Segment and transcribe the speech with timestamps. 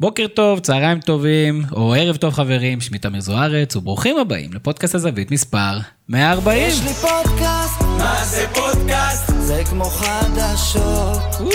[0.00, 5.30] בוקר טוב, צהריים טובים, או ערב טוב חברים, שמי תמיר זוארץ, וברוכים הבאים לפודקאסט הזווית
[5.30, 5.78] מספר
[6.08, 6.68] 140.
[6.68, 9.32] יש לי פודקאסט, מה זה פודקאסט?
[9.38, 11.48] זה כמו חדשות.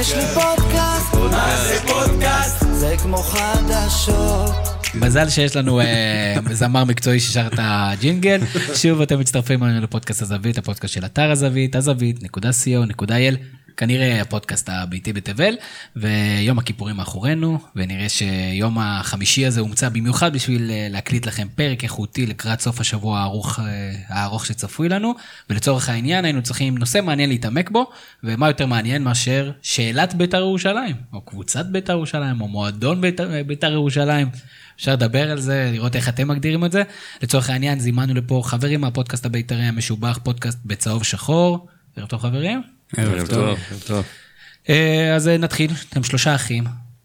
[0.00, 2.64] יש לי פודקאסט, מה זה פודקאסט?
[2.72, 4.52] זה כמו חדשות.
[4.94, 8.40] מזל שיש לנו אה, זמר מקצועי ששר את הג'ינגל.
[8.82, 13.63] שוב אתם מצטרפים אלינו לפודקאסט הזווית, הפודקאסט של אתר הזווית, הזווית.co.il.
[13.76, 15.54] כנראה הפודקאסט הביתי בתבל,
[15.96, 22.26] ויום הכיפורים מאחורינו, ונראה שיום החמישי הזה הומצא במיוחד בשביל אה, להקליט לכם פרק איכותי
[22.26, 23.64] לקראת סוף השבוע הארוך, אה,
[24.08, 25.14] הארוך שצפוי לנו,
[25.50, 27.90] ולצורך העניין היינו צריכים נושא מעניין להתעמק בו,
[28.24, 33.72] ומה יותר מעניין מאשר שאלת בית"ר ירושלים, או קבוצת בית"ר ירושלים, או מועדון בית"ר בית"ר
[33.72, 34.28] ירושלים.
[34.76, 36.82] אפשר לדבר על זה, לראות איך אתם מגדירים את זה.
[37.22, 41.66] לצורך העניין זימנו לפה חברים מהפודקאסט הבית"רי המשובח, פודקאסט בצהוב שחור.
[41.96, 42.73] ערב טוב חברים.
[42.96, 43.58] ערב טוב.
[43.70, 44.04] ערב טוב.
[44.68, 46.64] אה, אז אה, נתחיל, אתם שלושה אחים,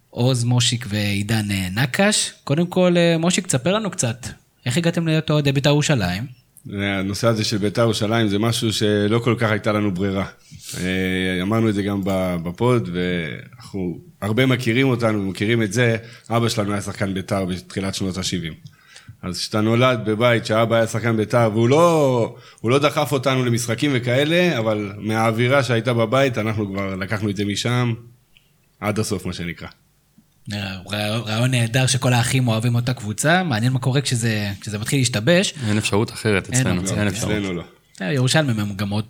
[0.09, 2.33] עוז, מושיק ועידן אה, נקש.
[2.43, 4.27] קודם כל, מושיק, תספר לנו קצת,
[4.65, 6.23] איך הגעתם להיות אוהדי בית"ר ירושלים?
[6.73, 10.25] הנושא הזה של בית"ר ירושלים זה משהו שלא כל כך הייתה לנו ברירה.
[11.41, 15.97] אמרנו את זה גם ב- בפוד, ואנחנו הרבה מכירים אותנו ומכירים את זה.
[16.29, 18.69] אבא שלנו היה שחקן בית"ר בתחילת שנות ה-70.
[19.21, 24.57] אז כשאתה נולד בבית שהאבא היה שחקן בית"ר, והוא לא, לא דחף אותנו למשחקים וכאלה,
[24.59, 27.93] אבל מהאווירה שהייתה בבית, אנחנו כבר לקחנו את זה משם
[28.79, 29.67] עד הסוף, מה שנקרא.
[30.53, 35.53] רע- רעיון נהדר שכל האחים אוהבים אותה קבוצה, מעניין מה קורה כשזה, כשזה מתחיל להשתבש.
[35.67, 36.99] אין אפשרות אחרת אין אצלנו, אופציה.
[36.99, 37.31] אין אפשרות.
[37.31, 37.63] אצלנו לא.
[38.01, 39.05] אה, ירושלמים הם גם מאוד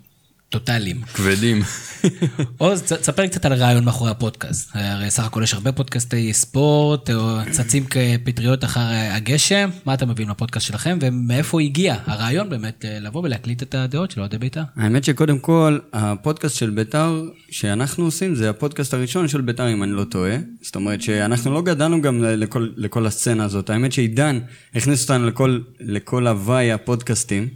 [0.50, 1.02] טוטאליים.
[1.14, 1.62] כבדים.
[2.58, 4.70] עוז, תספר לי קצת על הרעיון מאחורי הפודקאסט.
[4.74, 8.80] הרי סך הכל יש הרבה פודקאסטי ספורט, או צצים כפטריות אחר
[9.12, 9.70] הגשם.
[9.84, 14.20] מה אתם מביאים לפודקאסט שלכם, ומאיפה הגיע הרעיון באמת אה, לבוא ולהקליט את הדעות של
[14.20, 14.62] אוהדי בית"ר?
[14.76, 19.92] האמת שקודם כל, הפודקאסט של ביתר שאנחנו עושים, זה הפודקאסט הראשון של ביתר, אם אני
[19.92, 20.36] לא טועה.
[20.62, 23.70] זאת אומרת שאנחנו לא גדלנו גם לכל, לכל הסצנה הזאת.
[23.70, 24.38] האמת שעידן
[24.74, 27.48] הכניס אותנו לכל, לכל הוואי הפודקאסטים,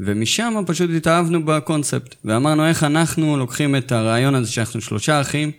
[0.00, 2.14] ומשם פשוט התאהבנו בקונספט.
[2.24, 5.50] ואמרנו איך אנחנו לוקחים את הרעיון הזה שאנחנו שלושה אחים,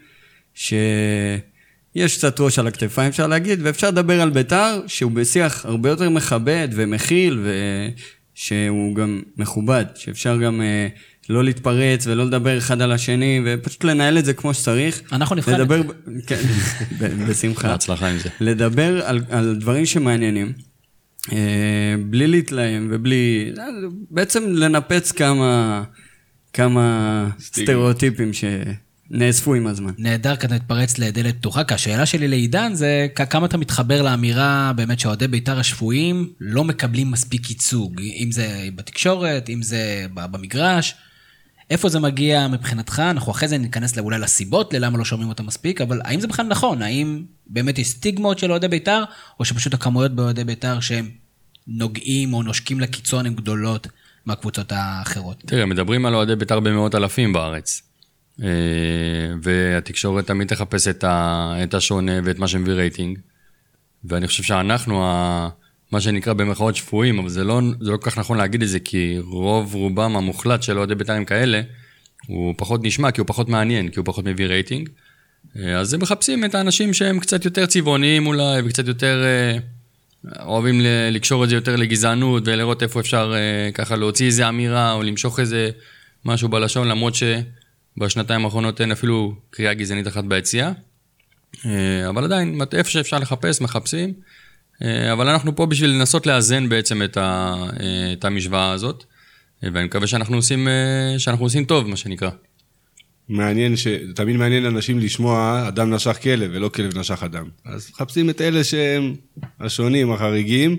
[0.54, 6.10] שיש קצת ראש על הכתפיים אפשר להגיד, ואפשר לדבר על ביתר, שהוא בשיח הרבה יותר
[6.10, 7.46] מכבד ומכיל,
[8.36, 10.88] ושהוא גם מכובד, שאפשר גם אה,
[11.30, 15.02] לא להתפרץ ולא לדבר אחד על השני, ופשוט לנהל את זה כמו שצריך.
[15.12, 15.82] אנחנו נבחן את לדבר,
[16.28, 16.42] כן,
[17.30, 17.68] בשמחה.
[17.68, 18.30] בהצלחה עם זה.
[18.40, 20.54] לדבר על, על דברים שמעניינים,
[22.10, 23.52] בלי להתלהם ובלי...
[24.12, 25.84] בעצם לנפץ כמה,
[26.54, 29.92] כמה סטריאוטיפים שנאספו עם הזמן.
[29.98, 35.00] נהדר כאן להתפרץ לדלת פתוחה, כי השאלה שלי לעידן זה כמה אתה מתחבר לאמירה באמת
[35.00, 40.96] שאוהדי בית"ר השפויים לא מקבלים מספיק ייצוג, אם זה בתקשורת, אם זה במגרש.
[41.70, 43.00] איפה זה מגיע מבחינתך?
[43.00, 46.46] אנחנו אחרי זה ניכנס אולי לסיבות ללמה לא שומעים אותם מספיק, אבל האם זה בכלל
[46.46, 46.82] נכון?
[46.82, 49.04] האם באמת יש סטיגמות של אוהדי בית"ר,
[49.40, 51.10] או שפשוט הכמויות באוהדי בית"ר שהם
[51.68, 53.88] נוגעים או נושקים לקיצון הן גדולות
[54.26, 55.44] מהקבוצות האחרות?
[55.46, 57.82] תראה, מדברים על אוהדי בית"ר במאות אלפים בארץ.
[58.44, 58.48] אה,
[59.42, 63.20] והתקשורת תמיד תחפש את, השונה ואת מה שמביא רייטינג.
[64.04, 65.04] ואני חושב שאנחנו,
[65.92, 68.80] מה שנקרא במרכאות שפויים, אבל זה לא, זה לא כל כך נכון להגיד את זה,
[68.80, 71.62] כי רוב רובם המוחלט של אוהדי בית"ר הם כאלה,
[72.28, 74.90] הוא פחות נשמע, כי הוא פחות מעניין, כי הוא פחות מביא רייטינג.
[75.60, 79.24] אה, אז הם מחפשים את האנשים שהם קצת יותר צבעוניים אולי, וקצת יותר...
[79.26, 79.58] אה,
[80.46, 80.82] אוהבים
[81.12, 85.40] לקשור את זה יותר לגזענות ולראות איפה אפשר אה, ככה להוציא איזה אמירה או למשוך
[85.40, 85.70] איזה
[86.26, 90.72] משהו בלשון, למרות שבשנתיים האחרונות אין אפילו קריאה גזענית אחת ביציאה.
[91.66, 94.14] אה, אבל עדיין, איפה שאפשר לחפש, מחפשים.
[94.84, 99.04] אה, אבל אנחנו פה בשביל לנסות לאזן בעצם את, ה, אה, את המשוואה הזאת,
[99.64, 100.68] אה, ואני מקווה שאנחנו עושים,
[101.18, 102.30] שאנחנו עושים טוב, מה שנקרא.
[103.30, 103.88] מעניין, ש...
[104.16, 107.46] תמיד מעניין אנשים לשמוע אדם נשך כלב ולא כלב נשך אדם.
[107.66, 109.16] אז מחפשים את אלה שהם
[109.60, 110.78] השונים, החריגים,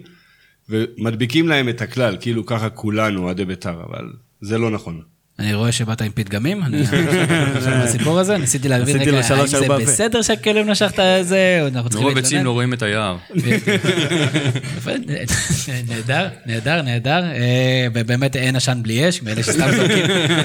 [0.68, 5.02] ומדביקים להם את הכלל, כאילו ככה כולנו אוהדי בית"ר, אבל זה לא נכון.
[5.38, 6.82] אני רואה שבאת עם פתגמים, אני
[7.56, 9.68] עכשיו בסיפור הזה, ניסיתי להבין רגע, האם זה.
[9.68, 13.16] בסדר שהכלב נשך את זה, או אנחנו צריכים מרוב עצים לא רואים את היער.
[15.88, 17.24] נהדר, נהדר, נהדר.
[17.24, 19.70] אה, ובאמת אין עשן בלי אש, מאלה שסתם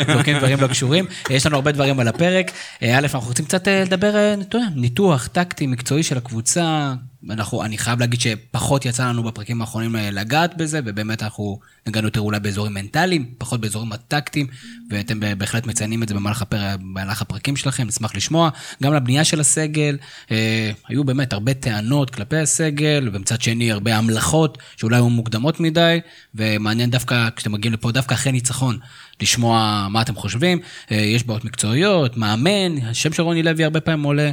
[0.08, 1.06] זורקים, דברים לא קשורים.
[1.30, 2.52] יש לנו הרבה דברים על הפרק.
[2.84, 4.36] אה, א', אנחנו רוצים קצת אה, לדבר,
[4.76, 6.94] ניתוח טקטי, מקצועי של הקבוצה.
[7.30, 12.08] אנחנו, אני חייב להגיד שפחות יצא לנו בפרקים האחרונים אה, לגעת בזה, ובאמת אנחנו נגענו
[12.08, 14.48] יותר אולי באזורים מנטליים, פחות באזורים הטקטיים,
[14.90, 16.78] ואתם בהחלט מציינים את זה במהלך, הפר...
[16.78, 18.50] במהלך הפרקים שלכם, נשמח לשמוע.
[18.84, 19.98] גם לבנייה של הסגל,
[20.32, 26.00] אה, היו באמת הרבה טענות כלפי הסגל, ומצד שני הרבה המלכות שאולי היו מוקדמות מדי,
[26.36, 28.78] ומעניין דווקא, כשאתם מגיעים לפה, דווקא אחרי ניצחון,
[29.22, 30.60] לשמוע מה אתם חושבים.
[30.92, 34.32] אה, יש בעיות מקצועיות, מאמן, השם של רוני לוי הרבה פעמים עולה.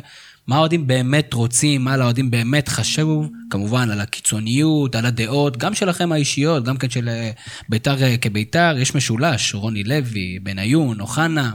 [0.50, 6.12] מה האוהדים באמת רוצים, מה לאוהדים באמת חשוב, כמובן על הקיצוניות, על הדעות, גם שלכם
[6.12, 7.30] האישיות, גם כן של אה,
[7.68, 11.50] בית"ר אה, כבית"ר, יש משולש, רוני לוי, בניון, אוחנה.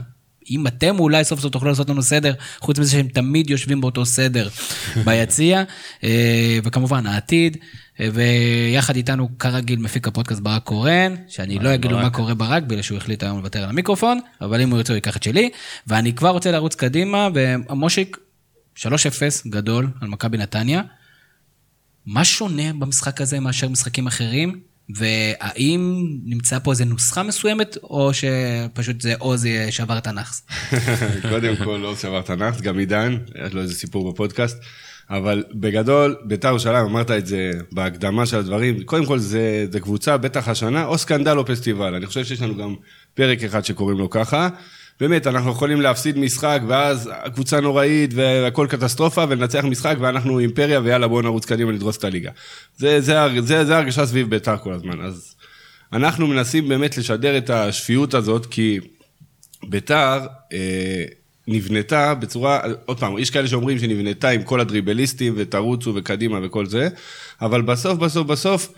[0.50, 4.06] אם אתם אולי סוף סוף תוכלו לעשות לנו סדר, חוץ מזה שהם תמיד יושבים באותו
[4.06, 4.48] סדר
[5.04, 5.62] ביציע,
[6.04, 7.56] אה, וכמובן העתיד,
[8.00, 12.82] ויחד איתנו כרגיל מפיק הפודקאסט ברק קורן, שאני לא אגיד לו מה קורה ברק, בגלל
[12.82, 15.50] שהוא החליט היום לוותר על המיקרופון, אבל אם הוא ירצה הוא ייקח את שלי,
[15.86, 18.16] ואני כבר רוצה לרוץ קדימה, ומושיק,
[18.76, 18.82] 3-0
[19.48, 20.82] גדול על מכבי נתניה.
[22.06, 24.60] מה שונה במשחק הזה מאשר משחקים אחרים?
[24.88, 30.46] והאם נמצא פה איזה נוסחה מסוימת, או שפשוט זה עוז שבר את הנאחס?
[31.30, 34.56] קודם כל, לא שבר הנאחס, גם עידן, יש לו איזה סיפור בפודקאסט.
[35.10, 40.16] אבל בגדול, בית"ר ירושלים, אמרת את זה בהקדמה של הדברים, קודם כל זה, זה קבוצה,
[40.16, 41.94] בטח השנה, או סקנדל או פסטיבל.
[41.94, 42.74] אני חושב שיש לנו גם
[43.14, 44.48] פרק אחד שקוראים לו ככה.
[45.00, 51.08] באמת, אנחנו יכולים להפסיד משחק, ואז הקבוצה נוראית, והכל קטסטרופה, ולנצח משחק, ואנחנו אימפריה, ויאללה,
[51.08, 52.30] בואו נרוץ קדימה לדרוס את הליגה.
[52.76, 55.00] זה, זה, זה, זה הרגשה סביב בית"ר כל הזמן.
[55.00, 55.34] אז
[55.92, 58.80] אנחנו מנסים באמת לשדר את השפיות הזאת, כי
[59.62, 61.04] בית"ר אה,
[61.48, 66.88] נבנתה בצורה, עוד פעם, יש כאלה שאומרים שנבנתה עם כל הדריבליסטים, ותרוצו וקדימה וכל זה,
[67.40, 68.72] אבל בסוף, בסוף, בסוף,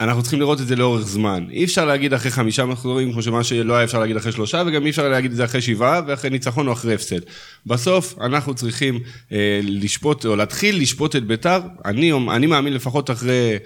[0.00, 1.46] אנחנו צריכים לראות את זה לאורך זמן.
[1.50, 4.84] אי אפשר להגיד אחרי חמישה מחזורים, כמו שמה שלא היה אפשר להגיד אחרי שלושה, וגם
[4.84, 7.20] אי אפשר להגיד את זה אחרי שבעה, ואחרי ניצחון או אחרי הפסד.
[7.66, 9.00] בסוף, אנחנו צריכים
[9.32, 13.56] אה, לשפוט, או להתחיל לשפוט את ביתר, אני, אני מאמין לפחות אחרי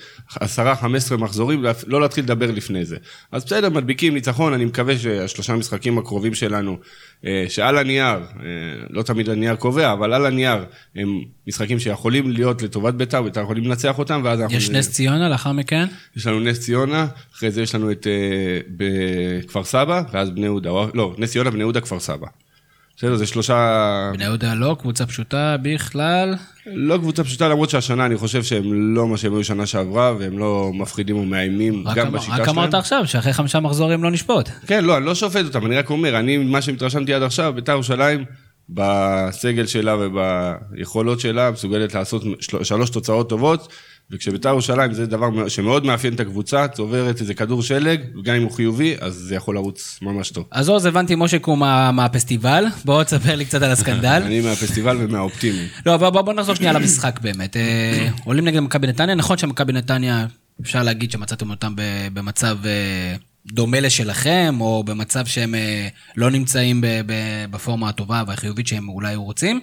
[0.40, 2.96] עשרה, חמש עשרה מחזורים, לא להתחיל לדבר לפני זה.
[3.32, 6.78] אז בסדר, מדביקים ניצחון, אני מקווה שהשלושה משחקים הקרובים שלנו,
[7.26, 8.46] אה, שעל הנייר, אה,
[8.90, 10.64] לא תמיד הנייר קובע, אבל על הנייר,
[10.96, 14.56] הם משחקים שיכולים להיות לטובת ביתר, ביתר יכולים לנצח אותם, ואז אנחנו...
[14.56, 15.86] יש נס ציונה לאחר מכן?
[16.20, 20.70] יש לנו נס ציונה, אחרי זה יש לנו את uh, בכפר סבא, ואז בני יהודה,
[20.94, 22.26] לא, נס ציונה, בני יהודה, כפר סבא.
[22.96, 24.10] בסדר, זה שלושה...
[24.14, 26.34] בני יהודה לא קבוצה פשוטה בכלל.
[26.66, 30.38] לא קבוצה פשוטה, למרות שהשנה אני חושב שהם לא מה שהם היו שנה שעברה, והם
[30.38, 32.42] לא מפחידים ומאיימים גם אמר, בשיטה שלהם.
[32.42, 34.48] רק אמרת עכשיו שאחרי חמישה מחזורים לא נשפוט.
[34.66, 37.72] כן, לא, אני לא שופט אותם, אני רק אומר, אני, מה שהתרשמתי עד עכשיו, בית"ר
[37.72, 38.24] ירושלים,
[38.68, 42.22] בסגל שלה וביכולות שלה, מסוגלת לעשות
[42.62, 43.72] שלוש תוצאות טובות,
[44.12, 48.50] וכשביתר ירושלים זה דבר שמאוד מאפיין את הקבוצה, צוברת איזה כדור שלג, וגם אם הוא
[48.50, 50.44] חיובי, אז זה יכול לרוץ ממש טוב.
[50.50, 54.22] אז עוז, הבנתי, מושק הוא מה, מהפסטיבל, בוא תספר לי קצת על הסקנדל.
[54.26, 55.66] אני מהפסטיבל ומהאופטימי.
[55.86, 57.56] לא, בוא, בוא, בוא נחזור שנייה למשחק באמת.
[57.56, 60.26] אה, עולים נגד מכבי נתניה, נכון שמכבי נתניה,
[60.60, 61.74] אפשר להגיד שמצאתם אותם
[62.12, 63.14] במצב אה,
[63.46, 66.80] דומה לשלכם, או במצב שהם אה, לא נמצאים
[67.50, 69.60] בפורמה הטובה והחיובית שהם אולי רוצים.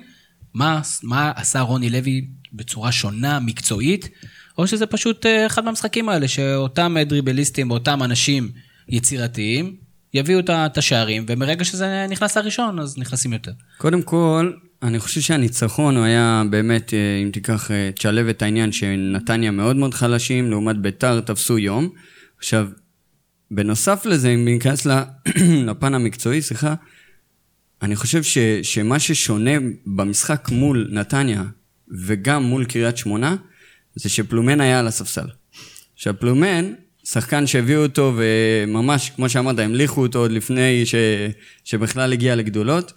[0.54, 4.10] מה, מה עשה רוני לוי בצורה שונה, מקצועית,
[4.58, 8.50] או שזה פשוט אה, אחד מהמשחקים האלה, שאותם דריבליסטים, אותם אנשים
[8.90, 9.76] יצירתיים,
[10.14, 13.52] יביאו את השערים, ומרגע שזה נכנס לראשון, אז נכנסים יותר.
[13.78, 14.52] קודם כל,
[14.84, 19.76] אני חושב שהניצחון הוא היה באמת, אה, אם תיקח, אה, תשלב את העניין שנתניה מאוד
[19.76, 21.90] מאוד חלשים, לעומת ביתר תפסו יום.
[22.38, 22.68] עכשיו,
[23.52, 24.88] בנוסף לזה, אם ניכנס
[25.68, 26.76] לפן המקצועי, סליחה,
[27.82, 29.52] אני חושב ש, שמה ששונה
[29.86, 31.44] במשחק מול נתניה
[32.06, 33.36] וגם מול קריית שמונה,
[33.98, 35.28] זה שפלומן היה על הספסל.
[35.96, 36.74] עכשיו פלומן,
[37.04, 40.96] שחקן שהביאו אותו וממש, כמו שאמרת, המליכו אותו עוד לפני ש,
[41.64, 42.94] שבכלל הגיע לגדולות.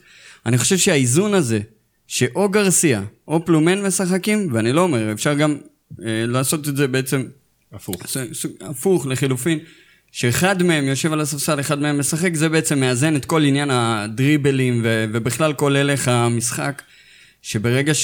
[0.47, 1.61] אני חושב שהאיזון הזה,
[2.07, 5.57] שאו גרסיה או פלומן משחקים, ואני לא אומר, אפשר גם
[6.05, 7.25] אה, לעשות את זה בעצם...
[7.73, 8.03] הפוך.
[8.61, 9.59] הפוך, לחילופין.
[10.13, 14.81] שאחד מהם יושב על הספסל, אחד מהם משחק, זה בעצם מאזן את כל עניין הדריבלים
[14.85, 16.83] ו- ובכלל כל הלך המשחק,
[17.43, 17.95] שברגע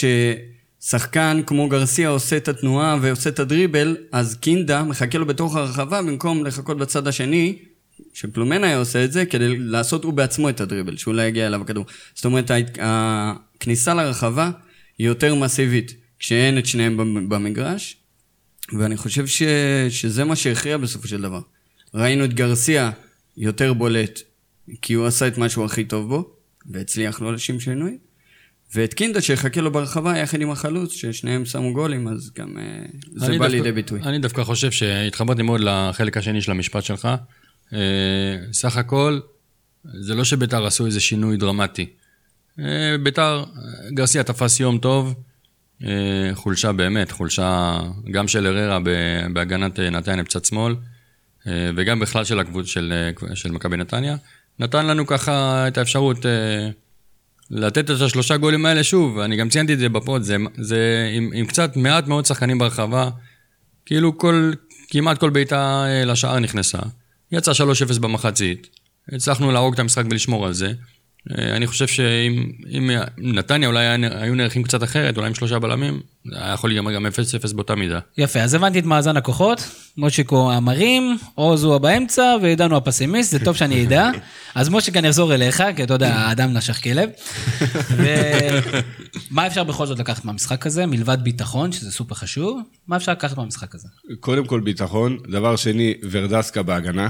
[0.87, 6.03] ששחקן כמו גרסיה עושה את התנועה ועושה את הדריבל, אז קינדה מחכה לו בתוך הרחבה
[6.03, 7.59] במקום לחכות בצד השני,
[8.13, 11.85] שפלומן היה עושה את זה, כדי לעשות הוא בעצמו את הדריבל, שאולי יגיע אליו הכדור.
[12.15, 14.51] זאת אומרת, הכניסה לרחבה
[14.99, 16.97] היא יותר מסיבית, כשאין את שניהם
[17.29, 17.97] במגרש,
[18.79, 19.43] ואני חושב ש-
[19.89, 21.41] שזה מה שהכריע בסופו של דבר.
[21.95, 22.91] ראינו את גרסיה
[23.37, 24.21] יותר בולט,
[24.83, 26.31] כי הוא עשה את מה שהוא הכי טוב בו,
[26.67, 27.99] והצליח לא לשם שינוי.
[28.75, 32.63] ואת קינדה שיחכה לו ברחבה יחד עם החלוץ, ששניהם שמו גולים, אז גם אה,
[33.15, 34.01] זה בא דווקא, לידי ביטוי.
[34.03, 37.09] אני דווקא חושב שהתחברתי מאוד לחלק השני של המשפט שלך.
[37.73, 37.79] אה,
[38.53, 39.21] סך הכל,
[39.85, 41.87] זה לא שביתר עשו איזה שינוי דרמטי.
[42.61, 43.45] אה, ביתר,
[43.91, 45.15] גרסיה תפס יום טוב,
[46.35, 47.79] חולשה באמת, חולשה
[48.11, 48.79] גם של אררה
[49.33, 50.75] בהגנת נתניה בצד שמאל.
[51.77, 52.93] וגם בכלל של של,
[53.35, 54.17] של מכבי נתניה,
[54.59, 56.27] נתן לנו ככה את האפשרות
[57.51, 61.31] לתת את השלושה גולים האלה שוב, אני גם ציינתי את זה בפוד, זה, זה עם,
[61.35, 63.11] עם קצת מעט מאוד שחקנים ברחבה,
[63.87, 64.53] כאילו כל,
[64.91, 66.79] כמעט כל בעיטה לשער נכנסה,
[67.33, 68.69] יצא 3-0 במחצית,
[69.13, 70.73] הצלחנו להרוג את המשחק ולשמור על זה, אה,
[71.31, 76.37] אני חושב שאם אם נתניה אולי היו נערכים קצת אחרת, אולי עם שלושה בלמים, זה
[76.45, 77.99] היה יכול להיגמר גם 0-0 באותה מידה.
[78.19, 83.45] יפה, אז הבנתי את מאזן הכוחות, מושיקו המרים, עוז הוא הבאמצע ועידן הוא הפסימיסט, זה
[83.45, 84.11] טוב שאני אדע.
[84.55, 87.11] אז מושיק אני אחזור אליך, כי אתה יודע, האדם נשך כלב.
[89.31, 93.37] ומה אפשר בכל זאת לקחת מהמשחק הזה, מלבד ביטחון, שזה סופר חשוב, מה אפשר לקחת
[93.37, 93.89] מהמשחק הזה?
[94.21, 97.09] קודם כל ביטחון, דבר שני, ורדסקה בהגנה.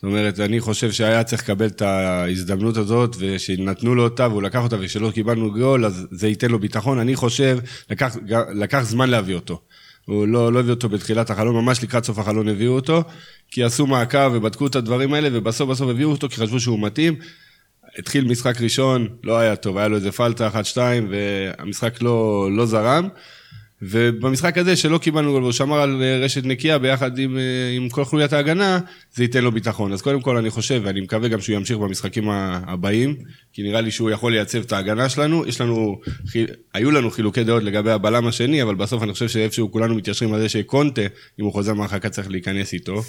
[0.00, 4.62] זאת אומרת, אני חושב שהיה צריך לקבל את ההזדמנות הזאת, ושנתנו לו אותה והוא לקח
[4.62, 6.98] אותה, וכשלא קיבלנו גול, אז זה ייתן לו ביטחון.
[6.98, 7.58] אני חושב,
[7.90, 8.16] לקח,
[8.54, 9.60] לקח זמן להביא אותו.
[10.06, 13.04] הוא לא, לא הביא אותו בתחילת החלון, ממש לקראת סוף החלון הביאו אותו,
[13.50, 17.16] כי עשו מעקב ובדקו את הדברים האלה, ובסוף בסוף הביאו אותו כי חשבו שהוא מתאים.
[17.98, 22.66] התחיל משחק ראשון, לא היה טוב, היה לו איזה פלטה אחת, שתיים, והמשחק לא, לא
[22.66, 23.08] זרם.
[23.82, 27.42] ובמשחק הזה, שלא קיבלנו גול, והוא שמר על אה, רשת נקייה ביחד עם, אה,
[27.76, 28.78] עם כל חוליית ההגנה,
[29.14, 29.92] זה ייתן לו ביטחון.
[29.92, 33.16] אז קודם כל אני חושב, ואני מקווה גם שהוא ימשיך במשחקים הבאים,
[33.52, 35.46] כי נראה לי שהוא יכול לייצב את ההגנה שלנו.
[35.46, 36.00] יש לנו,
[36.74, 40.40] היו לנו חילוקי דעות לגבי הבלם השני, אבל בסוף אני חושב שאיפשהו כולנו מתיישרים על
[40.40, 41.02] זה שקונטה,
[41.40, 43.02] אם הוא חוזר מהרחקה צריך להיכנס איתו.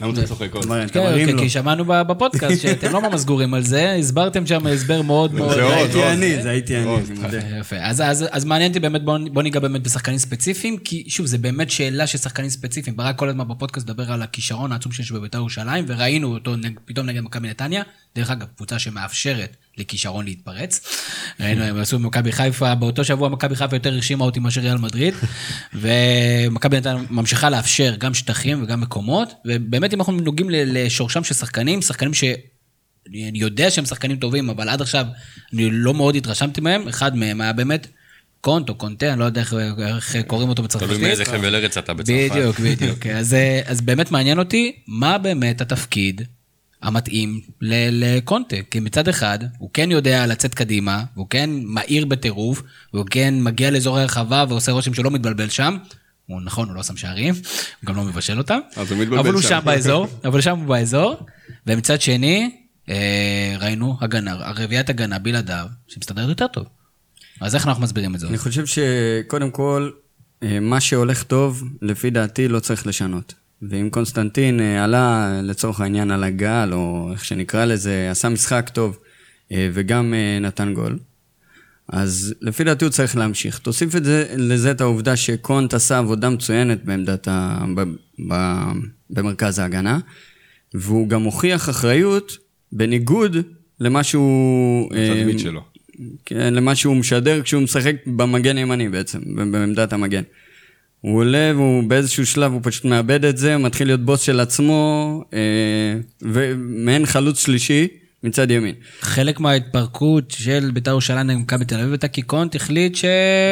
[0.00, 0.64] למה אתה צוחק עוד?
[0.92, 5.34] כן, מרים כי- שמענו בפודקאסט שאתם לא ממש סגורים על זה, הסברתם שם הסבר מאוד
[5.34, 5.54] מאוד...
[5.54, 6.04] זה הייתי.
[6.04, 7.38] אני, זה הייתי אני, מודה.
[7.60, 12.06] יפה, אז, מעניין אותי באמת, בוא, ניגע באמת בשחקנים ספציפיים, כי שוב, זה באמת שאלה
[12.06, 12.96] של שחקנים ספציפיים.
[12.96, 17.20] ברק כל הזמן בפודקאסט מדבר על הכישרון העצום שיש בבית"ר ירושלים, וראינו אותו פתאום נגד
[17.20, 17.82] מכבי נתניה,
[18.16, 20.80] דרך אגב, קבוצה שמאפשרת לכישרון להתפרץ.
[21.40, 25.14] ראינו, הם עשו במכבי חיפה, באותו שבוע מכבי חיפה יותר הרשימה אותי מאשר ריאל מדריד,
[25.74, 31.82] ומכבי נתניה ממשיכה לאפשר גם שטחים וגם מקומות, ובאמת אם אנחנו נוגעים לשורשם של שחקנים,
[31.82, 32.24] שחקנים ש...
[33.10, 35.06] אני אני יודע שהם שחקנים טובים, אבל עד עכשיו
[35.52, 36.88] אני לא מאוד התרשמתי מהם.
[36.88, 37.86] אחד מהם היה באמת
[38.40, 39.54] קונט או קונטה, אני לא יודע איך,
[39.86, 40.88] איך קוראים אותו בצרפתית.
[40.90, 42.30] תלוי מאיזה חבל ארץ אתה בצרפת.
[42.30, 43.06] בדיוק, בדיוק.
[43.18, 46.22] אז, אה, אז באמת מעניין אותי, מה באמת התפקיד
[46.82, 48.56] המתאים ל- לקונטה?
[48.70, 52.62] כי מצד אחד, הוא כן יודע לצאת קדימה, והוא כן מהיר בטירוף,
[52.94, 55.76] והוא כן מגיע לאזורי הרחבה ועושה רושם שלא מתבלבל שם.
[56.26, 58.58] הוא נכון, הוא לא שם שערים, הוא גם לא מבשל אותם.
[58.76, 59.48] אז הוא מתבלבל אבל הוא שם.
[59.48, 61.16] שם באזור, אבל שם הוא באזור.
[61.66, 62.50] ומצד שני,
[62.88, 66.66] אה, ראינו הגנה, רביעיית הגנה בלעדיו, שמסתדרת יותר טוב.
[67.40, 68.28] אז איך אנחנו מסבירים את זה?
[68.28, 69.90] אני חושב שקודם כל,
[70.42, 73.34] אה, מה שהולך טוב, לפי דעתי, לא צריך לשנות.
[73.62, 78.98] ואם קונסטנטין אה, עלה, לצורך העניין, על הגל, או איך שנקרא לזה, עשה משחק טוב,
[79.52, 80.98] אה, וגם אה, נתן גול,
[81.88, 83.58] אז לפי דעתי הוא צריך להמשיך.
[83.58, 87.64] תוסיף את זה, לזה את העובדה שקונט עשה עבודה מצוינת בעמדת ה...
[87.76, 87.82] ב...
[88.28, 88.62] ב...
[89.10, 89.98] במרכז ההגנה,
[90.74, 92.36] והוא גם הוכיח אחריות
[92.72, 93.36] בניגוד
[93.80, 94.94] למה שהוא...
[94.94, 95.60] התדמית שלו.
[96.24, 99.20] כן, למה שהוא משדר כשהוא משחק במגן ימני בעצם,
[99.52, 100.22] בעמדת המגן.
[101.06, 105.22] הוא עולה והוא באיזשהו שלב הוא פשוט מאבד את זה, מתחיל להיות בוס של עצמו,
[105.34, 105.38] אה,
[106.22, 107.88] ומעין חלוץ שלישי
[108.22, 108.74] מצד ימין.
[109.00, 113.04] חלק מההתפרקות של בית"ר ירושלים נגד מכבי תל אביב הייתה כי קונט החליט ש...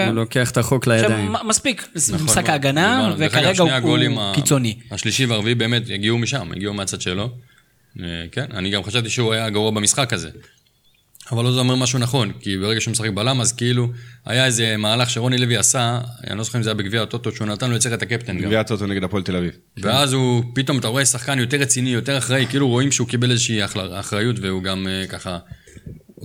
[0.06, 1.34] הוא לוקח את החוק לידיים.
[1.42, 2.50] שמספיק, נכון משחק מאוד.
[2.50, 4.76] ההגנה, אגב, וכרגע הוא הוא ה- קיצוני.
[4.90, 7.30] השלישי והרביעי באמת הגיעו משם, הגיעו מהצד שלו.
[8.00, 10.30] אה, כן, אני גם חשבתי שהוא היה גרוע במשחק הזה.
[11.32, 13.88] אבל לא זה אומר משהו נכון, כי ברגע שהוא משחק בלם, אז כאילו,
[14.24, 17.46] היה איזה מהלך שרוני לוי עשה, אני לא זוכר אם זה היה בגביע הטוטו, שהוא
[17.46, 18.44] נתן לו את הקפטן גם.
[18.44, 19.50] גביע הטוטו נגד הפועל תל אביב.
[19.82, 23.64] ואז הוא, פתאום אתה רואה שחקן יותר רציני, יותר אחראי, כאילו רואים שהוא קיבל איזושהי
[23.92, 25.38] אחריות, והוא גם אה, ככה...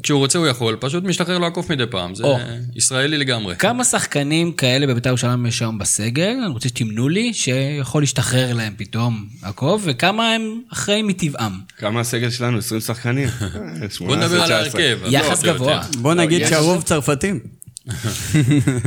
[0.04, 2.38] כשהוא רוצה הוא יכול, פשוט משתחרר לו הקוף מדי פעם, זה או.
[2.76, 3.56] ישראלי לגמרי.
[3.56, 8.74] כמה שחקנים כאלה בבית"ר ירושלים יש היום בסגל, אני רוצה שתמנו לי, שיכול להשתחרר להם
[8.78, 11.60] פתאום עקוב, וכמה הם אחראים מטבעם.
[11.78, 12.58] כמה הסגל שלנו?
[12.58, 13.30] 20 שחקנים?
[14.00, 14.82] בוא נדבר על 19.
[14.82, 15.00] ההרכב.
[15.10, 15.54] יחס לא.
[15.54, 15.82] גבוה.
[15.98, 17.40] בוא נגיד יש- שהרוב צרפתים.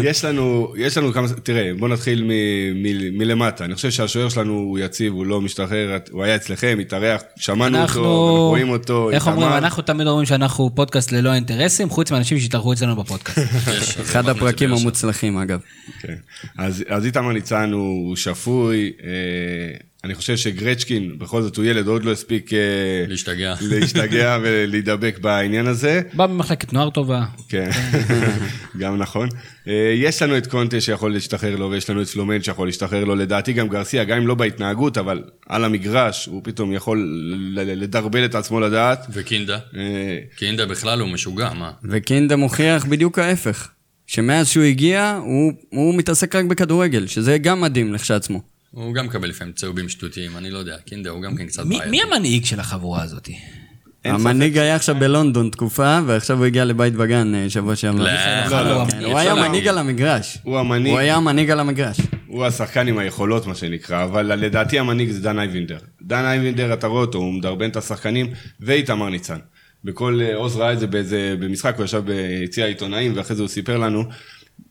[0.08, 2.28] יש לנו, יש לנו כמה, תראה, בוא נתחיל מ,
[2.82, 3.64] מ, מלמטה.
[3.64, 7.82] אני חושב שהשוער שלנו הוא יציב, הוא לא משתחרר, הוא היה אצלכם, התארח, שמענו אותו,
[7.82, 9.28] אנחנו רואים אותו, איך.
[9.28, 13.38] אומרים, אנחנו תמיד אומרים שאנחנו פודקאסט ללא אינטרסים, חוץ מאנשים שהתארחו אצלנו בפודקאסט.
[14.02, 14.72] אחד הפרקים.
[14.72, 15.61] המוצלחים אגב.
[16.00, 16.14] כן.
[16.58, 19.08] אז, אז איתמר ניצן הוא שפוי, אה,
[20.04, 22.52] אני חושב שגרצ'קין, בכל זאת הוא ילד, עוד לא הספיק...
[22.52, 22.59] אה,
[23.09, 23.54] להשתגע.
[23.71, 26.00] להשתגע ולהידבק בעניין הזה.
[26.14, 27.25] בא במחלקת נוער טובה.
[27.49, 27.71] כן,
[28.80, 29.28] גם נכון.
[29.68, 33.14] אה, יש לנו את קונטה שיכול להשתחרר לו, ויש לנו את פלומן שיכול להשתחרר לו,
[33.14, 38.35] לדעתי גם גרסיה, גם אם לא בהתנהגות, אבל על המגרש, הוא פתאום יכול לדרבל את
[38.35, 39.06] עצמו לדעת.
[39.11, 39.59] וקינדה?
[39.76, 41.71] אה, קינדה בכלל הוא משוגע, מה?
[41.85, 43.68] וקינדה מוכיח בדיוק ההפך.
[44.06, 48.51] שמאז שהוא הגיע, הוא, הוא מתעסק רק בכדורגל, שזה גם מדהים לכשעצמו.
[48.73, 50.76] הוא גם מקבל לפעמים צהובים שטותיים, אני לא יודע.
[50.87, 51.91] קינדה הוא גם כן קצת מי בעייתי.
[51.91, 53.29] מי המנהיג של החבורה הזאת?
[54.05, 58.05] המנהיג היה עכשיו בלונדון תקופה, ועכשיו הוא הגיע לבית וגן אה, שבוע שעבר.
[58.50, 59.49] לא, לא, כן, אי הוא אפשר היה להגיד.
[59.49, 60.38] מנהיג על המגרש.
[60.43, 60.93] הוא המנהיג.
[60.93, 61.97] הוא היה המנהיג על המגרש.
[62.26, 65.79] הוא השחקן עם היכולות, מה שנקרא, אבל לדעתי המנהיג זה דן אייבינדר.
[66.02, 68.26] דן אייבינדר, אתה רואה אותו, הוא מדרבן את השחקנים,
[68.61, 69.38] ואיתמר ניצן.
[69.85, 73.49] בכל, אה, עוז ראה את זה באיזה, במשחק, הוא ישב ביציע העיתונאים, ואחרי זה הוא
[73.49, 74.05] סיפר לנו.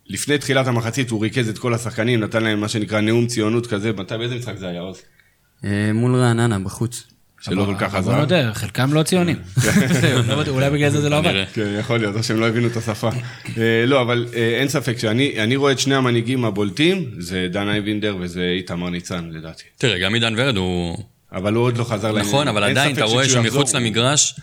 [0.07, 3.91] לפני תחילת המחצית הוא ריכז את כל השחקנים, נתן להם מה שנקרא נאום ציונות כזה,
[3.93, 5.01] מתי, באיזה משחק זה היה, עוז?
[5.65, 7.03] אה, מול רעננה, בחוץ.
[7.41, 8.15] שלא כל כך עזר.
[8.19, 9.35] נודה, חלקם לא ציונים.
[10.27, 11.43] לא בטוח, אולי בגלל זה זה לא עבד.
[11.53, 13.09] כן, יכול להיות, או שהם לא הבינו את השפה.
[13.57, 17.69] אה, לא, אבל אה, אין ספק שאני אני רואה את שני המנהיגים הבולטים, זה דן
[17.69, 19.63] אייבינדר וזה איתמר ניצן, לדעתי.
[19.77, 20.97] תראה, גם עידן ורד הוא...
[21.31, 22.25] אבל הוא עוד לא חזר לעניין.
[22.27, 24.39] נכון, אבל עדיין, אתה רואה שמחוץ למגרש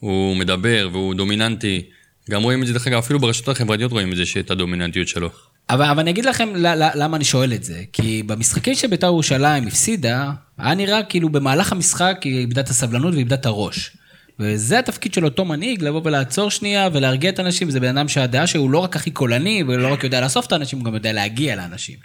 [0.00, 1.82] הוא מדבר והוא דומיננטי.
[2.30, 5.30] גם רואים את זה, דרך אגב, אפילו ברשתות החברתיות רואים את זה, שאת הדומיננטיות שלו.
[5.70, 7.82] אבל, אבל אני אגיד לכם ל- ל- למה אני שואל את זה.
[7.92, 13.34] כי במשחקים שבית"ר ירושלים הפסידה, היה נראה כאילו במהלך המשחק היא איבדה את הסבלנות ואיבדה
[13.34, 13.90] את הראש.
[14.38, 18.46] וזה התפקיד של אותו מנהיג, לבוא ולעצור שנייה ולהרגיע את האנשים, וזה בן אדם שהדעה
[18.46, 21.56] שהוא לא רק הכי קולני, ולא רק יודע לאסוף את האנשים, הוא גם יודע להגיע
[21.56, 21.96] לאנשים.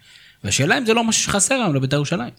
[0.44, 2.30] והשאלה אם זה לא משהו שחסר היום לבית"ר ירושלים.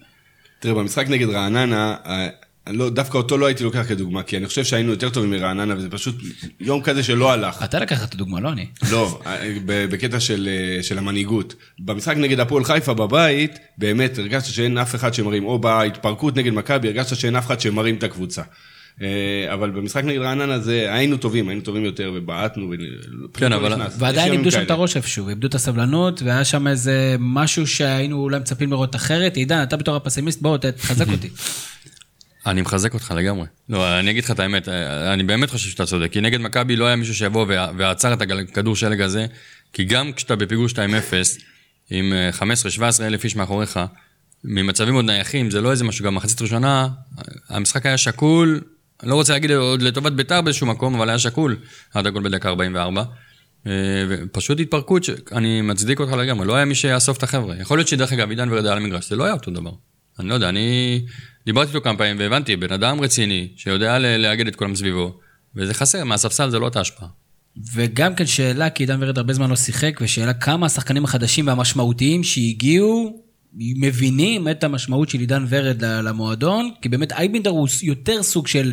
[0.60, 2.28] תראה, במשחק נגד רעננה, אה,
[2.70, 5.90] לא, דווקא אותו לא הייתי לוקח כדוגמה, כי אני חושב שהיינו יותר טובים מרעננה, וזה
[5.90, 6.14] פשוט
[6.60, 7.62] יום כזה שלא הלך.
[7.64, 8.66] אתה לקחת את הדוגמה, לא אני.
[8.90, 9.20] לא,
[9.66, 10.48] בקטע של,
[10.82, 11.54] של המנהיגות.
[11.78, 16.88] במשחק נגד הפועל חיפה בבית, באמת הרגשת שאין אף אחד שמרים, או בהתפרקות נגד מכבי,
[16.88, 18.42] הרגשת שאין אף אחד שמרים את הקבוצה.
[19.02, 19.06] אה,
[19.54, 22.72] אבל במשחק נגד רעננה זה, היינו טובים, היינו טובים יותר, ובעטנו,
[23.34, 24.62] כן, לא אבל- ועדיין איבדו שם.
[24.62, 29.36] את הראש איפשהו, איבדו את הסבלנות, והיה שם איזה משהו שהיינו אולי מצפים לראות אחרת.
[29.36, 31.28] עידן, אתה בתור הפסימיסט, בוא, תחזק אותי.
[32.46, 33.46] אני מחזק אותך לגמרי.
[33.68, 34.68] לא, אני אגיד לך את האמת,
[35.12, 38.22] אני באמת חושב שאתה צודק, כי נגד מכבי לא היה מישהו שיבוא וע- ועצר את
[38.22, 39.26] הכדור שלג הזה,
[39.72, 40.76] כי גם כשאתה בפיגור 2-0,
[41.90, 42.42] עם אה, 15-17
[43.00, 43.80] אלף איש מאחוריך,
[44.44, 46.88] ממצבים עוד נייחים, זה לא איזה משהו, גם מחצית ראשונה,
[47.48, 48.60] המשחק היה שקול,
[49.02, 51.56] לא רוצה להגיד עוד לטובת ביתר באיזשהו מקום, אבל היה שקול,
[51.94, 53.02] עד הכל בדקה 44.
[53.66, 53.72] אה,
[54.08, 57.54] ופשוט התפרקות, אני מצדיק אותך לגמרי, לא היה מי שיאסוף את החבר'ה.
[57.60, 59.70] יכול להיות שדרך אגב, עידן ורד על המגרש, זה לא היה אותו דבר.
[60.20, 61.00] אני לא יודע, אני
[61.46, 65.18] דיברתי איתו כמה פעמים והבנתי, בן אדם רציני, שיודע לאגד את כולם סביבו,
[65.56, 67.08] וזה חסר, מהספסל זה לא אותה השפעה.
[67.74, 72.24] וגם כן שאלה, כי עידן ורד הרבה זמן לא שיחק, ושאלה כמה השחקנים החדשים והמשמעותיים
[72.24, 73.22] שהגיעו,
[73.58, 78.72] מבינים את המשמעות של עידן ורד למועדון, כי באמת אייבינדר הוא יותר סוג של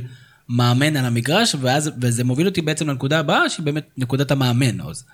[0.50, 5.06] מאמן על המגרש, ואז, וזה מוביל אותי בעצם לנקודה הבאה, שהיא באמת נקודת המאמן, עוז.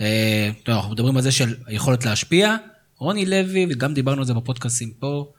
[0.00, 2.56] אה, טוב, אנחנו מדברים על זה של היכולת להשפיע.
[2.98, 5.32] רוני לוי, וגם דיברנו על זה בפודקאסים פה,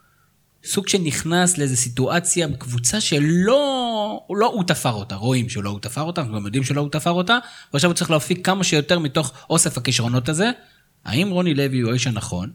[0.65, 6.01] סוג של נכנס לאיזו סיטואציה בקבוצה שלא לא הוא תפר אותה, רואים שלא הוא תפר
[6.01, 7.37] אותה, אנחנו גם יודעים שלא הוא תפר אותה,
[7.73, 10.51] ועכשיו הוא צריך להפיק כמה שיותר מתוך אוסף הכישרונות הזה.
[11.05, 12.49] האם רוני לוי הוא האיש הנכון?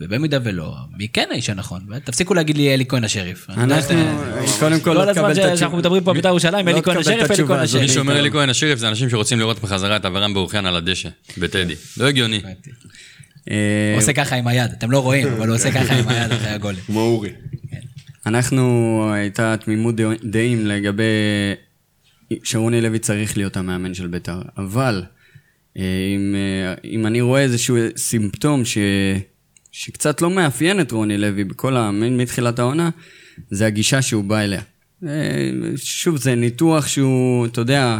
[0.00, 1.86] ובמידה ולא, מי כן האיש הנכון?
[2.04, 3.46] תפסיקו להגיד לי אלי כהן השריף.
[3.48, 3.94] יודע אנחנו,
[4.58, 5.56] קודם כל, כל לא הזמן תקבל את התשובה.
[5.56, 7.74] שאנחנו מדברים פה על בית"ר ירושלים, לא אלי כהן השריף, אלי כהן הזאת.
[7.80, 7.94] מי השריף.
[7.94, 11.74] שאומר אלי כהן השיריף זה אנשים שרוצים לראות בחזרה את אברהם ברוכיאן על הדשא, בטדי.
[11.96, 12.40] לא הגיוני.
[13.50, 13.56] אה,
[13.94, 16.48] הוא עושה ככה עם היד, אתם לא רואים, אבל הוא עושה ככה עם היד אחרי
[16.50, 16.80] הגולים.
[16.86, 17.30] כמו אורי.
[18.26, 18.64] אנחנו,
[19.14, 21.02] הייתה תמימות דע- דעים לגבי
[22.44, 25.02] שרוני לוי צריך להיות המאמן של בית"ר, אבל
[25.78, 25.82] אה,
[26.16, 28.78] אם, אה, אם אני רואה איזשהו סימפטום ש,
[29.72, 31.90] שקצת לא מאפיין את רוני לוי בכל ה...
[31.90, 32.90] מתחילת העונה,
[33.50, 34.60] זה הגישה שהוא בא אליה.
[35.06, 37.98] אה, שוב, זה ניתוח שהוא, אתה יודע,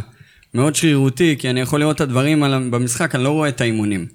[0.54, 4.06] מאוד שרירותי, כי אני יכול לראות את הדברים על, במשחק, אני לא רואה את האימונים.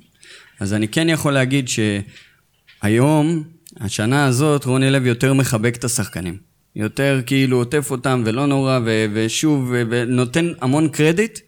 [0.59, 3.43] אז אני כן יכול להגיד שהיום,
[3.79, 6.37] השנה הזאת, רוני לוי יותר מחבק את השחקנים.
[6.75, 11.39] יותר כאילו עוטף אותם ולא נורא, ו- ושוב, ו- ונותן המון קרדיט.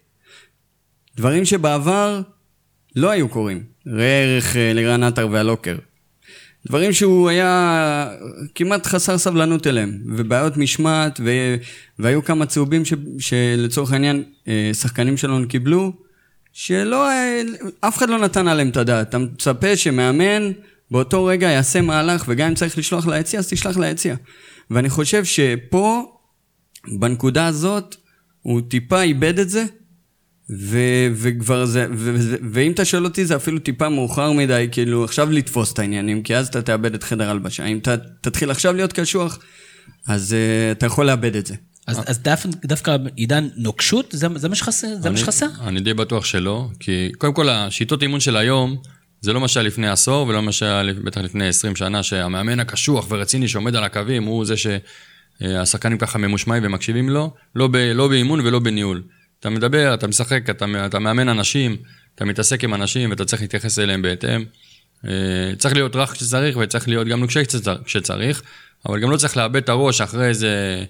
[1.18, 2.22] דברים שבעבר
[2.96, 3.64] לא היו קורים.
[3.88, 5.76] ראה ערך אה, לירן עטר והלוקר.
[6.68, 8.10] דברים שהוא היה
[8.56, 11.56] כמעט חסר סבלנות אליהם, ובעיות משמעת, ו...
[12.00, 12.94] והיו כמה צהובים ש...
[13.20, 15.94] שלצורך העניין אה, שחקנים שלנו קיבלו,
[16.60, 17.42] שלא, אה,
[17.80, 19.10] אף אחד לא נתן עליהם את הדעת.
[19.10, 20.52] אתה מצפה שמאמן
[20.92, 24.16] באותו רגע יעשה מהלך, וגם אם צריך לשלוח ליציע, אז תשלח ליציע.
[24.72, 26.18] ואני חושב שפה,
[27.00, 27.96] בנקודה הזאת,
[28.42, 29.66] הוא טיפה איבד את זה,
[30.60, 35.04] ו- וכבר זה, ו- ו- ואם אתה שואל אותי זה אפילו טיפה מאוחר מדי, כאילו
[35.04, 37.66] עכשיו לתפוס את העניינים, כי אז אתה תאבד את חדר הלבשה.
[37.66, 39.40] אם אתה תתחיל עכשיו להיות קשוח,
[40.08, 41.56] אז uh, אתה יכול לאבד את זה.
[41.88, 44.88] אז אז דווקא- דווקא עידן נוקשות, זה זה מה שחסר?
[45.08, 48.78] אני- די בטוח שלא, כי קודם כל השיטות אימון של היום,
[49.22, 53.06] זה לא מה שהיה לפני עשור ולא מה שהיה בטח לפני 20 שנה, שהמאמן הקשוח
[53.10, 54.54] ורציני שעומד על הקווים, הוא זה
[55.42, 59.04] שהשחקנים ככה ממושמעים ומקשיבים לו, לא, ב, לא באימון ולא בניהול.
[59.40, 61.76] אתה מדבר, אתה משחק, אתה, אתה מאמן אנשים,
[62.16, 64.44] אתה מתעסק עם אנשים ואתה צריך להתייחס אליהם בהתאם.
[65.08, 65.12] אה,
[65.58, 68.42] צריך להיות רך כשצריך וצריך להיות גם נוקשה כשצר- כשצריך,
[68.90, 70.84] אבל גם לא צריך לאבד את הראש אחרי איזה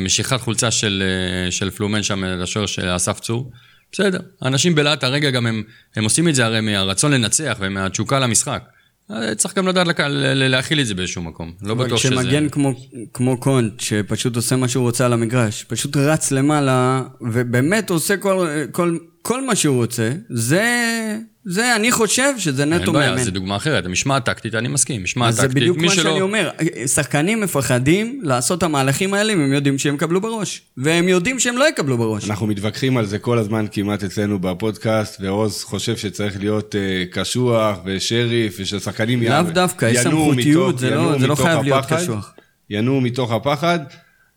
[0.00, 3.50] משיכת חולצה של, אה, של פלומן שם לשוער של אסף צור.
[3.92, 5.62] בסדר, אנשים בלהט הרגע גם הם,
[5.96, 8.62] הם עושים את זה הרי מהרצון לנצח ומהתשוקה למשחק.
[9.10, 9.86] אה, צריך גם לדעת
[10.34, 11.52] להכיל את זה באיזשהו מקום.
[11.62, 12.14] לא בטוח שזה...
[12.14, 12.72] כשמגן כמו,
[13.12, 18.48] כמו קונט, שפשוט עושה מה שהוא רוצה על המגרש, פשוט רץ למעלה, ובאמת עושה כל,
[18.72, 23.22] כל, כל מה שהוא רוצה, זה, זה, אני חושב שזה אין נטו בעיה, מאמן.
[23.24, 23.86] זו דוגמה אחרת.
[23.86, 25.02] המשמעת טקטית, אני מסכים.
[25.02, 26.50] משמעת אז זה טקטית, בדיוק מי מה שלא- שאני אומר,
[26.86, 30.62] שחקנים מפחדים לעשות את המהלכים האלה אם הם יודעים שהם יקבלו בראש.
[30.76, 32.30] והם יודעים שהם לא יקבלו בראש.
[32.30, 37.78] אנחנו מתווכחים על זה כל הזמן כמעט אצלנו בפודקאסט, ועוז חושב שצריך להיות אה, קשוח
[37.86, 41.62] ושריף, ושהשחקנים לאו דווקא, יש ינועו סמכותיות, מתוך- זה לא- ינועו זה לא מתוך חייב
[41.62, 42.34] להיות הפחד, קשוח.
[42.70, 43.78] ינועו מתוך הפחד.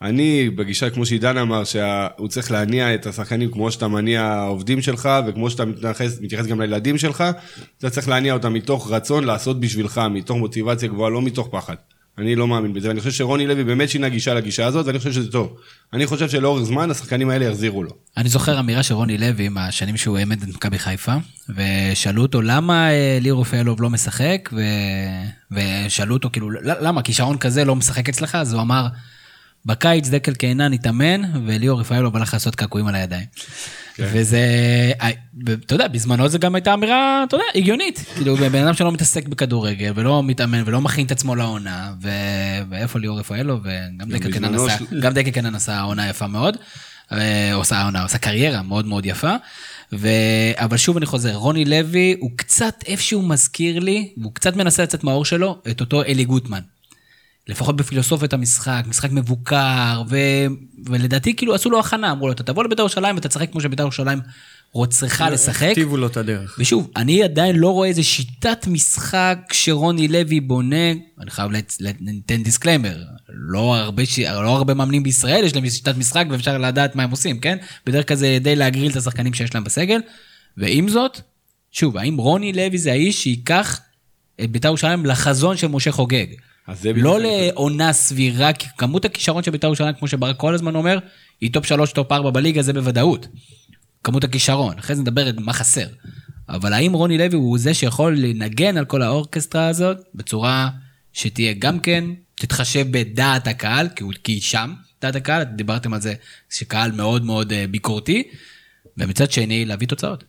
[0.02, 5.10] אני, בגישה כמו שעידן אמר, שהוא צריך להניע את השחקנים כמו שאתה מניע העובדים שלך,
[5.28, 7.24] וכמו שאתה מתייחס, מתייחס גם לילדים שלך,
[7.78, 11.76] אתה צריך להניע אותם מתוך רצון לעשות בשבילך, מתוך מוטיבציה גבוהה, לא מתוך פחד.
[12.18, 15.12] אני לא מאמין בזה, ואני חושב שרוני לוי באמת שינה גישה לגישה הזאת, ואני חושב
[15.12, 15.56] שזה טוב.
[15.94, 17.92] אני חושב שלאורך זמן השחקנים האלה יחזירו לו.
[18.18, 21.14] אני זוכר אמירה של רוני לוי מהשנים שהוא העמד את מכבי חיפה,
[21.50, 24.62] ושאלו אותו למה אה, ליאור רפאלוב לא משחק, ו...
[25.52, 26.58] ושאלו אותו כאילו, "ל-
[26.88, 28.36] למה כישרון כזה לא משחק אצלך?
[28.36, 28.88] אז הוא אמר,
[29.66, 33.26] בקיץ דקל קהנן התאמן, וליאור רפאלוב הלך לעשות קעקועים על הידיים.
[34.00, 34.40] וזה,
[35.02, 35.10] אה,
[35.66, 38.06] אתה יודע, בזמנו זה גם הייתה אמירה, אתה יודע, הגיונית.
[38.16, 42.10] כאילו, בן אדם שלא מתעסק בכדורגל, ולא מתאמן, ולא מכין את עצמו לעונה, ו...
[42.70, 46.28] ואיפה ליאור רפאלוב, וגם דקל קהנן בזמנו עשה, של- גם דקל קנן עשה עונה יפה
[46.28, 46.58] מאוד,
[47.12, 49.36] אה, עושה עונה, עושה קריירה מאוד מאוד יפה.
[49.94, 50.08] ו...
[50.56, 55.04] אבל שוב אני חוזר, רוני לוי הוא קצת איפשהו מזכיר לי, והוא קצת מנסה לצאת
[55.04, 56.60] מהאור שלו, את אותו אלי גוטמן.
[57.48, 60.18] לפחות בפילוסופיית המשחק, משחק מבוקר, ו...
[60.86, 63.84] ולדעתי כאילו עשו לו הכנה, אמרו לו, אתה תבוא לבית"ר ירושלים ואתה תשחק כמו שבית"ר
[63.84, 64.20] ירושלים
[64.90, 65.68] צריכה לשחק.
[65.72, 66.56] הכתיבו לו את הדרך.
[66.60, 72.40] ושוב, אני עדיין לא רואה איזה שיטת משחק שרוני לוי בונה, אני חייב לת- לתת
[72.44, 74.20] דיסקליימר, לא הרבה, ש...
[74.20, 77.58] לא הרבה מאמנים בישראל יש להם שיטת משחק ואפשר לדעת מה הם עושים, כן?
[77.86, 80.00] בדרך כלל זה די להגריל את השחקנים שיש להם בסגל,
[80.58, 81.22] ועם זאת,
[81.72, 83.80] שוב, האם רוני לוי זה האיש שייקח
[84.44, 86.26] את בית"ר ירושלים לחזון של משה חוגג?
[86.96, 91.00] לא לעונה סבירה, כי כמות הכישרון של בית"ר ירושלים, כמו שברק כל הזמן אומר,
[91.42, 93.28] היא top 3, top 4 בליגה, זה בוודאות.
[94.04, 95.88] כמות הכישרון, אחרי זה נדבר מה חסר.
[96.50, 100.70] אבל האם רוני לוי הוא זה שיכול לנגן על כל ה orchestra הזאת בצורה
[101.14, 102.04] שתהיה גם כן,
[102.36, 106.14] תתחשב בדעת הקהל, כי הוא כי שם, דעת הקהל, דיברתם על זה,
[106.50, 108.24] שקהל מאוד מאוד אה, ביקורתי,
[108.98, 110.24] ומצד שני להביא תוצאות.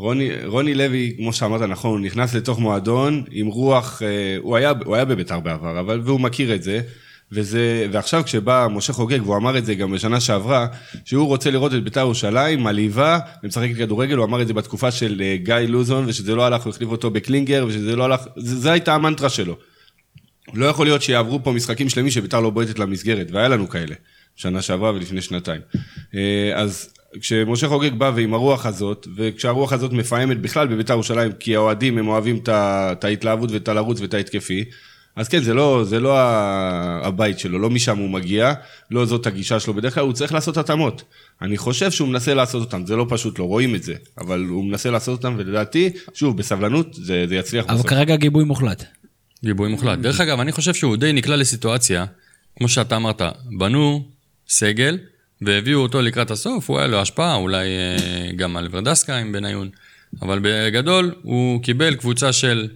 [0.00, 4.72] רוני, רוני לוי, כמו שאמרת נכון, הוא נכנס לתוך מועדון עם רוח, אה, הוא היה,
[4.84, 6.80] הוא היה בביתר בעבר, אבל, והוא מכיר את זה.
[7.32, 10.66] וזה, ועכשיו כשבא משה חוגג, והוא אמר את זה גם בשנה שעברה,
[11.04, 15.22] שהוא רוצה לראות את ביתר ירושלים, מלהיבה, ומשחקת כדורגל, הוא אמר את זה בתקופה של
[15.24, 18.94] אה, גיא לוזון, ושזה לא הלך, הוא החליף אותו בקלינגר, ושזה לא הלך, זה הייתה
[18.94, 19.56] המנטרה שלו.
[20.54, 23.94] לא יכול להיות שיעברו פה משחקים שלמים שביתר לא בועטת למסגרת, והיה לנו כאלה,
[24.36, 25.60] שנה שעברה ולפני שנתיים.
[26.14, 31.56] אה, אז כשמשה חוגג בא ועם הרוח הזאת, וכשהרוח הזאת מפעמת בכלל בביתר ירושלים, כי
[31.56, 34.64] האוהדים הם אוהבים את ההתלהבות ואת הלרוץ ואת ההתקפי,
[35.16, 36.14] אז כן, זה לא, זה לא
[37.02, 38.52] הבית שלו, לא משם הוא מגיע,
[38.90, 41.02] לא זאת הגישה שלו בדרך כלל, הוא צריך לעשות התאמות.
[41.42, 44.64] אני חושב שהוא מנסה לעשות אותם, זה לא פשוט, לא רואים את זה, אבל הוא
[44.64, 47.86] מנסה לעשות אותם, ולדעתי, שוב, בסבלנות, זה, זה יצליח אבל בסוף.
[47.86, 48.84] כרגע גיבוי מוחלט.
[49.44, 49.98] גיבוי מוחלט.
[49.98, 52.04] דרך אגב, אני חושב שהוא די נקלע לסיטואציה,
[52.58, 53.22] כמו שאתה אמרת,
[53.58, 54.08] בנו
[54.48, 54.98] סגל,
[55.42, 59.68] והביאו אותו לקראת הסוף, הוא היה לו השפעה, אולי אה, גם על ורדסקה עם בניון,
[60.22, 62.68] אבל בגדול, הוא קיבל קבוצה של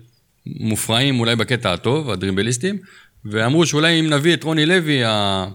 [0.46, 2.78] מופרעים, אולי בקטע הטוב, הדריבליסטים,
[3.24, 5.46] ואמרו שאולי אם נביא את רוני לוי, ה...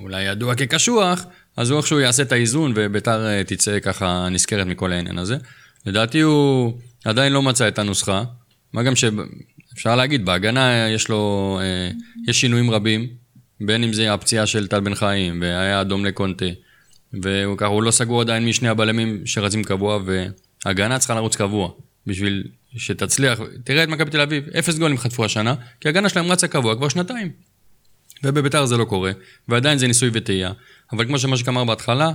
[0.00, 1.24] אולי ידוע כקשוח,
[1.56, 5.36] אז הוא איכשהו יעשה את האיזון, וביתר אה, תצא ככה נשכרת מכל העניין הזה.
[5.86, 8.24] לדעתי הוא עדיין לא מצא את הנוסחה,
[8.72, 11.90] מה גם שאפשר להגיד, בהגנה יש לו, אה,
[12.28, 13.08] יש שינויים רבים,
[13.60, 16.44] בין אם זה הפציעה של טל בן חיים, והיה אדום לקונטה,
[17.12, 19.98] והוא ככה, הוא לא סגור עדיין משני הבלמים שרצים קבוע,
[20.64, 21.70] והגנה צריכה לרוץ קבוע,
[22.06, 22.44] בשביל
[22.76, 26.76] שתצליח, תראה את מכבי תל אביב, אפס גולים חטפו השנה, כי הגנה שלהם רצה קבוע
[26.76, 27.30] כבר שנתיים.
[28.24, 29.12] ובביתר זה לא קורה,
[29.48, 30.52] ועדיין זה ניסוי וטעייה.
[30.92, 32.12] אבל כמו שמשיק אמר בהתחלה,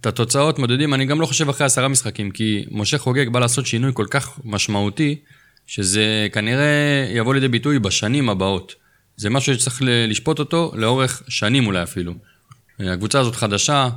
[0.00, 3.66] את התוצאות מודדים, אני גם לא חושב אחרי עשרה משחקים, כי משה חוגג בא לעשות
[3.66, 5.18] שינוי כל כך משמעותי,
[5.66, 8.74] שזה כנראה יבוא לידי ביטוי בשנים הבאות.
[9.20, 12.14] זה משהו שצריך לשפוט אותו לאורך שנים אולי אפילו.
[12.78, 13.88] הקבוצה הזאת חדשה,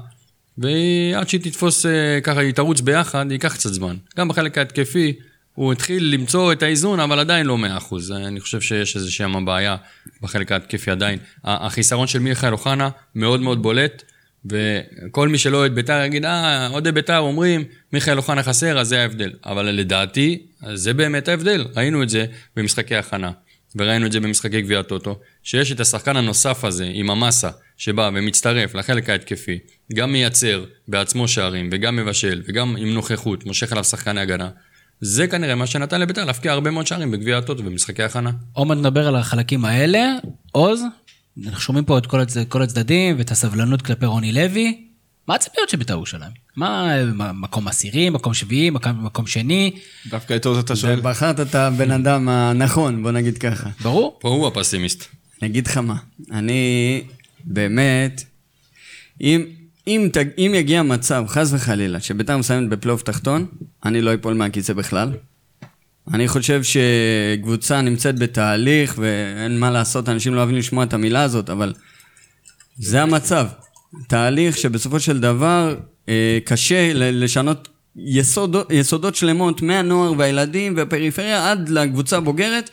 [0.57, 3.95] ועד שהיא תתפוס אה, ככה, היא תרוץ ביחד, ייקח קצת זמן.
[4.17, 5.13] גם בחלק ההתקפי,
[5.55, 7.57] הוא התחיל למצוא את האיזון, אבל עדיין לא
[7.91, 7.95] 100%.
[8.15, 9.75] אני חושב שיש איזה שם בעיה
[10.21, 11.19] בחלק ההתקפי עדיין.
[11.43, 14.03] החיסרון של מיכאל אוחנה מאוד מאוד בולט,
[14.45, 19.01] וכל מי שלא אוהד בית"ר יגיד, אה, אוהדי בית"ר אומרים, מיכאל אוחנה חסר, אז זה
[19.01, 19.31] ההבדל.
[19.45, 20.41] אבל לדעתי,
[20.73, 21.65] זה באמת ההבדל.
[21.75, 23.31] ראינו את זה במשחקי הכנה,
[23.75, 28.75] וראינו את זה במשחקי גביע הטוטו, שיש את השחקן הנוסף הזה, עם המסה, שבא ומצטרף
[28.75, 29.59] לחלק ההתקפי,
[29.93, 34.49] גם מייצר בעצמו שערים, וגם מבשל, וגם עם נוכחות, מושך עליו שחקני הגנה.
[35.01, 38.31] זה כנראה מה שנתן לביתר להפקיע הרבה מאוד שערים בגביע הטוטו במשחקי הכנה.
[38.53, 40.05] עומר נדבר על החלקים האלה.
[40.51, 40.81] עוז,
[41.45, 42.37] אנחנו שומעים פה את כל, הצ...
[42.49, 44.92] כל הצדדים ואת הסבלנות כלפי רוני לוי.
[45.27, 46.31] מה הציפיות של בית"ר ירושלים?
[46.55, 46.95] מה,
[47.33, 49.71] מקום עשירי, מקום שביעי, מקום, מקום שני?
[50.09, 50.99] דווקא את עוז אתה שואל.
[51.01, 53.69] בחרת את הבן אדם הנכון, בוא נגיד ככה.
[53.81, 54.17] ברור.
[54.21, 55.03] פה הוא הפסימיסט.
[55.41, 55.95] אני אגיד לך מה,
[56.31, 57.03] אני
[57.43, 58.23] באמת,
[59.21, 59.45] אם,
[59.87, 63.45] אם, תג, אם יגיע מצב, חס וחלילה, שביתר מסיימת בפלייאוף תחתון,
[63.85, 65.11] אני לא אפול מהכיסא בכלל.
[66.13, 71.49] אני חושב שקבוצה נמצאת בתהליך, ואין מה לעשות, אנשים לא אוהבים לשמוע את המילה הזאת,
[71.49, 71.73] אבל
[72.77, 73.47] זה המצב.
[74.07, 75.75] תהליך שבסופו של דבר
[76.09, 82.69] אה, קשה לשנות יסודות, יסודות שלמות מהנוער והילדים והפריפריה עד לקבוצה הבוגרת,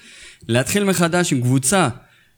[0.49, 1.89] להתחיל מחדש עם קבוצה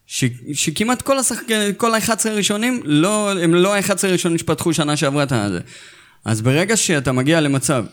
[0.07, 1.47] ש, שכמעט כל, השחק...
[1.77, 5.61] כל ה-11 הראשונים, לא, הם לא ה-11 הראשונים שפתחו שנה שעברה את הזה.
[6.25, 7.85] אז ברגע שאתה מגיע למצב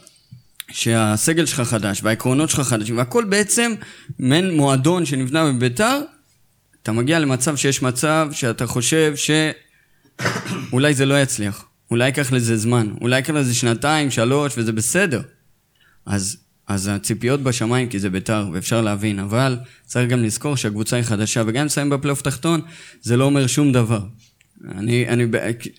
[0.72, 3.74] שהסגל שלך חדש והעקרונות שלך חדשים והכל בעצם
[4.20, 6.02] מעין מועדון שנבנה בביתר,
[6.84, 9.14] אתה מגיע למצב שיש מצב שאתה חושב
[10.70, 15.22] שאולי זה לא יצליח, אולי ייקח לזה זמן, אולי ייקח לזה שנתיים, שלוש, וזה בסדר.
[16.06, 21.04] אז, אז הציפיות בשמיים כי זה ביתר, ואפשר להבין, אבל צריך גם לזכור שהקבוצה היא
[21.04, 22.62] חדשה, וגם אם נסיים בפלייאוף תחתון,
[23.02, 24.02] זה לא אומר שום דבר.
[24.72, 25.26] אני, אני,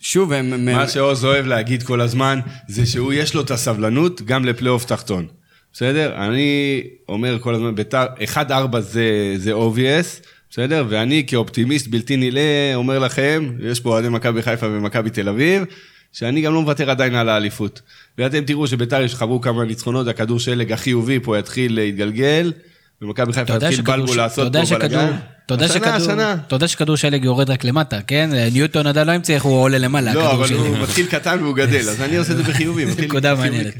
[0.01, 0.65] שוב, הם...
[0.65, 5.27] מה שעוז אוהב להגיד כל הזמן, זה שהוא יש לו את הסבלנות גם לפלייאוף תחתון.
[5.73, 6.15] בסדר?
[6.15, 10.85] אני אומר כל הזמן, ביתר, 1-4 זה, זה obvious, בסדר?
[10.89, 15.63] ואני כאופטימיסט בלתי נלאה אומר לכם, יש פה אוהדי מכבי חיפה ומכבי תל אביב,
[16.11, 17.81] שאני גם לא מוותר עדיין על האליפות.
[18.17, 22.53] ואתם תראו שביתר ישחררו כמה ניצחונות, הכדור שלג החיובי פה יתחיל להתגלגל,
[23.01, 25.11] ומכבי חיפה יתחיל בלבול לעשות פה בלאגן.
[25.53, 26.35] אתה יודע השנה, שכדור- השנה.
[26.47, 28.29] אתה יודע שכדור שלג יורד רק למטה, כן?
[28.51, 30.57] ניוטון עדיין לא המציא איך הוא עולה למעלה, לא, אבל שלג.
[30.57, 32.85] הוא מתחיל קטן והוא גדל, אז אני עושה את זה בחיובי.
[32.85, 33.35] מתחיל נקודה.
[33.35, 33.73] מעניינת.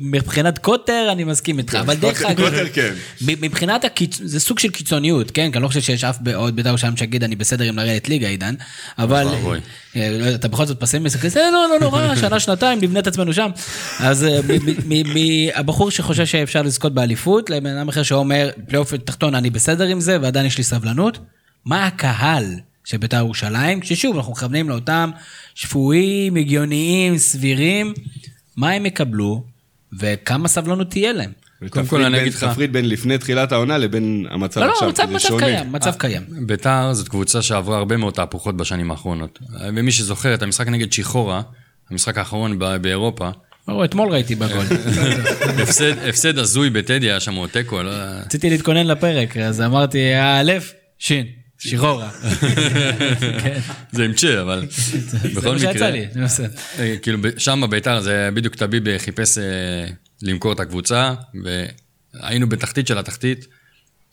[0.00, 2.92] מבחינת קוטר אני מסכים איתך, אבל דרך אגב, קוטר כן.
[3.20, 4.20] מבחינת הקיצ...
[4.24, 5.50] זה סוג של קיצוניות, כן?
[5.50, 8.28] כי אני לא חושב שיש אף עוד בית"ר ירושלים שיגיד אני בסדר עם לרדת ליגה
[8.28, 8.54] עידן,
[8.98, 9.26] אבל.
[9.96, 13.32] אה, לא אתה בכל זאת פסימיסט, כזה לא לא נורא, שנה שנתיים נבנה את עצמנו
[13.32, 13.50] שם.
[14.00, 14.40] אז אה,
[15.54, 20.18] הבחור שחושב שאפשר לזכות באליפות, לבן אדם אחר שאומר פלייאוף תחתון אני בסדר עם זה
[20.22, 20.97] ועדיין יש לי סבלנות,
[21.64, 22.44] מה הקהל
[22.84, 25.10] של בית"ר ירושלים, ששוב אנחנו מכוונים לאותם
[25.54, 27.94] שפויים, הגיוניים, סבירים,
[28.56, 29.44] מה הם יקבלו
[30.00, 31.30] וכמה סבלנות תהיה להם.
[31.70, 34.72] קודם כל, אני בין- אגיד לך- תפריד בין לפני תחילת העונה לבין המצב לא, לא,
[34.72, 35.46] עכשיו, מצב, כי זה מצב שונה.
[35.46, 36.22] קיים, מצב קיים.
[36.46, 39.38] ביתר זאת קבוצה שעברה הרבה מאוד תהפוכות בשנים האחרונות.
[39.74, 41.42] ומי שזוכר את המשחק נגד שיחורה,
[41.90, 43.30] המשחק האחרון ב- באירופה,
[43.68, 44.64] ברור, אתמול ראיתי בגול.
[45.62, 47.90] הפסד, הפסד הזוי בטדי היה שם עוד תיקו, לא...
[48.24, 50.52] רציתי להתכונן לפרק, אז אמרתי, א',
[50.98, 51.26] שין,
[51.58, 52.10] שיחורה.
[53.42, 53.60] כן,
[53.92, 56.48] זה עם צ'ה, אבל זה בכל מה שיצא מקרה, לי, זה בסדר.
[56.78, 59.44] אה, כאילו שם ביתר זה בדיוק טביב חיפש אה,
[60.22, 63.46] למכור את הקבוצה, והיינו בתחתית של התחתית,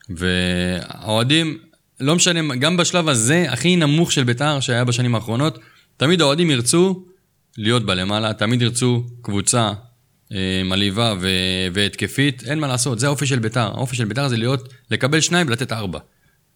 [0.10, 1.58] והאוהדים,
[2.00, 5.60] לא משנה, גם בשלב הזה, הכי נמוך של ביתר שהיה בשנים האחרונות,
[5.98, 7.06] תמיד האוהדים ירצו
[7.58, 9.72] להיות בלמעלה, תמיד ירצו קבוצה
[10.32, 13.68] אה, מלהיבה ו- והתקפית, אין מה לעשות, זה האופי של ביתר.
[13.68, 16.00] האופי של ביתר זה להיות, לקבל שניים ולתת ארבע.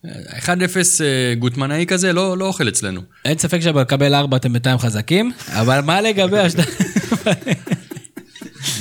[0.06, 0.56] אה, 1-0 אה,
[1.40, 3.02] גוטמנאי כזה לא, לא אוכל אצלנו.
[3.26, 6.64] אין ספק שבקבל ארבע אתם בינתיים חזקים, אבל מה לגבי השני...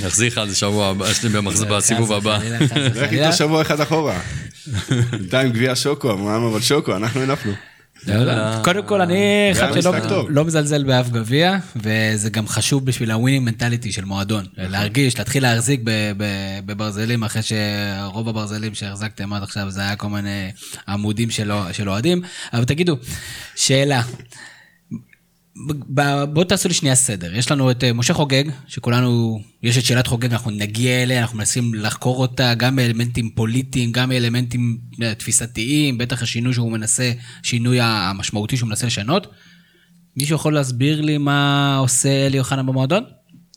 [0.04, 2.38] נחזיר לך על זה שבוע הבא, במחז- בסיבוב הבא.
[2.94, 4.20] לך איתו שבוע אחד אחורה.
[5.10, 7.52] בינתיים גביע שוקו, אמרנו אבל שוקו, אנחנו הנפנו.
[8.64, 10.26] קודם כל, אני אחד שלא.
[10.28, 14.44] לא מזלזל באף גביע, וזה גם חשוב בשביל ה winning mentality של מועדון.
[14.56, 15.80] להרגיש, להתחיל להחזיק
[16.66, 20.50] בברזלים, אחרי שרוב הברזלים שהחזקתם עד עכשיו זה היה כל מיני
[20.88, 21.30] עמודים
[21.72, 22.22] של אוהדים.
[22.52, 22.96] אבל תגידו,
[23.54, 24.02] שאלה.
[25.66, 27.34] ב- בואו תעשו לי שנייה סדר.
[27.34, 31.38] יש לנו את אה, משה חוגג, שכולנו, יש את שאלת חוגג, אנחנו נגיע אליה, אנחנו
[31.38, 37.78] מנסים לחקור אותה, גם באלמנטים פוליטיים, גם באלמנטים אה, תפיסתיים, בטח השינוי שהוא מנסה, שינוי
[37.80, 39.26] המשמעותי שהוא מנסה לשנות.
[40.16, 43.04] מישהו יכול להסביר לי מה עושה אלי אוחנה במועדון?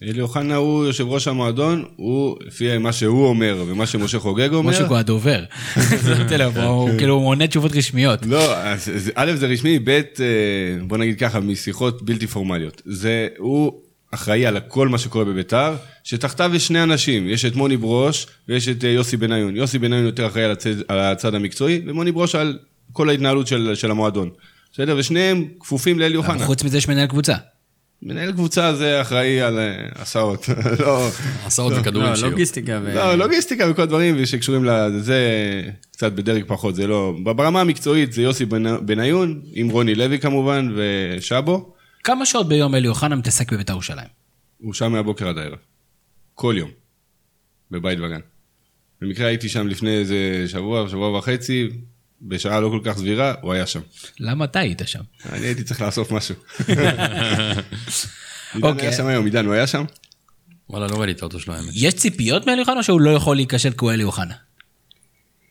[0.04, 4.70] אלי אוחנה הוא יושב ראש המועדון, הוא, לפי מה שהוא אומר ומה שמשה חוגג אומר,
[4.70, 5.44] משה הוא הדובר.
[6.68, 8.26] הוא כאילו עונה תשובות רשמיות.
[8.26, 8.54] לא,
[9.16, 10.02] א' זה רשמי, ב', אה,
[10.88, 12.82] בוא נגיד ככה, משיחות בלתי פורמליות.
[12.86, 13.74] זה, הוא
[14.12, 18.68] אחראי על כל מה שקורה בביתר, שתחתיו יש שני אנשים, יש את מוני ברוש ויש
[18.68, 19.56] את אה, יוסי בניון.
[19.56, 22.60] יוסי בניון יותר אחראי על הצד, על הצד המקצועי, ומוני ברוש על
[22.94, 24.30] כל ההתנהלות של, של המועדון.
[24.74, 24.96] בסדר?
[24.98, 26.46] ושניהם כפופים לאלי אוחנה.
[26.46, 27.36] חוץ מזה יש מנהל קבוצה.
[28.04, 30.46] מנהל קבוצה זה אחראי על אה, הסעות.
[30.80, 31.08] לא,
[31.44, 32.32] הסעות וכדורים לא, שיהיו.
[32.32, 32.96] לוגיסטיקה ו...
[32.96, 35.20] לא, לוגיסטיקה וכל הדברים שקשורים לזה,
[35.92, 37.14] קצת בדרג פחות, זה לא...
[37.24, 41.74] ברמה המקצועית זה יוסי בנ- בניון, עם רוני לוי כמובן, ושבו.
[42.04, 44.08] כמה שעות ביום אלי אוחנה מתעסק בבית"ר ירושלים?
[44.58, 45.58] הוא שם מהבוקר עד הערב.
[46.36, 46.70] כל יום.
[47.72, 48.20] בבית וגן.
[49.02, 51.70] במקרה הייתי שם לפני איזה שבוע, שבוע וחצי,
[52.22, 53.80] בשעה לא כל כך סבירה, הוא היה שם.
[54.20, 55.00] למה אתה היית שם?
[55.32, 56.36] אני הייתי צריך לאסוף משהו.
[58.54, 58.88] עידן אוקיי.
[58.88, 59.84] היה שם היום, עידן, הוא היה שם?
[60.70, 61.70] וואלה, לא ראיתי את האוטו שלו, האמת.
[61.74, 64.34] יש ציפיות מאלי אוחנה או שהוא לא יכול להיכשל כי הוא אלי אוחנה?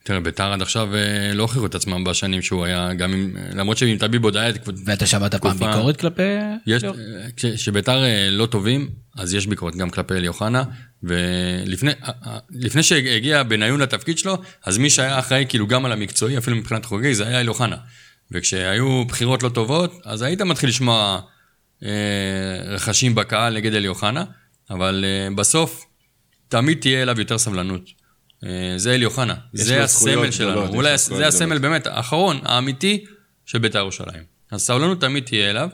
[0.05, 3.79] תראה, ביתר עד עכשיו אה, לא הוכיחו את עצמם בשנים שהוא היה, גם אם, למרות
[3.79, 4.53] שעם טביב עוד היה...
[4.53, 6.23] תקופ- ואתה שמעת פעם תקופה- ביקורת כלפי...
[6.67, 6.83] יש?
[7.37, 10.63] כש- כשביתר אה, לא טובים, אז יש ביקורת גם כלפי אלי אוחנה,
[11.03, 16.39] ולפני אה, אה, שהגיע בניון לתפקיד שלו, אז מי שהיה אחראי כאילו גם על המקצועי,
[16.39, 17.77] אפילו מבחינת חוגי, זה היה אלי אוחנה.
[18.33, 21.21] וכשהיו בחירות לא טובות, אז היית מתחיל לשמוע
[21.85, 21.91] אה,
[22.67, 24.25] רכשים בקהל נגד אלי אוחנה,
[24.71, 25.85] אבל אה, בסוף
[26.49, 27.91] תמיד תהיה אליו יותר סבלנות.
[28.45, 31.63] אה, זה אלי אוחנה, זה הסמל שלנו, אולי זה הסמל גדולות.
[31.63, 33.05] באמת האחרון, האמיתי,
[33.47, 34.23] של בית"ר ירושלים.
[34.51, 35.69] אז סבלנות תמיד תהיה אליו,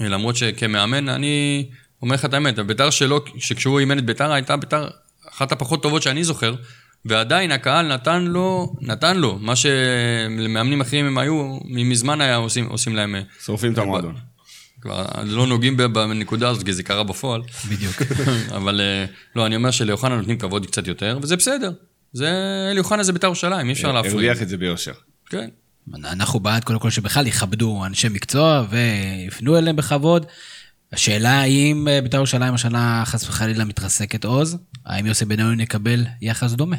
[0.00, 1.68] למרות שכמאמן, אני
[2.02, 4.88] אומר לך את האמת, בית"ר שלו, שכשהוא אימן את בית"ר, הייתה בית"ר
[5.32, 6.54] אחת הפחות טובות שאני זוכר,
[7.04, 12.96] ועדיין הקהל נתן לו, נתן לו, מה שלמאמנים אחרים הם היו, מזמן היה עושים, עושים
[12.96, 14.14] להם, אה, שורפים את המועדון.
[14.80, 17.42] כבר לא נוגעים ב- בנקודה הזאת, כי זה קרה בפועל.
[17.68, 18.02] בדיוק.
[18.56, 19.04] אבל אה,
[19.36, 21.70] לא, אני אומר שליוחנה נותנים כבוד קצת יותר, וזה בסדר.
[22.12, 22.30] זה,
[22.70, 24.12] אלי אוחנה זה בית"ר ירושלים, אי אפשר להפריע.
[24.12, 24.92] הרוויח את זה ביושר.
[25.30, 25.48] כן.
[26.04, 30.26] אנחנו בעד קודם כל שבכלל יכבדו אנשי מקצוע ויפנו אליהם בכבוד.
[30.92, 36.52] השאלה האם אה, בית"ר ירושלים השנה חס וחלילה מתרסקת עוז, האם יוסי בניון יקבל יחס
[36.52, 36.76] דומה?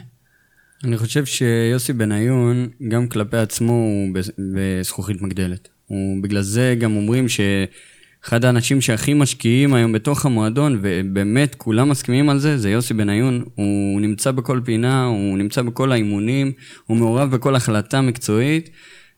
[0.83, 5.67] אני חושב שיוסי בניון, גם כלפי עצמו, הוא בז- בזכוכית מגדלת.
[5.85, 12.29] הוא, בגלל זה גם אומרים שאחד האנשים שהכי משקיעים היום בתוך המועדון, ובאמת כולם מסכימים
[12.29, 13.43] על זה, זה יוסי בניון.
[13.55, 16.51] הוא נמצא בכל פינה, הוא נמצא בכל האימונים,
[16.85, 18.69] הוא מעורב בכל החלטה מקצועית,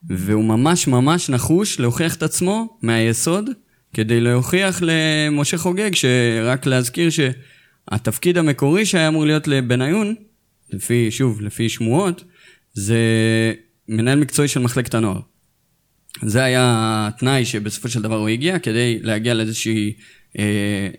[0.10, 3.50] והוא ממש ממש נחוש להוכיח את עצמו מהיסוד,
[3.94, 10.16] כדי להוכיח למשה חוגג, שרק להזכיר שהתפקיד המקורי שהיה אמור להיות לבניון,
[10.74, 12.24] לפי, שוב, לפי שמועות,
[12.74, 12.98] זה
[13.90, 15.20] מנהל מקצועי של מחלקת הנוער.
[16.22, 16.64] זה היה
[17.08, 19.94] התנאי שבסופו של דבר הוא הגיע, כדי להגיע לאיזושהי,
[20.40, 20.90] אה,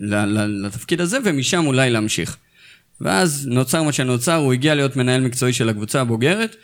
[0.46, 2.36] לתפקיד הזה, ומשם אולי להמשיך.
[3.00, 6.56] ואז נוצר מה שנוצר, הוא הגיע להיות מנהל מקצועי של הקבוצה הבוגרת,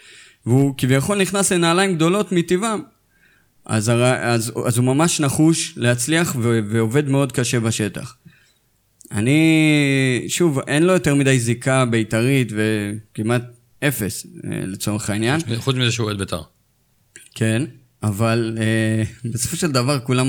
[0.46, 2.80] והוא כביכול נכנס לנעליים גדולות מטבעם.
[3.64, 4.04] אז, הר...
[4.04, 6.60] אז, אז הוא ממש נחוש להצליח ו...
[6.70, 8.16] ועובד מאוד קשה בשטח.
[9.12, 13.42] אני, שוב, אין לו יותר מדי זיקה בית"רית וכמעט
[13.84, 15.40] אפס אה, לצורך העניין.
[15.56, 16.42] חוץ מזה שהוא אוהד בית"ר.
[17.34, 17.62] כן,
[18.02, 20.26] אבל אה, בסופו של דבר כולם,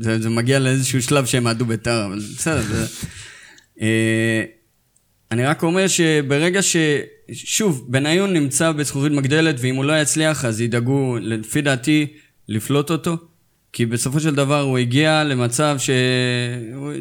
[0.00, 2.62] זה, זה מגיע לאיזשהו שלב שהם אהדו בית"ר, אבל בסדר.
[2.62, 2.86] זה,
[3.80, 4.42] אה,
[5.30, 6.76] אני רק אומר שברגע ש...
[7.32, 12.06] שוב, בניון נמצא בזכוכית מגדלת, ואם הוא לא יצליח, אז ידאגו, לפי דעתי,
[12.50, 13.16] לפלוט אותו.
[13.72, 15.90] כי בסופו של דבר הוא הגיע למצב ש...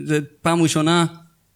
[0.04, 1.06] זה פעם ראשונה,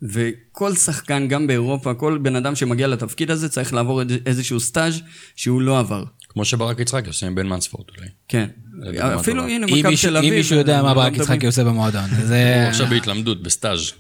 [0.01, 5.01] וכל שחקן, גם באירופה, כל בן אדם שמגיע לתפקיד הזה, צריך לעבור איזשהו סטאז'
[5.36, 6.03] שהוא לא עבר.
[6.29, 8.10] כמו שברק יצחקי עושה עם בן מנספורד אולי.
[8.27, 8.47] כן.
[8.99, 9.43] אפילו.
[9.47, 10.32] הנה, מכבי תל אביב.
[10.32, 12.56] אם מישהו יודע מה לא ברק יצחקי עושה במועדון, זה...
[12.62, 13.91] הוא עכשיו בהתלמדות, בסטאז'.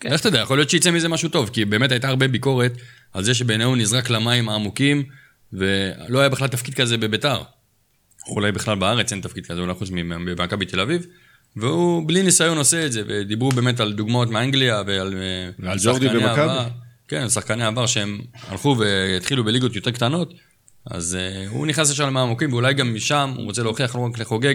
[0.00, 0.10] כן.
[0.10, 2.72] איך אתה יודע, יכול להיות שיצא מזה משהו טוב, כי באמת הייתה הרבה ביקורת
[3.12, 5.02] על זה שבניון נזרק למים העמוקים,
[5.52, 7.42] ולא היה בכלל תפקיד כזה בביתר.
[8.26, 11.06] או אולי בכלל בארץ אין תפקיד כזה, אולי חוץ ממכבי תל אביב.
[11.56, 15.92] והוא בלי ניסיון עושה את זה, ודיברו באמת על דוגמאות מאנגליה ועל אה, ועל שחקני
[15.92, 16.40] ג'ורדי במכבי.
[16.40, 16.68] עבר.
[17.08, 20.34] כן, שחקני עבר שהם הלכו והתחילו בליגות יותר קטנות,
[20.90, 24.18] אז uh, הוא נכנס ישר למים עמוקים, ואולי גם משם הוא רוצה להוכיח לא רק
[24.18, 24.54] לחוגג,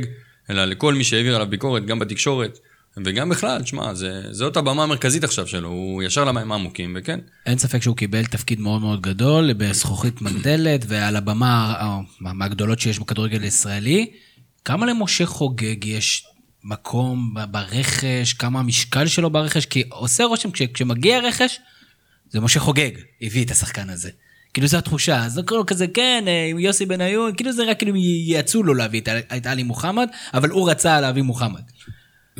[0.49, 2.59] אלא לכל מי שהעביר עליו ביקורת, גם בתקשורת,
[3.05, 7.57] וגם בכלל, תשמע, זה, זאת הבמה המרכזית עכשיו שלו, הוא ישר למים העמוקים, וכן, אין
[7.57, 11.99] ספק שהוא קיבל תפקיד מאוד מאוד גדול בזכוכית מגדלת ועל הבמה אה,
[12.33, 14.11] מהגדולות שיש בכדורגל הישראלי.
[14.65, 16.25] כמה למשה חוגג יש
[16.63, 19.65] מקום ברכש, כמה המשקל שלו ברכש?
[19.65, 21.59] כי עושה רושם, כש- כשמגיע רכש,
[22.29, 24.09] זה משה חוגג הביא את השחקן הזה.
[24.53, 27.95] כאילו זו התחושה, זה כאילו כזה, כן, אה, עם יוסי בניון, כאילו זה רק כאילו
[27.95, 29.01] ייעצו לו להביא
[29.37, 31.61] את עלי מוחמד, אבל הוא רצה להביא מוחמד.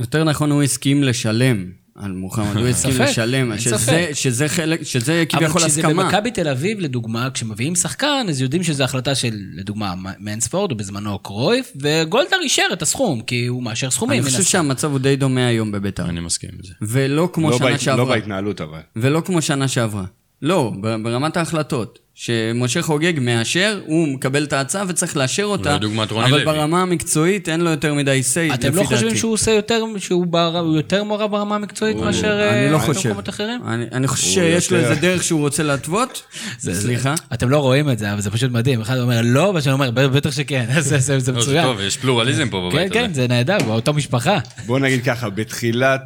[0.02, 4.10] יותר נכון, הוא הסכים לשלם על מוחמד, הוא הסכים לשלם, שזה.
[4.14, 6.04] שזה חלק, שזה אבל כביכול כשזה הסכמה.
[6.04, 11.20] במכבי תל אביב, לדוגמה, כשמביאים שחקן, אז יודעים שזו החלטה של, לדוגמה, מנספורד, או בזמנו
[11.20, 14.22] קרויף, וגולדהר אישר את הסכום, כי הוא מאשר סכומים.
[14.22, 14.44] אני חושב.
[14.44, 16.06] שהמצב הוא די דומה היום בביתר.
[16.10, 16.74] אני מסכים עם זה.
[16.82, 18.06] ולא כמו לא שנה בהת- לא שעברה.
[18.16, 18.80] בהתנהלות אבל.
[18.96, 20.06] ולא כמו שנה שעברה.
[20.42, 22.00] לא, ברמת ההחלטות.
[22.16, 25.76] שמשה חוגג מאשר, הוא מקבל את ההצעה וצריך לאשר אותה.
[25.76, 26.46] ודוגמת רוני אבל לוי.
[26.46, 29.18] ברמה המקצועית אין לו יותר מדי say, אתם לא חושבים דעתי.
[29.20, 33.02] שהוא עושה יותר, שהוא בר- יותר מעורב ברמה המקצועית מאשר אני אה, לא חושב.
[33.10, 33.62] במקומות אחרים?
[33.68, 36.22] אני, אני חושב הוא שיש לו איזה דרך שהוא רוצה להתוות.
[36.60, 37.14] סליחה.
[37.34, 38.82] אתם לא רואים את זה, אבל זה פשוט מדהים.
[38.82, 41.64] אחד אומר לא, והשני אומר, בטח שכן, זה- זה זה לא, זה מצוין.
[41.64, 43.22] טוב, יש פלורליזם פה כן, בבית כן, הזה.
[43.22, 44.38] זה נהדר, באותה משפחה.
[44.66, 46.02] בוא נגיד ככה, בתחילת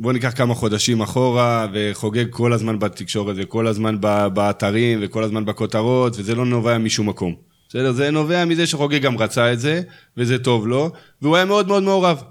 [0.00, 4.00] בוא ניקח כמה חודשים אחורה, וחוגג כל הזמן בתקשורת, וכל הזמן
[4.32, 7.34] באתרים, וכל הזמן בכותרות, וזה לא נובע משום מקום.
[7.68, 7.92] בסדר?
[7.92, 9.82] זה נובע מזה שחוגג גם רצה את זה,
[10.16, 10.90] וזה טוב לו,
[11.22, 12.22] והוא היה מאוד מאוד מעורב.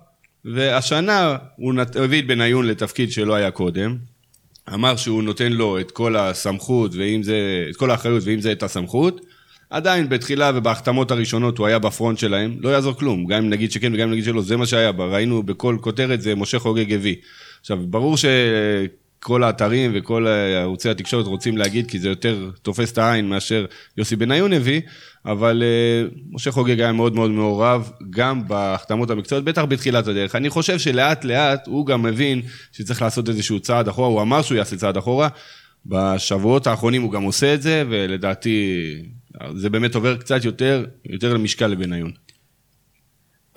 [0.45, 1.95] והשנה הוא נת...
[1.95, 3.97] הביא את בניון לתפקיד שלא היה קודם,
[4.73, 8.63] אמר שהוא נותן לו את כל הסמכות, ואם זה, את כל האחריות, ואם זה את
[8.63, 9.21] הסמכות,
[9.69, 13.93] עדיין בתחילה ובהחתמות הראשונות הוא היה בפרונט שלהם, לא יעזור כלום, גם אם נגיד שכן
[13.93, 17.15] וגם אם נגיד שלא, זה מה שהיה, ראינו בכל כותרת זה משה חוגג הביא.
[17.67, 20.27] עכשיו, ברור שכל האתרים וכל
[20.61, 23.65] ערוצי התקשורת רוצים להגיד, כי זה יותר תופס את העין מאשר
[23.97, 24.81] יוסי בניון הביא,
[25.25, 30.35] אבל אה, משה חוגג היה מאוד מאוד מעורב, גם בהחתמות המקצועיות, בטח בתחילת הדרך.
[30.35, 32.41] אני חושב שלאט לאט הוא גם מבין
[32.71, 35.27] שצריך לעשות איזשהו צעד אחורה, הוא אמר שהוא יעשה צעד אחורה,
[35.85, 38.83] בשבועות האחרונים הוא גם עושה את זה, ולדעתי
[39.55, 42.11] זה באמת עובר קצת יותר, יותר למשקל לבניון.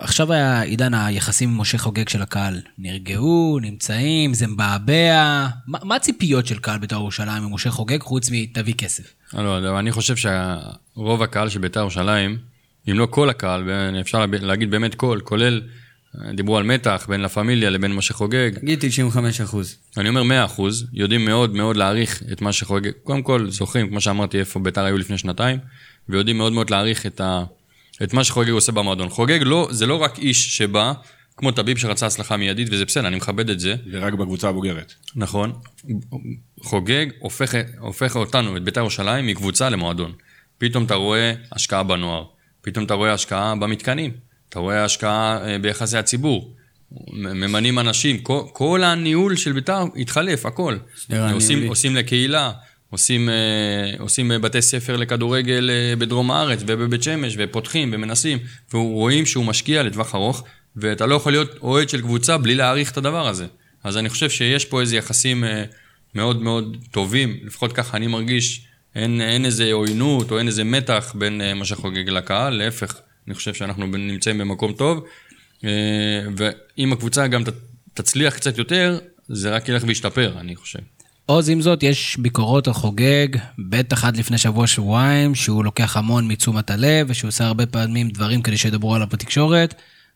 [0.01, 2.61] עכשיו היה עידן היחסים עם משה חוגג של הקהל.
[2.77, 5.47] נרגעו, נמצאים, זה מבעבע.
[5.67, 9.03] מה מה הציפיות של קהל בית"ר ירושלים עם משה חוגג, חוץ מתביא כסף?
[9.33, 12.37] לא יודע, אני חושב שרוב הקהל של בית"ר ירושלים,
[12.89, 13.69] אם לא כל הקהל,
[14.01, 15.61] אפשר להגיד באמת כל, כולל,
[16.35, 18.51] דיברו על מתח בין לה פמיליה לבין מה שחוגג.
[18.55, 19.75] תגיד 95 אחוז.
[19.97, 22.91] אני אומר 100 אחוז, יודעים מאוד מאוד להעריך את מה שחוגג.
[23.03, 25.59] קודם כל, זוכרים, כמו שאמרתי, איפה בית"ר היו לפני שנתיים,
[26.09, 27.43] ויודעים מאוד מאוד להעריך את, ה,
[28.03, 29.09] את מה שחוגג עושה במועדון.
[29.09, 30.93] חוגג לא, זה לא רק איש שבא,
[31.37, 33.75] כמו טביב שרצה הצלחה מיידית, וזה בסדר, אני מכבד את זה.
[33.91, 34.93] ורק בקבוצה הבוגרת.
[35.15, 35.53] נכון.
[36.61, 40.11] חוגג הופך, הופך אותנו, את בית"ר ירושלים, מקבוצה למועדון.
[40.57, 42.25] פתאום אתה רואה השקעה בנוער,
[42.61, 44.11] פתאום אתה רואה השקעה במתקנים,
[44.49, 46.55] אתה רואה השקעה אה, ביחסי הציבור.
[47.13, 50.77] ממנים אנשים, כל, כל הניהול של בית"ר התחלף, הכל.
[51.33, 51.67] עושים.
[51.67, 52.51] עושים לקהילה,
[52.91, 58.37] עושים, אה, עושים בתי ספר לכדורגל אה, בדרום הארץ ובבית שמש, ופותחים ומנסים,
[58.73, 60.43] ורואים שהוא משקיע לטווח ארוך,
[60.75, 63.45] ואתה לא יכול להיות אוהד של קבוצה בלי להעריך את הדבר הזה.
[63.83, 65.63] אז אני חושב שיש פה איזה יחסים אה,
[66.15, 68.65] מאוד מאוד טובים, לפחות ככה אני מרגיש,
[68.95, 73.35] אין, אין איזה עוינות או אין איזה מתח בין אה, מה שחוגג לקהל, להפך, אני
[73.35, 75.05] חושב שאנחנו נמצאים במקום טוב,
[75.63, 75.69] אה,
[76.37, 77.43] ואם הקבוצה גם
[77.93, 80.79] תצליח קצת יותר, זה רק ילך וישתפר, אני חושב.
[81.31, 83.27] עוז, עם זאת, יש ביקורות על חוגג,
[83.69, 88.57] בטח עד לפני שבוע-שבועיים, שהוא לוקח המון מתשומת הלב, ושהוא עושה הרבה פעמים דברים כדי
[88.57, 89.73] שידברו עליו בתקשורת,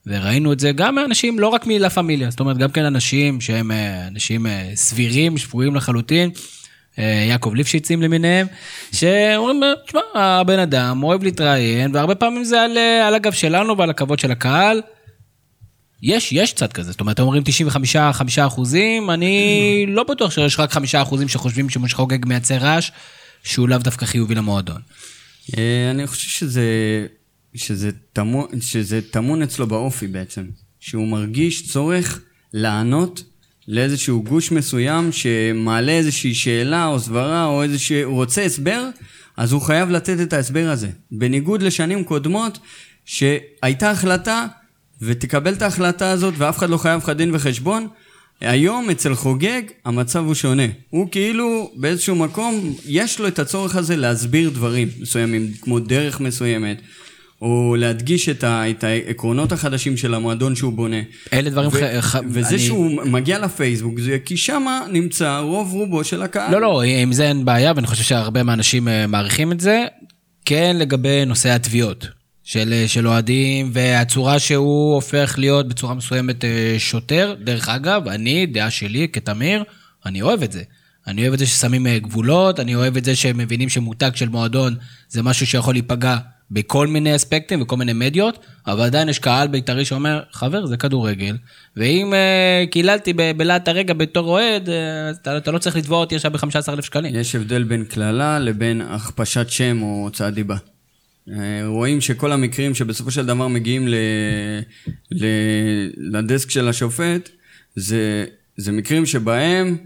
[0.08, 3.72] וראינו את זה גם מאנשים, לא רק מלה פמיליה, זאת אומרת, גם כן אנשים שהם
[3.72, 6.30] אה, אנשים אה, סבירים, שפויים לחלוטין,
[7.00, 8.48] אה, יעקב ליפשיצים למיניהם,
[8.92, 14.20] שאומרים, תשמע, הבן אדם אוהב להתראיין, והרבה פעמים זה על, על הגב שלנו ועל הכבוד
[14.20, 14.82] של הקהל.
[16.06, 20.72] יש, יש צד כזה, זאת אומרת, אומרים 95 5 אחוזים, אני לא בטוח שיש רק
[20.72, 22.92] 5 אחוזים שחושבים שמשה חוגג מייצר רעש,
[23.44, 24.82] שהוא לאו דווקא חיובי למועדון.
[25.58, 26.64] אה, אני חושב שזה,
[27.56, 30.46] שזה, טמון, אצלו באופי בעצם.
[30.80, 32.22] שהוא מרגיש צורך
[32.54, 33.24] לענות
[33.68, 38.04] לאיזשהו גוש מסוים שמעלה איזושהי שאלה או סברה או איזשהו...
[38.04, 38.90] הוא רוצה הסבר,
[39.38, 40.90] אז הוא חייב לתת את ההסבר הזה.
[41.12, 42.60] בניגוד לשנים קודמות,
[43.06, 44.48] שהייתה החלטה
[45.02, 47.88] ותקבל את ההחלטה הזאת ואף אחד לא חייב לך דין וחשבון,
[48.42, 50.64] היום אצל חוגג המצב הוא שונה.
[50.90, 56.82] הוא כאילו באיזשהו מקום, יש לו את הצורך הזה להסביר דברים מסוימים, כמו דרך מסוימת,
[57.42, 61.02] או להדגיש את, ה, את העקרונות החדשים של המועדון שהוא בונה.
[61.34, 65.74] אלה דברים ו- ח- ח- וזה אני- שהוא מגיע לפייסבוק, זה כי שמה נמצא רוב
[65.74, 66.52] רובו של הקהל.
[66.52, 69.86] לא, לא, עם זה אין בעיה, ואני חושב שהרבה מהאנשים אה, מעריכים את זה.
[70.46, 72.08] כן לגבי נושא התביעות
[72.46, 77.36] של, אה, של אוהדים, והצורה שהוא הופך להיות בצורה מסוימת אה, שוטר.
[77.44, 79.64] דרך אגב, אני, דעה שלי כתמיר,
[80.06, 80.64] אני אוהב את זה.
[81.08, 84.30] אני אוהב את זה ששמים אה, גבולות, אני אוהב את זה שהם מבינים שמותג של
[84.30, 84.76] מועדון
[85.10, 86.18] זה משהו שיכול להיפגע
[86.52, 91.38] בכל מיני אספקטים וכל מיני מדיות, אבל עדיין יש קהל בית"רי שאומר, חבר, זה כדורגל,
[91.78, 94.70] ואם אה, קיללתי בלהט הרגע בתור אוהד,
[95.10, 97.16] אז אתה, אתה לא צריך לתבוע אותי עכשיו ב-15,000 שקלים.
[97.16, 100.56] יש הבדל בין קללה לבין הכפשת שם או הוצאת דיבה.
[101.30, 103.96] אה, רואים שכל המקרים שבסופו של דבר מגיעים ל...
[105.12, 105.26] ל...
[105.98, 107.30] לדסק של השופט,
[107.76, 108.26] זה,
[108.58, 109.78] זה מקרים שבהם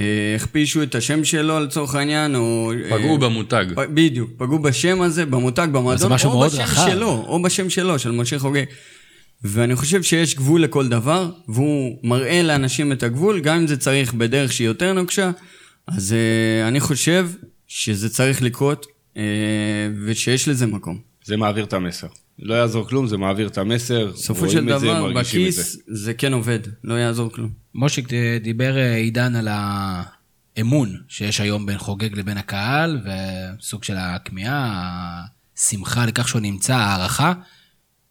[0.00, 2.72] אה, הכפישו את השם שלו לצורך העניין, או...
[2.90, 3.66] פגעו אה, במותג.
[3.74, 6.90] פ- בדיוק, פגעו בשם הזה, במותג, במועדון, משהו או מאוד בשם רחב.
[6.90, 8.64] שלו, או בשם שלו, של משה חוגג.
[9.44, 14.14] ואני חושב שיש גבול לכל דבר, והוא מראה לאנשים את הגבול, גם אם זה צריך
[14.14, 15.30] בדרך שהיא יותר נוקשה,
[15.88, 17.28] אז uh, אני חושב
[17.66, 18.86] שזה צריך לקרות,
[20.06, 20.98] ושיש לזה מקום.
[21.24, 22.06] זה מעביר את המסר.
[22.38, 24.10] לא יעזור כלום, זה מעביר את המסר.
[24.12, 25.14] בסופו של זה, דבר, זה.
[25.14, 27.50] בכיס זה כן עובד, לא יעזור כלום.
[27.74, 29.48] מושיק אה, דיבר אה, עידן על
[30.56, 33.00] האמון שיש היום בין חוגג לבין הקהל,
[33.58, 35.22] וסוג של הכמיהה,
[35.58, 37.32] השמחה לכך שהוא נמצא, הערכה.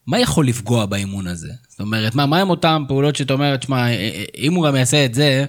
[0.08, 1.52] מה יכול לפגוע באימון הזה?
[1.68, 3.88] זאת אומרת, מה, מה הם אותן פעולות שאתה אומר, תשמע,
[4.38, 5.46] אם הוא גם יעשה את זה,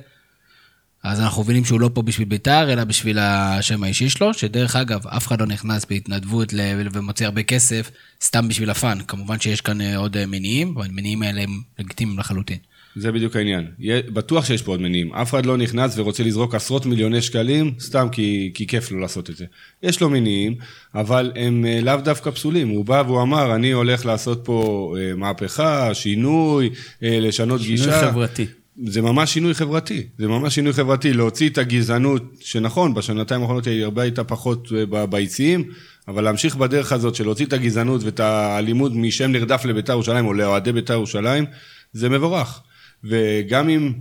[1.07, 5.07] אז אנחנו מבינים שהוא לא פה בשביל בית"ר, אלא בשביל השם האישי שלו, שדרך אגב,
[5.07, 7.91] אף אחד לא נכנס בהתנדבות ל- ומוציא הרבה כסף,
[8.23, 8.99] סתם בשביל הפאן.
[9.09, 12.59] כמובן שיש כאן אה, עוד אה, מניעים, והמניעים האלה הם לגיטימיים לחלוטין.
[12.97, 13.67] זה בדיוק העניין.
[14.13, 15.15] בטוח שיש פה עוד מניעים.
[15.15, 19.31] אף אחד לא נכנס ורוצה לזרוק עשרות מיליוני שקלים, סתם כי, כי כיף לו לעשות
[19.31, 19.45] את זה.
[19.83, 20.55] יש לו מניעים,
[20.95, 22.69] אבל הם אה, לאו דווקא פסולים.
[22.69, 26.71] הוא בא והוא אמר, אני הולך לעשות פה מהפכה, שינוי,
[27.03, 28.01] לשנות שינוי גישה.
[28.11, 28.47] חברתי.
[28.85, 33.85] זה ממש שינוי חברתי, זה ממש שינוי חברתי, להוציא את הגזענות, שנכון, בשנתיים האחרונות היא
[33.85, 35.71] הרבה הייתה פחות אה, ביציעים,
[36.09, 40.33] אבל להמשיך בדרך הזאת של להוציא את הגזענות ואת האלימות משם נרדף לבית"ר ירושלים או
[40.33, 41.45] לאוהדי בית"ר ירושלים,
[41.93, 42.61] זה מבורך.
[43.05, 43.93] וגם אם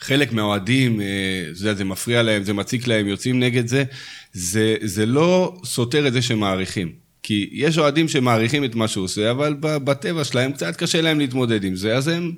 [0.00, 1.06] חלק מהאוהדים, אה,
[1.52, 3.84] אתה יודע, זה מפריע להם, זה מציק להם, יוצאים נגד זה,
[4.32, 6.92] זה, זה לא סותר את זה שמעריכים.
[7.22, 11.64] כי יש אוהדים שמעריכים את מה שהוא עושה, אבל בטבע שלהם קצת קשה להם להתמודד
[11.64, 12.32] עם זה, אז הם,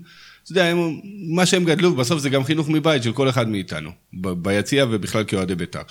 [0.46, 1.00] אתה יודע, הם,
[1.34, 3.90] מה שהם גדלו, בסוף זה גם חינוך מבית של כל אחד מאיתנו,
[4.20, 5.82] ב- ביציע ובכלל כאוהדי בית"ר.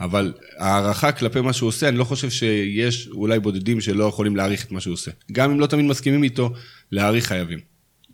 [0.00, 4.64] אבל הערכה כלפי מה שהוא עושה, אני לא חושב שיש אולי בודדים שלא יכולים להעריך
[4.64, 5.10] את מה שהוא עושה.
[5.32, 6.52] גם אם לא תמיד מסכימים איתו,
[6.92, 7.58] להעריך חייבים.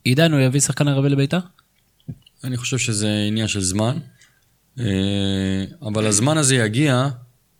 [0.05, 1.39] עידן, הוא יביא שחקן ערבי לבית"ר?
[2.45, 3.99] אני חושב שזה עניין של זמן,
[4.79, 4.85] אה,
[5.83, 7.09] אבל הזמן הזה יגיע,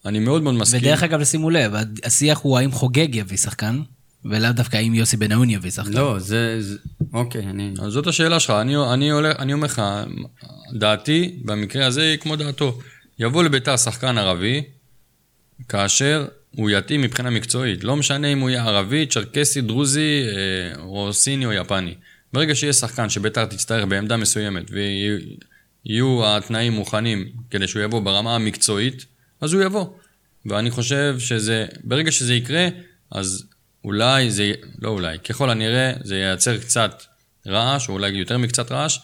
[0.07, 0.81] אני מאוד מאוד מסכים.
[0.81, 1.73] ודרך אגב, שימו לב,
[2.05, 3.81] השיח הוא האם חוגג יביא שחקן,
[4.25, 5.93] ולאו דווקא האם יוסי בניון יביא שחקן.
[5.93, 6.57] לא, זה...
[6.63, 6.79] זה-
[7.13, 7.73] אוקיי, אני...
[7.83, 9.83] אז זאת השאלה שלך, אני, אני, הולך, אני אומר לך,
[10.73, 12.79] דעתי במקרה הזה היא כמו דעתו.
[13.19, 14.63] יבוא לביתר שחקן ערבי,
[15.69, 17.85] כאשר הוא יתאים מבחינה מקצועית.
[17.85, 21.95] לא משנה אם הוא יהיה ערבי, צ'רקסי, דרוזי, אה, או סיני או יפני.
[22.33, 24.71] ברגע שיהיה שחקן שביתר תצטרך בעמדה מסוימת
[25.85, 29.05] ויהיו התנאים מוכנים כדי שהוא יבוא ברמה המקצועית,
[29.41, 29.87] אז הוא יבוא.
[30.47, 32.69] ואני חושב שזה, ברגע שזה יקרה,
[33.11, 33.45] אז
[33.85, 34.53] אולי זה,
[34.83, 37.03] לא אולי, ככל הנראה זה ייצר קצת
[37.47, 38.99] רעש, או אולי יותר מקצת רעש,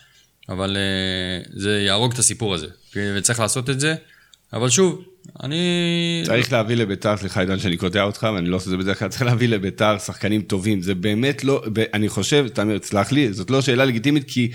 [0.48, 2.66] אבל uh, זה יהרוג את הסיפור הזה,
[2.96, 3.94] וצריך לעשות את זה.
[4.52, 5.04] אבל שוב,
[5.42, 6.22] אני...
[6.24, 9.08] צריך להביא לביתר, סליחה עידן שאני קוטע אותך, ואני לא עושה את זה בדרך כלל,
[9.08, 10.82] צריך להביא לביתר שחקנים טובים.
[10.82, 11.62] זה באמת לא,
[11.94, 14.50] אני חושב, תמיר, תסלח לי, זאת לא שאלה לגיטימית, כי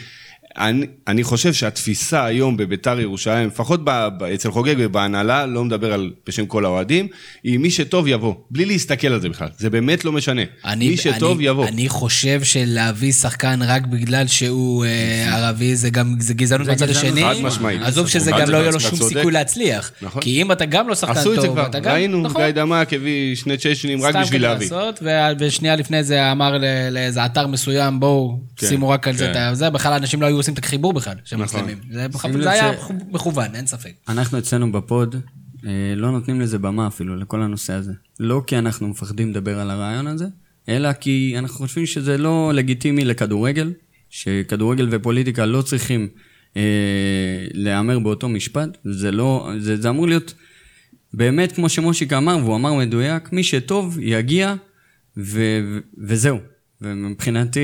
[0.58, 5.93] אני, אני חושב שהתפיסה היום בביתר ירושלים, לפחות ב, ב, אצל חוגג ובהנהלה, לא מדבר
[5.93, 7.08] על, בשם כל האוהדים,
[7.43, 9.47] היא מי שטוב יבוא, בלי להסתכל על זה בכלל.
[9.58, 10.41] זה באמת לא משנה.
[10.66, 11.68] אני, מי שטוב אני, יבוא.
[11.68, 16.95] אני חושב שלהביא שחקן רק בגלל שהוא אה, ערבי, זה גם זה גזענות זה גזענות
[16.95, 17.24] השני.
[17.24, 17.82] חד משמעית.
[17.82, 19.18] עזוב שזה חד גם לא יהיה לו שום צודק.
[19.18, 19.91] סיכוי להצליח.
[20.02, 20.22] נכון.
[20.22, 21.91] כי אם אתה גם לא שחקן זה טוב, כבר, אתה גם...
[21.91, 22.41] ראינו, נכון.
[22.41, 24.66] גיא דמק הביא שני צ'צ'נים רק סתם בשביל כדי להביא.
[24.72, 26.58] לעשות, ו- ושנייה לפני זה אמר
[26.91, 29.54] לאיזה אתר מסוים, בואו, כן, שימו רק על זה כן.
[29.54, 31.60] זה, בכלל אנשים לא היו עושים את החיבור בכלל, שהם נכון.
[31.60, 31.84] מוסלמים.
[31.92, 32.00] זה
[32.52, 32.72] היה
[33.12, 33.94] מכוון, אין ספק.
[34.08, 35.16] אנחנו אצלנו בפוד
[35.66, 37.92] אה, לא נותנים לזה במה אפילו, לכל הנושא הזה.
[38.20, 40.26] לא כי אנחנו מפחדים לדבר על הרעיון הזה,
[40.70, 43.74] אלא כי אנחנו חושבים שזה לא לגיטימי לכדורגל,
[44.10, 46.08] שכדורגל ופוליטיקה לא צריכים
[46.58, 46.62] אה,
[47.54, 48.78] להיאמר באותו משפט.
[48.84, 50.34] זה לא, זה, זה אמור להיות
[51.14, 54.56] באמת כמו שמושיק אמר, והוא אמר מדויק, מי שטוב יגיע,
[55.18, 56.38] ו, ו, וזהו.
[56.82, 57.62] ומבחינתי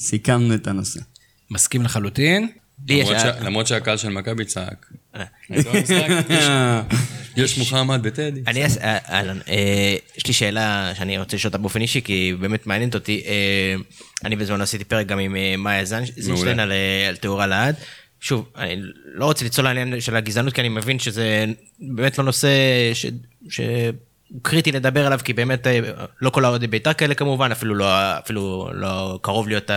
[0.00, 1.00] סיכמנו את הנושא.
[1.50, 2.48] מסכים לחלוטין.
[3.40, 4.86] למרות, שהקהל של מכבי צעק.
[5.16, 6.82] אה.
[7.36, 8.40] יש מוחמד בטדי.
[8.46, 12.34] אני, אה, אהלן, אה, יש לי שאלה שאני רוצה לשאול אותה באופן אישי, כי היא
[12.34, 13.22] באמת מעניינת אותי.
[13.26, 13.74] אה,
[14.24, 17.76] אני בזמן עשיתי פרק גם עם אה, מאיה זינשטיין על אה, על תאורה לעד.
[18.20, 18.76] שוב, אני
[19.14, 21.44] לא רוצה לצלול לעניין של הגזענות, כי אני מבין שזה
[21.80, 22.48] באמת לא נושא
[23.48, 23.60] ש...
[24.32, 25.80] הוא קריטי לדבר עליו, כי באמת אה,
[26.20, 29.70] לא כל האוהדי בית"ר כאלה כמובן, אפילו לא, אפילו לא קרוב להיות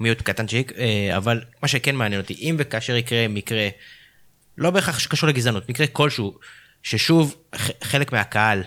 [0.00, 3.68] המיעוט קטנצ'יק, אה, אבל מה שכן מעניין אותי, אם וכאשר יקרה מקרה
[4.58, 6.38] לא בהכרח שקשור לגזענות, מקרה כלשהו,
[6.82, 7.36] ששוב
[7.82, 8.62] חלק מהקהל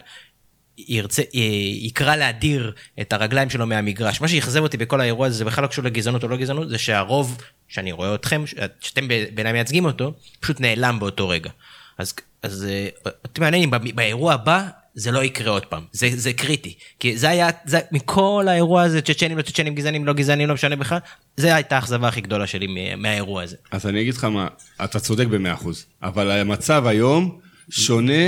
[0.78, 4.22] ירצה, י- יקרא להדיר את הרגליים שלו מהמגרש.
[4.22, 6.78] מה שאכזב אותי בכל האירוע הזה, זה בכלל לא קשור לגזענות או לא גזענות, זה
[6.78, 8.44] שהרוב, שאני רואה אתכם,
[8.80, 11.50] שאתם בעיניי מייצגים אותו, פשוט נעלם באותו רגע.
[11.98, 12.14] אז,
[12.44, 12.88] אז אה,
[13.24, 16.74] אותי מעניין אם באירוע הבא זה לא יקרה עוד פעם, זה, זה קריטי.
[17.00, 20.76] כי זה היה, זה, מכל האירוע הזה, צ'צ'נים לא צ'צ'נים, גזענים לא גזענים, לא משנה
[20.76, 20.98] בכלל,
[21.38, 23.56] זה הייתה האכזבה הכי גדולה שלי מה- מהאירוע הזה.
[23.72, 24.48] אז אני אגיד לך מה,
[24.84, 27.40] אתה צודק במאה אחוז, אבל המצב היום
[27.70, 28.24] שונה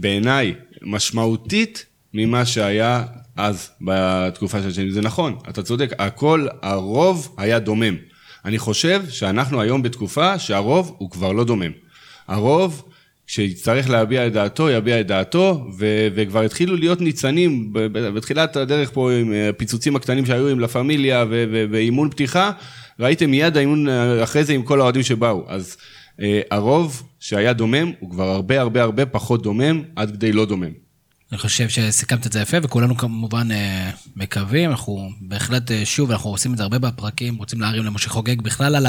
[0.00, 3.04] בעיניי משמעותית ממה שהיה
[3.36, 4.90] אז בתקופה של שנים.
[4.90, 7.96] זה נכון, אתה צודק, הכל, הרוב היה דומם.
[8.44, 11.70] אני חושב שאנחנו היום בתקופה שהרוב הוא כבר לא דומם.
[12.28, 12.84] הרוב,
[13.30, 17.72] כשיצטרך להביע את דעתו, יביע את דעתו, ו- וכבר התחילו להיות ניצנים
[18.14, 22.50] בתחילת הדרך פה עם אה, הפיצוצים הקטנים שהיו עם לה פמיליה ו- ו- ואימון פתיחה,
[23.00, 25.44] ראיתם מיד האימון אה, אחרי זה עם כל האוהדים שבאו.
[25.48, 25.76] אז
[26.20, 30.70] אה, הרוב שהיה דומם, הוא כבר הרבה הרבה הרבה פחות דומם, עד כדי לא דומם.
[31.32, 36.30] אני חושב שסיכמת את זה יפה, וכולנו כמובן אה, מקווים, אנחנו בהחלט, אה, שוב, אנחנו
[36.30, 38.86] עושים את זה הרבה בפרקים, רוצים להרים למשה חוגג בכלל על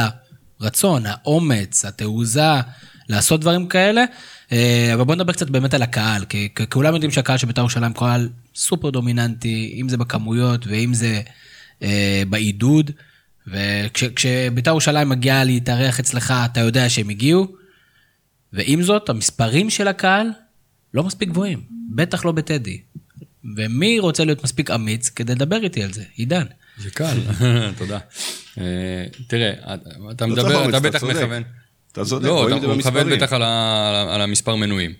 [0.59, 2.53] הרצון, האומץ, התעוזה,
[3.11, 4.03] לעשות דברים כאלה.
[4.51, 7.93] אה, אבל בוא נדבר קצת באמת על הקהל, כי כולם יודעים שהקהל של בית"ר ירושלים
[7.93, 11.21] קהל סופר דומיננטי, אם זה בכמויות ואם זה
[11.83, 12.91] אה, בעידוד.
[13.47, 17.47] וכשבית"ר ירושלים מגיעה להתארח אצלך, אתה יודע שהם הגיעו.
[18.53, 20.27] ועם זאת, המספרים של הקהל
[20.93, 21.61] לא מספיק גבוהים,
[21.95, 22.81] בטח לא בטדי.
[23.55, 26.03] ומי רוצה להיות מספיק אמיץ כדי לדבר איתי על זה?
[26.15, 26.45] עידן.
[26.77, 27.17] זה קל,
[27.77, 27.99] תודה.
[28.57, 29.51] אה, תראה,
[30.11, 31.03] אתה לא מדבר, אומץ, אתה בטח.
[31.03, 31.43] מכוון.
[31.91, 33.17] אתה צודק, לא, רואים את זה הוא מכוון במספרים.
[33.17, 34.93] בטח על ה- על המספר מנויים.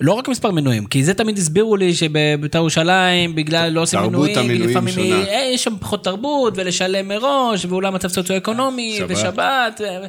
[0.00, 4.12] לא רק מספר מנויים, כי זה תמיד הסבירו לי שבבית"ר ירושלים, בגלל לא עושים תרבות
[4.14, 5.24] מנויים, המנויים לפעמים שונה.
[5.28, 9.10] אה, יש שם פחות תרבות, ולשלם מראש, ואולי מצב סוציו-אקונומי, שבת.
[9.10, 10.06] ושבת, ו-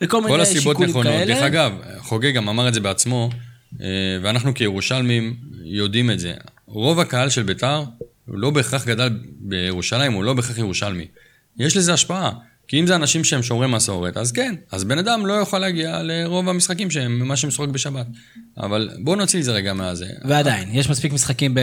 [0.00, 1.06] וכל כל מיני הסיבות שיקולים נכונות.
[1.12, 1.34] כאלה.
[1.34, 3.30] דרך אגב, חוגג גם אמר את זה בעצמו,
[3.82, 3.86] אה,
[4.22, 5.34] ואנחנו כירושלמים
[5.64, 6.32] יודעים את זה.
[6.66, 7.82] רוב הקהל של ביתר
[8.26, 9.08] הוא לא בהכרח גדל
[9.40, 11.06] בירושלים, הוא לא בהכרח ירושלמי.
[11.58, 12.30] יש לזה השפעה.
[12.70, 16.02] כי אם זה אנשים שהם שומרי מסורת, אז כן, אז בן אדם לא יכול להגיע
[16.02, 18.06] לרוב המשחקים שהם, מה שמשחק בשבת.
[18.58, 20.06] אבל בואו נוציא את זה רגע מהזה.
[20.24, 21.56] ועדיין, יש מספיק משחקים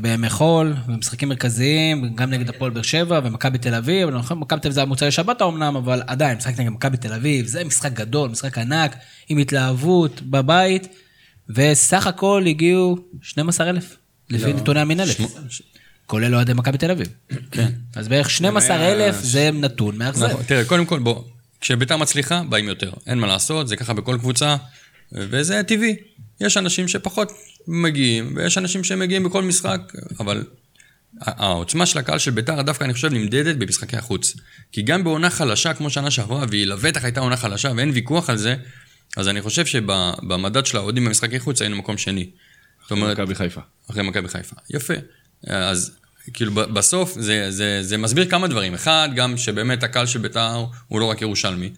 [0.00, 4.72] בימי חול, ומשחקים מרכזיים, גם נגד הפועל באר שבע ומכבי תל אביב, מכבי תל אביב
[4.72, 8.58] זה המוצאי שבת האומנם, אבל עדיין, משחק נגד מכבי תל אביב, זה משחק גדול, משחק
[8.58, 8.96] ענק,
[9.28, 10.88] עם התלהבות בבית,
[11.48, 13.96] וסך הכל הגיעו 12,000,
[14.30, 15.16] לפי נתוני המינהלת.
[16.12, 17.06] כולל אוהדי מכבי תל אביב.
[17.50, 17.72] כן.
[17.96, 20.26] אז בערך 12,000 זה נתון מאכזב.
[20.26, 21.24] נכון, תראה, קודם כל, בוא,
[21.60, 22.92] כשביתר מצליחה, באים יותר.
[23.06, 24.56] אין מה לעשות, זה ככה בכל קבוצה,
[25.12, 25.96] וזה טבעי.
[26.40, 27.32] יש אנשים שפחות
[27.68, 29.80] מגיעים, ויש אנשים שמגיעים בכל משחק,
[30.20, 30.44] אבל
[31.20, 34.36] העוצמה של הקהל של ביתר, דווקא אני חושב, נמדדת במשחקי החוץ.
[34.72, 38.36] כי גם בעונה חלשה, כמו שנה שעברה, והיא לבטח הייתה עונה חלשה, ואין ויכוח על
[38.36, 38.56] זה,
[39.16, 42.30] אז אני חושב שבמדד של האוהדים במשחקי חוץ היינו מקום שני.
[42.90, 43.60] אומרת, מכבי חיפה.
[43.90, 44.56] אחרי מכבי חיפה.
[44.70, 44.94] יפה.
[45.46, 46.01] אז
[46.32, 48.74] כאילו בסוף זה, זה, זה מסביר כמה דברים.
[48.74, 51.70] אחד, גם שבאמת הקהל של בית"ר הוא לא רק ירושלמי.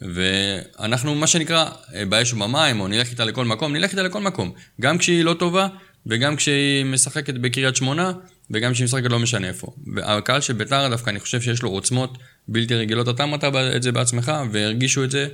[0.00, 4.52] ואנחנו, מה שנקרא, אה, באש ובמים, או נלך איתה לכל מקום, נלך איתה לכל מקום.
[4.80, 5.68] גם כשהיא לא טובה,
[6.06, 8.12] וגם כשהיא משחקת בקריית שמונה,
[8.50, 9.72] וגם כשהיא משחקת לא משנה איפה.
[9.94, 13.08] והקהל של בית"ר דווקא, אני חושב שיש לו עוצמות בלתי רגילות.
[13.08, 13.44] אתה אמרת
[13.76, 15.28] את זה בעצמך, והרגישו את זה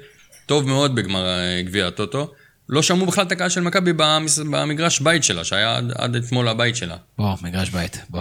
[0.46, 2.34] טוב מאוד בגמר אה, גביע הטוטו.
[2.68, 3.92] לא שמעו בכלל את הקהל של מכבי
[4.50, 6.96] במגרש בית שלה, שהיה עד, עד אתמול הבית שלה.
[7.18, 8.20] בוא, מגרש בית, בוא.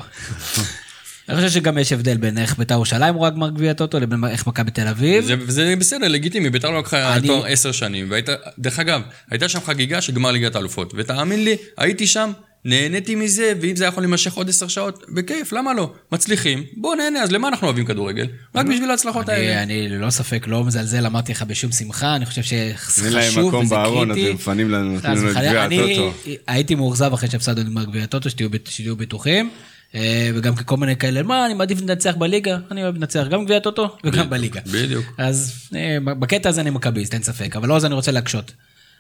[1.30, 4.48] אני חושב שגם יש הבדל בין איך בית"ר ירושלים רואה גמר גביע הטוטו לבין איך
[4.48, 5.26] מכבי תל אביב.
[5.26, 9.50] זה, זה בסדר, לגיטימי, ביתר לא לקחה אני- תואר עשר שנים, והייתה, דרך אגב, הייתה
[9.50, 12.32] שם חגיגה של גמר ליגת האלופות, ותאמין לי, הייתי שם,
[12.66, 15.94] נהניתי מזה, ואם זה יכול להימשך עוד עשר שעות, בכיף, למה לא?
[16.12, 18.28] מצליחים, בוא נהנה, אז למה אנחנו אוהבים כדורגל?
[18.56, 19.64] רק בשביל ההצלחות האלה.
[19.64, 23.66] אני ללא ספק לא מזלזל, אמרתי לך בשום שמחה, אני חושב שחשוב אין להם מקום
[23.66, 24.30] וזה בארון, אז קריטי.
[24.30, 25.36] הם מפנים לנו, נותנים לנו את.
[25.38, 26.32] גביע אני הטוטו.
[26.48, 29.50] הייתי מאוכזב אחרי שהפסדנו את גמר גביע הטוטו, שתהיו בט- שתהיו בטוחים.
[29.96, 32.58] אה, וגם כל מיני כאלה, מה, אני מעדיף לנצח בליגה?
[32.72, 34.62] אני אוהב לנצח גם גביע הטוטו וגם בליגה.
[34.72, 35.06] בדיוק.
[35.18, 38.52] אז אה, בקטע הזה אני מכביסט, אין ספק, אבל לא זה אני רוצה להקשות.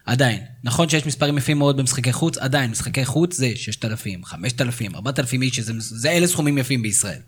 [0.07, 5.41] עדיין, נכון שיש מספרים יפים מאוד במשחקי חוץ, עדיין, משחקי חוץ זה 6,000, 5,000, 4,000
[5.41, 7.19] איש, שזה, זה אלה סכומים יפים בישראל.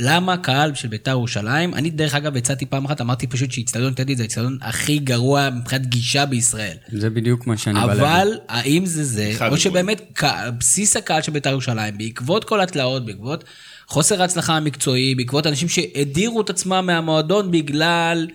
[0.00, 4.16] למה קהל של בית"ר ירושלים, אני דרך אגב הצעתי פעם אחת, אמרתי פשוט שאיצטדיון טדי
[4.16, 6.76] זה האיצטדיון הכי גרוע מבחינת גישה בישראל.
[6.88, 8.02] זה בדיוק מה שאני בא להגיד.
[8.02, 9.56] אבל האם זה זה, או הגרועים.
[9.56, 10.22] שבאמת
[10.58, 13.44] בסיס הקהל של בית"ר ירושלים, בעקבות כל התלאות, בעקבות
[13.86, 18.26] חוסר ההצלחה המקצועי, בעקבות אנשים שהדירו את עצמם מהמועדון בגלל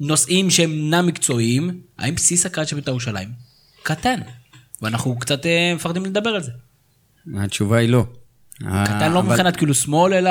[0.00, 3.28] נושאים שהם אינם מקצועיים, האם בסיס הקהל של בית"ר ירושלים
[3.82, 4.20] קטן?
[4.82, 6.50] ואנחנו קצת אה, מפחדים לדבר על זה.
[7.36, 8.04] התשובה היא לא.
[8.84, 10.30] קטן לא אבל- מבחינת כאילו שמאל, אלא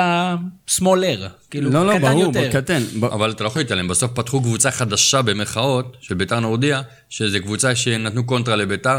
[0.66, 1.28] שמאלר.
[1.50, 2.32] כאילו, לא, לא, ברור.
[2.52, 2.82] קטן.
[3.02, 7.74] אבל אתה לא יכול להתעלם, בסוף פתחו קבוצה חדשה במרכאות, של ביתר נורדיה, שזו קבוצה
[7.74, 8.98] שנתנו קונטרה לביתר,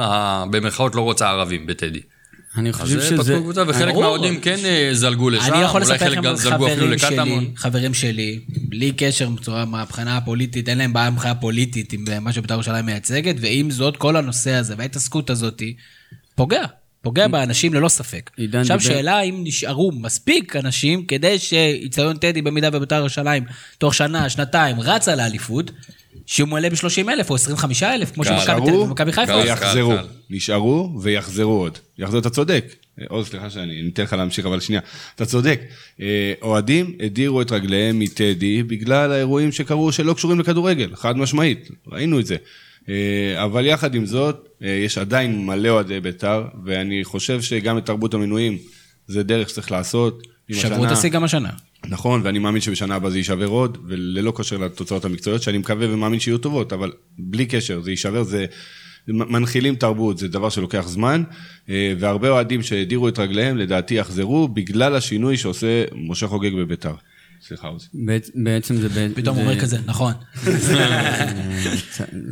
[0.52, 2.02] במרכאות לא רוצה ערבים בטדי.
[2.58, 3.18] אני אז חושב זה שזה...
[3.18, 3.94] פתחו קבוצה, וחלק.
[3.96, 6.86] מהאוהדים כן אה, זלגו לשם, אני יכול אולי לספר חלק לכם גם על זלגו אפילו
[6.86, 7.44] חברים לקטמון.
[7.46, 12.34] שלי, חברים שלי, בלי קשר בצורה מהבחינה הפוליטית, אין להם בעיה מבחינה פוליטית עם מה
[12.34, 15.62] שבית"ר ירושלים מייצגת, ועם זאת, כל הנושא הזה וההתעסקות הזאת,
[16.36, 16.64] פוגע.
[17.02, 18.32] פוגע באנשים ללא ספק.
[18.54, 23.44] עכשיו שאלה אם נשארו מספיק אנשים כדי שאיצטדיון טדי במידה ובית"ר ירושלים
[23.78, 25.72] תוך שנה, שנתיים, רצה לאליפות,
[26.26, 28.24] שהוא מלא ב-30 אלף או 25 אלף, כמו.
[28.24, 29.36] שמכבי תל אביב ומכבי חיפה.
[29.36, 29.94] ויחזרו.
[30.30, 31.78] נשארו ויחזרו עוד.
[31.98, 32.66] יחזור, אתה צודק.
[33.00, 34.82] אה, עוז, סליחה שאני אני אתן לך להמשיך, אבל שנייה.
[35.16, 35.62] אתה צודק.
[36.02, 41.70] אה, אוהדים הדירו את רגליהם מטדי בגלל האירועים שקרו שלא קשורים לכדורגל, חד משמעית.
[41.88, 42.36] ראינו את זה.
[42.90, 48.14] אה, אבל יחד עם זאת, יש עדיין מלא אוהדי בית"ר, ואני חושב שגם את תרבות
[48.14, 48.58] המינויים
[49.08, 50.28] זה דרך שצריך לעשות.
[50.52, 51.50] שברו את השיא גם השנה.
[51.88, 56.20] נכון, ואני מאמין שבשנה הבאה זה יישבר עוד, וללא קשר לתוצאות המקצועיות, שאני מקווה ומאמין
[56.20, 58.46] שיהיו טובות, אבל בלי קשר, זה יישבר, זה
[59.08, 61.24] מנחילים תרבות, זה דבר שלוקח זמן,
[61.70, 66.94] אה, והרבה אוהדים שהדירו את רגליהם, לדעתי יחזרו, בגלל השינוי שעושה משה חוגג בביתר.
[67.48, 67.88] סליחה, עוזי.
[67.94, 69.08] בעצ- בעצם זה...
[69.16, 70.14] פתאום אומר כזה, נכון.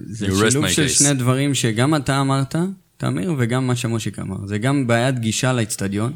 [0.07, 0.87] זה שילוב של.
[0.87, 2.55] שני דברים שגם אתה אמרת,
[2.97, 4.45] תמיר, וגם מה שמושיק אמר.
[4.45, 6.13] זה גם בעיית גישה לאצטדיון,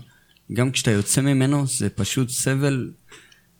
[0.53, 2.91] גם כשאתה יוצא ממנו, זה פשוט סבל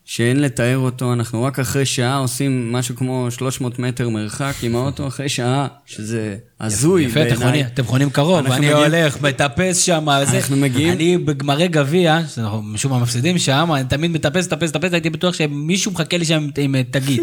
[0.06, 1.14] שאין לתאר אותו.
[1.14, 6.38] אנחנו רק אחרי שעה עושים משהו כמו 300 מטר מרחק עם האוטו, אחרי שעה, שזה
[6.66, 10.38] הזוי יפה, אתם חונים- אתם חונים קרוב, ואני מגיעים- הולך, מטפס שם, וזה.
[10.38, 14.94] אנחנו מגיעים- אני בגמרי גביע, שאנחנו משום מה מפסידים שם, אני תמיד מטפס, מטפס, מטפס,
[14.94, 17.22] הייתי בטוח שמישהו מחכה לי שם עם- אה, תגית.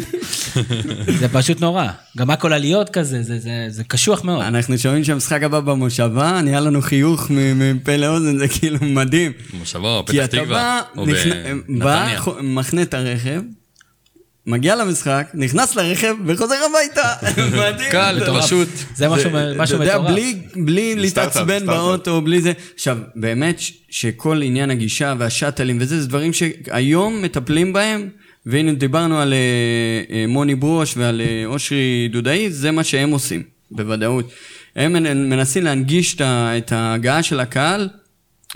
[1.20, 1.86] זה פשוט נורא.
[2.16, 4.42] גם הכל עליות כזה, זה- זה- זה קשוח מאוד.
[4.44, 9.32] אנחנו שומעים שהמשחק הבא במושבה, נהיה לנו חיוך מ- מפה לאוזן, זה כאילו מדהים.
[9.58, 11.08] מושבה, כי פתח אתה תקווה, בא, או נכנ-
[11.78, 12.18] בא, בנתניה.
[12.20, 13.40] חו- מחנה את הרכב,
[14.46, 17.12] מגיע למשחק, נכנס לרכב וחוזר הביתה.
[17.72, 17.90] מדהים.
[17.90, 18.44] קל, מטורף.
[18.44, 18.68] פשוט.
[18.94, 20.10] זה משהו משהו אתה יודע, מטורף.
[20.56, 21.66] בלי, להתעצבן.
[21.66, 22.52] באוטו, בלי זה.
[22.74, 23.60] עכשיו, באמת
[23.90, 28.08] שכל עניין הגישה והשאטלים וזה, זה דברים שהיום מטפלים בהם,
[28.46, 29.38] והנה דיברנו על אה,
[30.16, 34.30] אה, מוני ברוש ועל אה, אושרי דודאי, זה מה שהם עושים, בוודאות.
[34.76, 37.88] הם מנ- מנסים להנגיש את ההגעה של הקהל,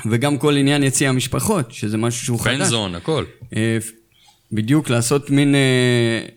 [0.06, 2.56] וגם כל עניין יציע המשפחות, שזה משהו שהוא חדש.
[2.58, 3.24] פנזון, הכל.
[4.54, 5.54] אה, בדיוק, לעשות מין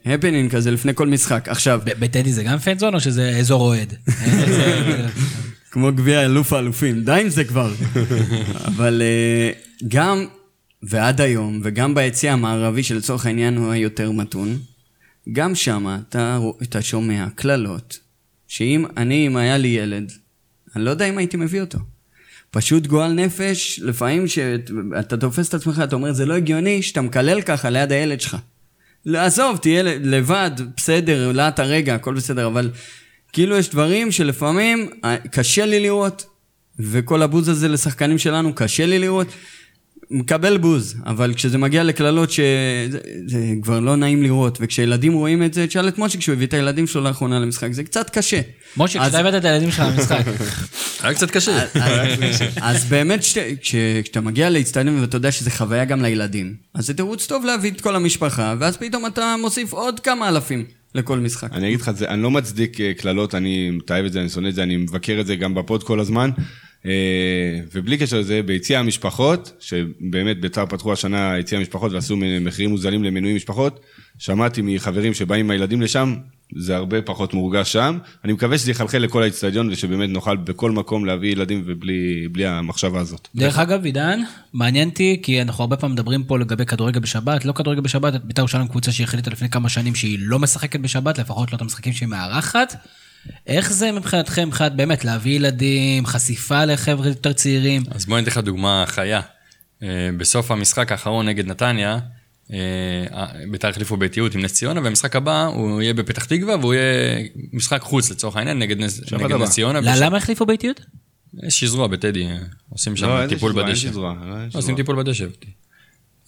[0.06, 1.50] הפנינג כזה לפני כל משחק.
[1.50, 3.94] עכשיו, בטדי זה גם פנזון או שזה אזור אוהד?
[5.72, 7.74] כמו גביע אלוף האלופים, די עם זה כבר.
[8.66, 9.52] אבל אה,
[9.88, 10.26] גם,
[10.84, 14.58] ועד היום, וגם ביציע המערבי, שלצורך העניין הוא היותר מתון,
[15.32, 18.00] גם שם אתה, אתה שומע קללות,
[18.48, 20.12] שאם אני, אם היה לי ילד,
[20.76, 21.80] אני לא יודע אם הייתי מביא אותו.
[22.52, 27.42] פשוט גועל נפש, לפעמים שאתה תופס את עצמך, אתה אומר, זה לא הגיוני שאתה מקלל
[27.42, 28.38] ככה ליד הילד שלך.
[29.06, 32.72] לא, עזוב, תהיה לבד, בסדר, לאט הרגע, הכל בסדר, אבל
[33.34, 34.90] כאילו יש דברים שלפעמים
[35.32, 36.26] קשה לי לראות,
[36.80, 39.28] וכל הבוז הזה לשחקנים שלנו קשה לי לראות.
[40.12, 45.54] מקבל בוז, אבל כשזה מגיע לקללות שזה זה כבר לא נעים לראות, וכשילדים רואים את
[45.54, 48.42] זה, תשאל את משה כשהוא הביא את הילדים שלו לאחרונה למשחק, זה קצת קשה.
[48.78, 50.24] משה, כשאתה הבאת את הילדים שלך למשחק,
[51.04, 51.66] היה קצת קשה.
[52.62, 53.20] אז באמת,
[53.62, 57.82] כשאתה מגיע לאצטדיון ואתה יודע שזה חוויה גם לילדים, אז זה תירוץ טוב להביא את
[57.82, 61.50] כל המשפחה, ואז פתאום אתה מוסיף עוד כמה אלפים לכל משחק.
[61.54, 64.48] אני אגיד לך, זה- אני לא מצדיק אה, קללות, אני מתעב את זה, אני שונא
[64.48, 66.30] את זה, אני מבקר את זה גם בפוד כל הזמן.
[66.88, 73.04] אה, ובלי קשר לזה, ביציע המשפחות, שבאמת ביתר פתחו השנה יציע המשפחות ועשו מחירים מוזלים
[73.04, 73.80] למנויים משפחות,
[74.20, 76.16] שמעתי מחברים שבאים עם הילדים לשם,
[76.56, 77.98] זה הרבה פחות מורגש שם.
[78.24, 83.00] אני מקווה שזה יחלחל לכל האצטדיון ושבאמת נוכל בכל מקום להביא ילדים ובלי בלי המחשבה
[83.00, 83.28] הזאת.
[83.36, 84.20] דרך אגב, עידן,
[84.54, 88.42] מעניין אותי, כי אנחנו הרבה פעמים מדברים פה לגבי כדורגל בשבת, לא כדורגל בשבת, בית"ר
[88.42, 92.10] ירושלים קבוצה שהחליטה לפני כמה שנים שהיא לא משחקת בשבת, לפחות לא את המשחקים שהיא
[92.10, 92.76] מארחת.
[93.48, 97.84] איך זה מבחינתכם, מבחינת באמת להביא ילדים, חשיפה לחבר'ה יותר צעירים?
[97.92, 99.22] אז בוא אני אתן לך דוגמה חיה.
[99.84, 102.00] אה, בסוף המשחק האחרון נגד נתניה,
[102.54, 107.20] אה, בית"ר החליפו באיטיות עם נס ציונה, והמשחק הבא הוא יהיה בפתח תקווה, והוא יהיה
[107.54, 109.44] משחק חוץ לצורך העניין נגד נס נגד הבא.
[109.44, 109.82] נס ציונה.
[109.82, 110.82] לא, למה החליפו באיטיות?
[111.44, 112.38] יש שזרוע בטדי, אה,
[112.70, 113.88] עושים שם לא, איזה טיפול שזרוע, אין בדשא.
[113.90, 114.76] שזרוע, לא, אין עושים שזרוע.
[114.78, 115.26] טיפול בדשא.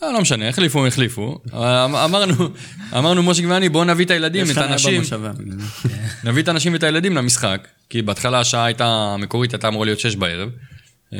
[0.03, 1.39] אה, לא משנה, החליפו, החליפו.
[1.53, 2.49] אמ- אמרנו,
[2.97, 5.01] אמרנו משה ואני, בואו נביא את הילדים, את האנשים.
[6.23, 10.15] נביא את האנשים ואת הילדים למשחק, כי בהתחלה השעה הייתה, המקורית הייתה אמורה להיות שש
[10.15, 10.49] בערב,
[11.13, 11.19] אה,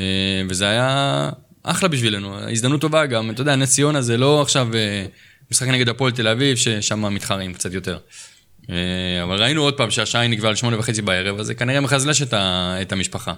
[0.50, 1.30] וזה היה
[1.64, 5.06] אחלה בשבילנו, הזדמנות טובה גם, אתה יודע, נס ציונה זה לא עכשיו אה,
[5.52, 7.98] משחק נגד הפועל תל אביב, ששם מתחרים קצת יותר.
[9.24, 12.22] אבל ראינו עוד פעם שהשעה היא נקבעה על שמונה וחצי בערב, אז זה כנראה מחזלש
[12.22, 13.34] את, המשפחה.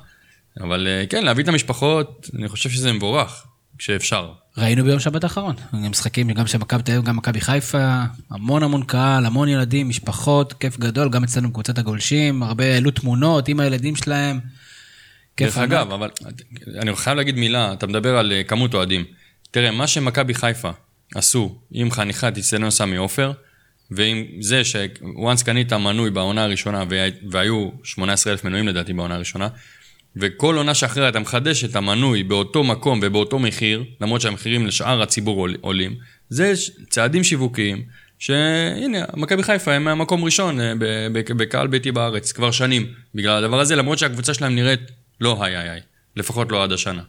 [0.61, 3.45] אבל כן, להביא את המשפחות, אני חושב שזה מבורך,
[3.81, 4.31] כשאפשר.
[4.57, 8.01] ראינו ביום שבת האחרון, משחקים גם של מכבי תל אביב, גם מכבי חיפה,
[8.31, 13.47] המון המון קהל, המון ילדים, משפחות, כיף גדול, גם אצלנו בקבוצת הגולשים, הרבה העלו תמונות
[13.47, 14.39] עם הילדים שלהם.
[15.37, 15.71] כיף דרך ענק.
[15.71, 16.09] אגב, אבל
[16.79, 19.03] אני חייב להגיד מילה, אתה מדבר על אה, כמות אוהדים.
[19.51, 20.69] תראה, מה שמכבי חיפה
[21.15, 23.31] עשו עם חניכת אצטדיון סמי עופר,
[23.91, 29.47] ועם זה ש-once קנית מנוי בעונה הראשונה, וה- והיו 18,000 מנויים לדעתי בעונה הראשונה,
[30.15, 35.37] וכל עונה שאחריה אתה מחדש את המנוי באותו מקום ובאותו מחיר, למרות שהמחירים לשאר הציבור
[35.39, 35.95] עול- עולים,
[36.29, 36.53] זה
[36.89, 37.83] צעדים שיווקיים,
[38.19, 40.73] שהנה, מכבי חיפה הם מהמקום ראשון אה,
[41.13, 44.79] בקהל ביתי בארץ, כבר שנים, בגלל הדבר הזה, למרות שהקבוצה שלהם נראית
[45.21, 45.81] לא היי היי היי,
[46.15, 47.01] לפחות לא עד השנה.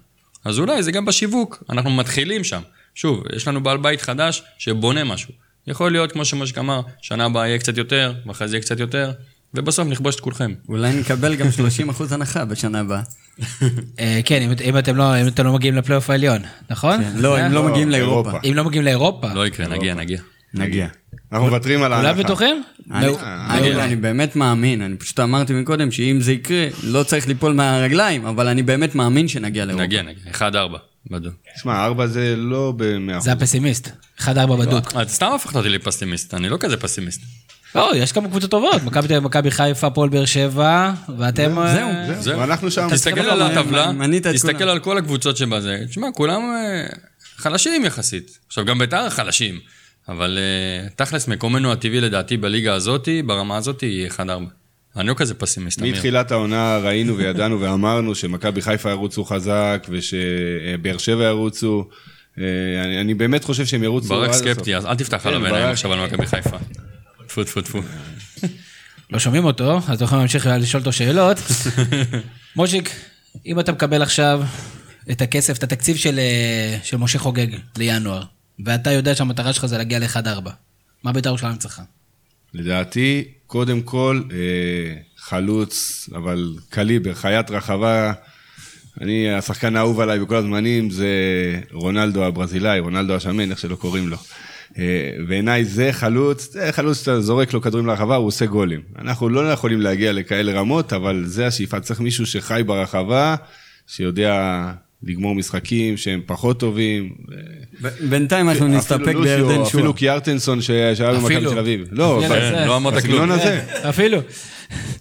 [0.44, 2.62] אז אולי זה גם בשיווק, אנחנו מתחילים שם.
[2.94, 5.34] שוב, יש לנו בעל בית חדש שבונה משהו.
[5.66, 9.12] יכול להיות, כמו שמושק אמר, שנה הבאה יהיה קצת יותר, ואחרי זה יהיה קצת יותר,
[9.54, 10.52] ובסוף נכבוש את כולכם.
[10.68, 11.46] אולי נקבל גם
[11.90, 13.00] 30% הנחה בשנה הבאה.
[14.00, 16.38] אה, כן, אם, אם אתם לא, אם אתם לא מגיעים לפלייאוף העליון,
[16.70, 17.00] נכון?
[17.16, 17.46] לא, אה?
[17.46, 18.30] אם לא מגיעים לאירופה.
[18.30, 18.48] אירופה.
[18.48, 19.32] אם לא מגיעים לאירופה.
[19.34, 20.18] לא יקרה, נגיע, נגיע.
[20.54, 20.86] נגיע.
[21.32, 22.12] אנחנו מוותרים על ההנחה.
[22.12, 22.62] כולם בטוחים?
[22.90, 23.18] אני, מעו-
[23.50, 28.26] אני, אני באמת מאמין, אני פשוט אמרתי מקודם שאם זה יקרה, לא צריך ליפול מהרגליים,
[28.26, 29.84] אבל אני באמת מאמין שנגיע לאירופה.
[29.84, 30.32] נגיע, נגיע.
[30.32, 30.42] 1-4,
[31.10, 31.34] בדיוק.
[31.56, 33.24] שמע, ארבע זה לא במאה אחוז.
[33.24, 33.88] זה הפסימיסט.
[34.18, 34.24] 1-4
[34.60, 34.88] בדוק.
[34.88, 37.20] אתה סתם הפכת אותי לפסימיסט, אני לא כזה פסימיסט.
[37.74, 38.82] לא, יש כמה קבוצות טובות.
[38.84, 41.54] מכבי תל אביב, מכבי חיפה, הפועל באר שבע, ואתם...
[41.54, 42.42] זהו, אה, זהו.
[42.42, 42.88] אנחנו שם.
[42.90, 43.92] תסתכל על הטבלה,
[44.32, 44.68] תסתכל.
[44.68, 45.78] על כל הקבוצות שבזה.
[45.88, 46.86] תשמע, כולם אה,
[47.36, 48.38] חלשים יחסית.
[48.46, 49.60] עכשיו, גם בית"ר חלשים,
[50.08, 54.20] אבל אה, תכלס, מקומנו הטבעי לדעתי בליגה הזאתי, ברמה הזאתי, היא 1-4.
[54.96, 55.94] אני לא כזה פסימיסט, אמיר.
[55.94, 61.88] מתחילת העונה ראינו וידענו ואמרנו שמכבי חיפה ירוצו חזק ושבאר שבע ירוצו.
[63.00, 64.32] אני, באמת חושב שהם ירוצו ברק.
[64.32, 65.72] סקפטי, אז אל תפתח כן, עליו עיניים ברק.
[65.72, 66.56] עכשיו על מכבי חיפה.
[67.32, 67.80] טפו טפו טפו.
[69.10, 71.36] לא שומעים אותו, אז אתם יכולים להמשיך לשאול אותו שאלות.
[72.56, 72.90] מושיק,
[73.46, 74.42] אם אתה מקבל עכשיו
[75.10, 77.46] את הכסף, את התקציב של, אה, של משה חוגג
[77.78, 78.22] לינואר,
[78.64, 80.50] ואתה יודע שהמטרה שלך זה להגיע ל-1-4,
[81.04, 81.82] מה בית"ר ירושלים צריכה?
[82.54, 84.36] לדעתי, קודם כל, אה,
[85.16, 88.12] חלוץ, אבל קליבר, חיית רחבה.
[89.00, 91.10] אני, השחקן האהוב עליי בכל הזמנים זה
[91.72, 94.16] רונלדו הברזילאי, רונלדו השמן, איך שלא קוראים לו.
[94.78, 94.84] אה,
[95.28, 98.80] בעיניי זה חלוץ, זה חלוץ שאתה זורק לו כדורים לרחבה, הוא עושה גולים.
[98.98, 101.80] אנחנו לא יכולים להגיע לכאלה רמות, אבל זה השאיפה.
[101.80, 103.36] צריך מישהו שחי ברחבה,
[103.86, 104.62] שיודע
[105.02, 107.12] לגמור משחקים שהם פחות טובים.
[107.82, 109.62] ב- בינתיים אנחנו נסתפק בירדן שועה.
[109.68, 111.50] אפילו קיארטנסון שהיה במכבי.
[111.50, 111.88] תל אביב.
[111.90, 112.22] לא.
[112.66, 113.30] לא אמרת בסגנון כלום.
[113.30, 113.60] הזה.
[113.88, 114.18] אפילו,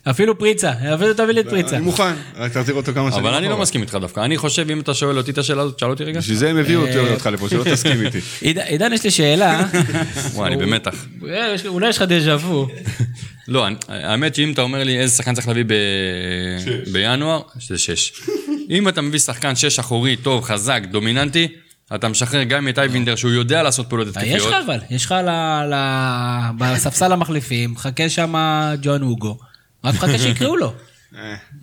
[0.09, 1.75] אפילו פריצה, אפילו תביא לי את פריצה.
[1.75, 3.57] אני מוכן, רק תחזיר אותו כמה שנים אבל אני לא.
[3.57, 4.19] מסכים איתך דווקא.
[4.19, 6.19] אני חושב, אם אתה שואל אותי את השאלה הזאת, שאל אותי רגע.
[6.19, 8.19] בשביל זה הם הביאו אותי אותך לפה, שלא תסכים איתי.
[8.69, 9.65] עידן- יש לי שאלה.
[10.33, 11.05] וואי, אני במתח.
[11.29, 12.67] אה, יש- אולי יש לך דז'ה וו.
[13.47, 15.73] לא, האמת שאם אתה אומר לי איזה שחקן צריך להביא ב-
[16.91, 18.13] בינואר, זה שש.
[18.69, 21.47] אם אתה מביא שחקן שש אחורי, טוב, חזק, דומיננטי,
[21.95, 24.47] אתה משחרר גם את אייבינדר שהוא יודע לעשות פעולות יש התקפיות.
[24.47, 25.29] לך אבל, יש לך ל-
[25.73, 28.33] ל- בספסל המחליפים, מחכה שם
[28.81, 29.37] ג'ון אוגו.
[29.83, 30.73] רק מחכה שיקראו לו.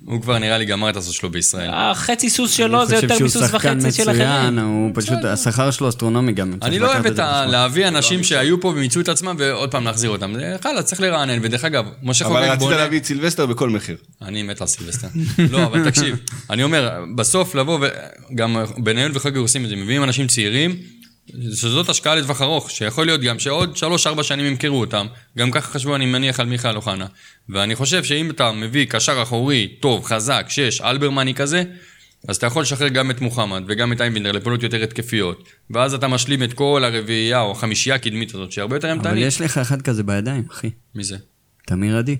[0.04, 1.70] הוא כבר נראה לי גמר את הסוס שלו בישראל.
[1.72, 4.58] החצי סוס שלו זה יותר מסוס וחצי של אני חושב שהוא שחקן מצוין, אחרים.
[4.58, 6.54] הוא פשוט, השכר שלו אסטרונומי גם.
[6.62, 7.18] אני לא אוהב את.
[7.48, 10.34] להביא אנשים שהיו פה ומיצו את עצמם ועוד פעם להחזיר אותם.
[10.34, 11.38] זה חלאס, צריך לרענן.
[11.42, 12.76] ודרך אגב, משה אבל חוגג רצית בונה...
[12.76, 13.96] להביא את סילבסטר בכל מחיר.
[14.22, 15.08] אני מת על סילבסטר.
[15.52, 16.16] לא, אבל תקשיב,
[16.50, 17.78] אני אומר, בסוף לבוא,
[18.32, 20.76] וגם בניון וחוגג עושים את זה, מביאים אנשים צעירים,
[21.54, 23.76] שזאת השקעה לטווח ארוך, שיכול להיות גם שעוד
[24.18, 25.06] 3-4 שנים ימכרו אותם,
[25.38, 27.06] גם ככה חשבו, אני מניח, על מיכאל אוחנה.
[27.48, 31.62] ואני חושב שאם אתה מביא קשר אחורי, טוב, חזק, שש, אלברמני כזה,
[32.28, 36.08] אז אתה יכול לשחרר גם את מוחמד וגם את אייבינדר לפעולות יותר התקפיות, ואז אתה
[36.08, 39.26] משלים את כל הרביעייה או החמישייה הקדמית הזאת, שהרבה יותר אבל אימתנית.
[39.26, 40.70] יש לך אחד כזה בידיים, אחי.
[40.94, 41.16] מי זה?
[41.66, 42.16] תמיר עדי.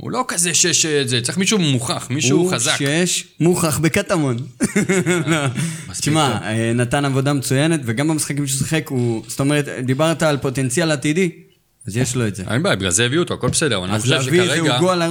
[0.00, 2.76] הוא לא כזה שש, אה, זה, צריך מישהו מוכח, מישהו הוא חזק.
[2.78, 4.36] שש, מוכח בקטמון.
[5.26, 5.38] לא.
[6.00, 6.38] תשמע.
[6.42, 9.22] אה, נתן עבודה מצוינת, וגם במשחקים שהוא שיחק, הוא...
[9.28, 11.30] זאת אומרת, דיברת על פוטנציאל עתידי,
[11.86, 12.42] אז יש לו את זה.
[12.50, 14.60] אין בעיה, בגלל זה הביאו אותו, הכל בסדר, אז להביא איזה.
[14.60, 15.02] הוגו על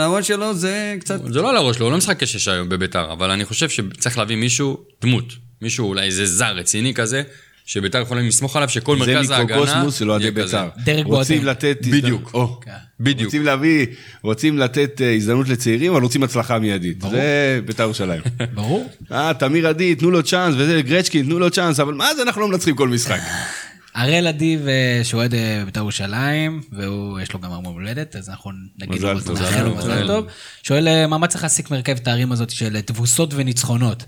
[0.00, 1.20] הראש שלו, זה קצת...
[1.32, 4.18] זה לא על הראש שלו, הוא לא משחק כשש היום בביתר, אבל אני חושב שצריך
[4.18, 5.32] להביא מישהו, דמות,
[5.62, 7.22] מישהו אולי איזה זר רציני כזה,
[7.68, 9.56] שביתר יכולים לסמוך עליו שכל זה מרכז ההגנה...
[9.58, 10.58] מיקרוקוסמוס של אוהדי יהיה כזה.
[10.76, 11.02] בית"ר.
[11.04, 11.44] רוצים.
[11.44, 11.78] לתת...
[11.90, 12.30] בדיוק.
[12.34, 12.60] או,
[13.00, 13.24] בדיוק.
[13.24, 13.86] רוצים להביא,
[14.22, 17.00] רוצים לתת אה, הזדמנות לצעירים, אבל רוצים הצלחה מיידית.
[17.10, 18.22] זה בית"ר ירושלים.
[18.54, 18.90] ברור.
[19.12, 22.40] אה, תמיר עדי, תנו לו צ'אנס, וזה, גרצ'קין, תנו לו צ'אנס, אבל מה זה, אנחנו
[22.40, 23.20] לא מנצחים כל משחק.
[23.94, 28.28] הראל אדיב, אה, שהוא אוהד אה, בית"ר ירושלים, והוא, יש לו גם ארמון הולדת, אז
[28.28, 29.42] אנחנו נגיד מזל לו טוב.
[29.42, 30.24] נאחל לו מזל מזל טוב.
[30.24, 30.26] טוב.
[30.62, 34.04] שואל, מה צריך להסיק מרכבת הערים הזאת של תבוסות וניצחונות?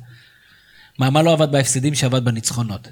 [0.99, 2.89] מה מה לא עבד בהפסדים שעבד בניצחונות?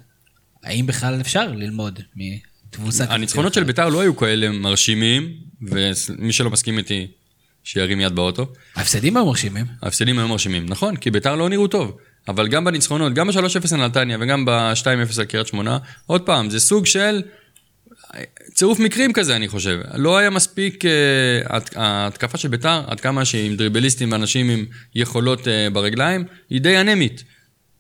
[0.65, 3.15] האם בכלל אפשר ללמוד מתבוסה כזאת?
[3.15, 5.33] הניצחונות של ביתר לא היו כאלה מרשימים,
[5.63, 7.07] ומי שלא מסכים איתי,
[7.65, 8.53] שירים יד באוטו.
[8.75, 9.67] ההפסדים היו מרשימים.
[9.83, 11.97] ההפסדים היו מרשימים, נכון, כי ביתר לא נראו טוב.
[12.29, 13.39] אבל גם בניצחונות, גם ב-3-0
[13.75, 14.87] על נתניה וגם ב-2-0
[15.19, 17.23] על קריית שמונה, עוד פעם, זה סוג של
[18.55, 19.81] צירוף מקרים כזה, אני חושב.
[19.95, 20.91] לא היה מספיק, אה,
[21.57, 26.61] הת- ההתקפה של ביתר, עד כמה שהיא עם דריבליסטים ואנשים עם יכולות אה, ברגליים, היא
[26.61, 27.25] די אנמית.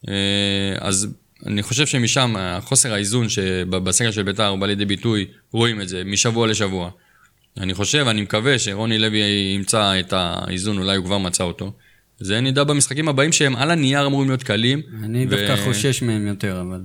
[0.09, 0.15] אה,
[0.81, 1.09] אז
[1.47, 6.47] אני חושב שמשם, חוסר האיזון שבסגל של ביתר בא לידי ביטוי, רואים את זה משבוע
[6.47, 6.91] לשבוע.
[7.61, 9.19] אני חושב, אני מקווה שרוני לוי
[9.55, 11.73] ימצא את האיזון, אולי הוא כבר מצא אותו.
[12.21, 14.83] זה נדע במשחקים הבאים שהם על הנייר אמורים להיות קלים.
[15.03, 16.81] אני ו- דווקא חושש מהם יותר, אבל...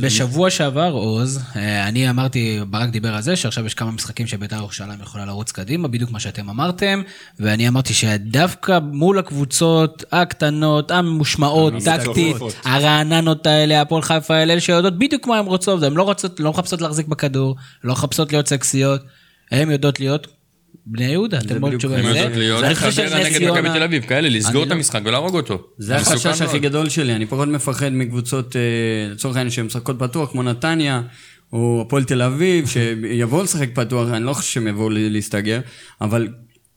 [0.00, 4.56] בשבוע שעבר, עוז, אה, אני אמרתי, ברק דיבר על זה, שעכשיו יש כמה משחקים שבית"ר
[4.56, 7.02] ירושלים יכולה לרוץ קדימה, בדיוק מה שאתם אמרתם,
[7.40, 14.98] ואני אמרתי שדווקא מול הקבוצות הקטנות, הממושמעות, טקטית, הרעננות האלה, הפועל חיפה האלה, אלה שיודעות
[14.98, 19.00] בדיוק מה הן רוצות, הן לא רוצות, לא מחפשות להחזיק בכדור, לא מחפשות להיות סקסיות,
[19.50, 20.26] הן יודעות להיות
[20.86, 21.88] בני יהודה, אתם מאוד חושב
[22.74, 25.66] חדרה שנס נגד מכבי תל אביב, כאלה, לסגור את לא- המשחק ולהרוג אותו.
[25.78, 26.40] זה החשש.
[26.42, 28.60] הכי גדול שלי, אני פחות מפחד מקבוצות, אה,
[29.12, 31.02] לצורך העניין, שהן משחקות פתוח, כמו נתניה,
[31.52, 35.60] או הפועל תל אביב, שיבואו לשחק פתוח, אני לא חושב שהם יבואו להסתגר,
[36.00, 36.28] אבל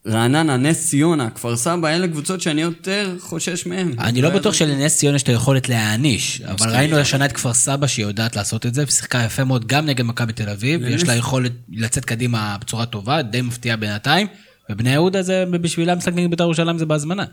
[0.08, 3.94] רעננה, נס ציונה, כפר סבא, אלה קבוצות שאני יותר חושש מהן.
[4.00, 7.88] אני לא בטוח שלנס ציונה יש את היכולת להעניש, אבל ראינו השנה את כפר סבא
[7.88, 11.16] שהיא יודעת לעשות את זה, ושיחקה יפה מאוד גם נגד מכבי תל אביב, ויש לה
[11.16, 14.28] יכולת לצאת קדימה בצורה טובה, די מפתיעה בינתיים,
[14.70, 17.26] ובני יהודה זה בשבילם משחק נגד בית"ר ירושלים זה בהזמנה.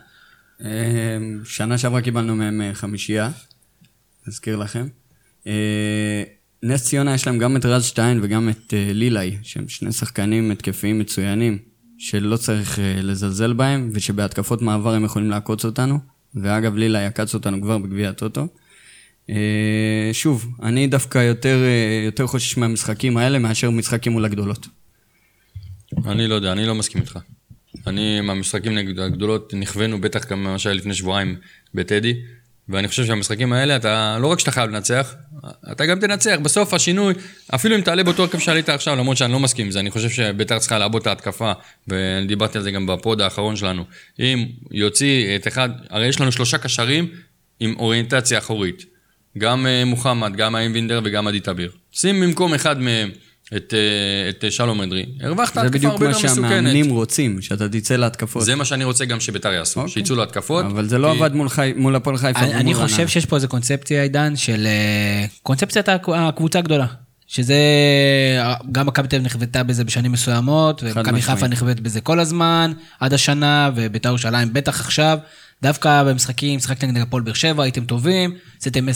[0.64, 0.68] אה,
[1.44, 3.30] שנה שעברה קיבלנו מהם אה, חמישייה,
[4.26, 4.88] אזכיר לכם.
[5.46, 6.22] אה,
[6.62, 10.50] נס ציונה יש להם גם את רז שטיין וגם את אה, לילאי, שהם שני שחקנים
[10.50, 11.58] התקפיים מצוינים,
[11.98, 15.98] שלא צריך אה, לזלזל בהם, ושבהתקפות מעבר הם יכולים לעקוץ אותנו.
[16.34, 18.48] ואגב, לילאי עקץ אותנו כבר בגביע הטוטו.
[19.30, 24.66] אה, שוב, אני דווקא יותר, אה, יותר חושש מהמשחקים האלה מאשר משחקים מול הגדולות.
[26.06, 27.18] אני לא יודע, אני לא מסכים איתך.
[27.86, 31.36] אני, מהמשחקים נגד הגדולות, נכווינו בטח גם ממה שהיה לפני שבועיים
[31.74, 32.14] בטדי,
[32.68, 35.14] ואני חושב שהמשחקים האלה, אתה לא רק שאתה חייב לנצח,
[35.72, 36.36] אתה גם תנצח.
[36.42, 37.14] בסוף השינוי,
[37.54, 40.10] אפילו אם תעלה באותו הרכב שעלית עכשיו, למרות שאני לא מסכים עם זה, אני חושב
[40.10, 41.52] שביתר צריכה לעבוד את ההתקפה,
[41.88, 43.84] ודיברתי על זה גם בפוד האחרון שלנו.
[44.18, 47.08] אם יוציא את אחד, הרי יש לנו שלושה קשרים
[47.60, 48.84] עם אוריינטציה אחורית.
[49.38, 51.70] גם אה, מוחמד, גם האם וינדר וגם עדי תביר.
[51.92, 53.10] שים במקום אחד מהם
[53.56, 56.50] את, אה, את אה, שלום אדרי, הרווחת זה התקפה בדיוק הרבה מה יותר מסוכנת.
[56.50, 58.44] שהמאמנים רוצים, שאתה תצא להתקפות.
[58.44, 59.92] זה מה שאני רוצה גם שביתר יעשו, אוקיי.
[59.92, 60.64] שיצאו להתקפות.
[60.64, 61.72] אבל זה לא כי- עבד מול, חי...
[61.76, 62.74] מול הפועל חיפה אני, אני.
[62.74, 66.86] חושב שיש פה איזה קונספציה, עידן, של אה, קונספציית הק- הקבוצה הגדולה.
[67.26, 67.54] שזה,
[68.72, 71.22] גם מכבי תל אביב נכוותה בזה בשנים מסוימות, ומכבי.
[71.22, 75.18] חיפה נכווית בזה כל הזמן, עד השנה, ובית"ר ירושלים בטח עכשיו.
[75.62, 78.92] דווקא במשחקים, משחקתם נגד הפועל באר שבע, הייתם טובים, עשיתם 0-0,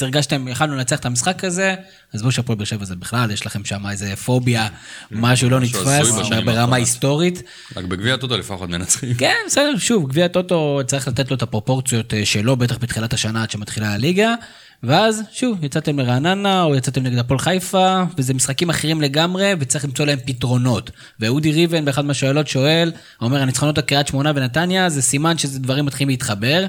[0.00, 1.74] הרגשתם, יכלנו לנצח את המשחק הזה,
[2.14, 4.68] אז בואו שהפועל באר שבע זה בכלל, יש לכם שם איזה פוביה,
[5.10, 6.76] משהו לא משהו הזוי נתפס, ברמה.
[6.76, 7.42] היסטורית.
[7.76, 9.14] רק בגביע הטוטו לפחות מנצחים.
[9.14, 13.42] כן, בסדר, שוב, גביע הטוטו צריך לתת לו את הפרופורציות אה, שלו, בטח בתחילת השנה
[13.42, 14.34] עד שמתחילה הליגה,
[14.82, 20.04] ואז שוב, יצאתם לרעננה, או יצאתם נגד הפועל חיפה, וזה משחקים אחרים לגמרי, וצריך למצוא
[20.04, 20.90] להם פתרונות.
[21.20, 25.86] ואודי ריבן באחד מהשאלות שואל, אומר, הניצחונות על קריית שמונה ונתניה, זה סימן שזה דברים
[25.86, 26.66] מתחילים להתחבר.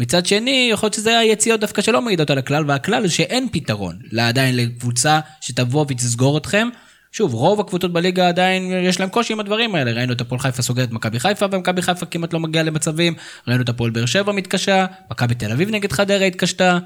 [0.00, 3.98] מצד שני, יכול להיות שזה היציאות דווקא שלא מעידות על הכלל, והכלל זה שאין פתרון
[4.18, 6.68] עדיין לקבוצה שתבוא ותסגור אתכם.
[7.12, 9.92] שוב, רוב הקבוצות בליגה עדיין יש להם קושי עם הדברים האלה.
[9.92, 13.14] ראינו את הפועל חיפה סוגרת מכבי חיפה, ומכבי חיפה כמעט לא מגיעה למצבים.
[13.48, 16.78] ראינו את הפועל באר שבע מתקשה, מכבי תל אביב נגד חדרה התקשתה.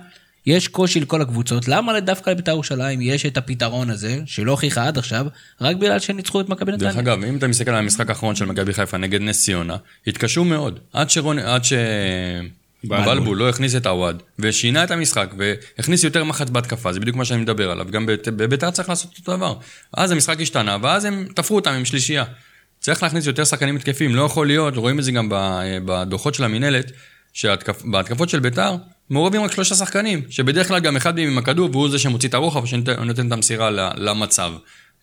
[0.46, 4.98] יש קושי לכל הקבוצות, למה דווקא לבית"ר ירושלים יש את הפתרון הזה, שלא הוכיחה עד
[4.98, 5.26] עכשיו,
[5.60, 6.90] רק בגלל שניצחו את מכבי נתניה?
[6.90, 9.76] דרך אגב, אם אתה מסתכל על המשחק האחרון של מכבי חיפה נגד נס ציונה,
[10.06, 10.78] התקשו מאוד.
[10.92, 11.72] עד שרון, עד ש...
[12.84, 17.24] בלבול לא הכניס את עווד, ושינה את המשחק, והכניס יותר מחץ בהתקפה, זה בדיוק מה
[17.24, 17.86] שאני מדבר עליו.
[17.90, 19.54] גם בית- בביתר צריך לעשות אותו דבר.
[19.96, 22.24] אז המשחק השתנה, ואז הם תפרו אותם עם שלישייה.
[22.80, 26.44] צריך להכניס יותר שחקנים התקפים, לא יכול להיות, רואים את זה גם ב- בדוחות של
[26.44, 26.92] המינהלת,
[27.32, 28.76] שבהתקפות של ביתר
[29.10, 32.34] מעורבים רק שלושה שחקנים, שבדרך כלל גם אחד מהם עם הכדור, והוא זה שמוציא את
[32.34, 34.52] הרוחב ושנותן את המסירה ל- למצב.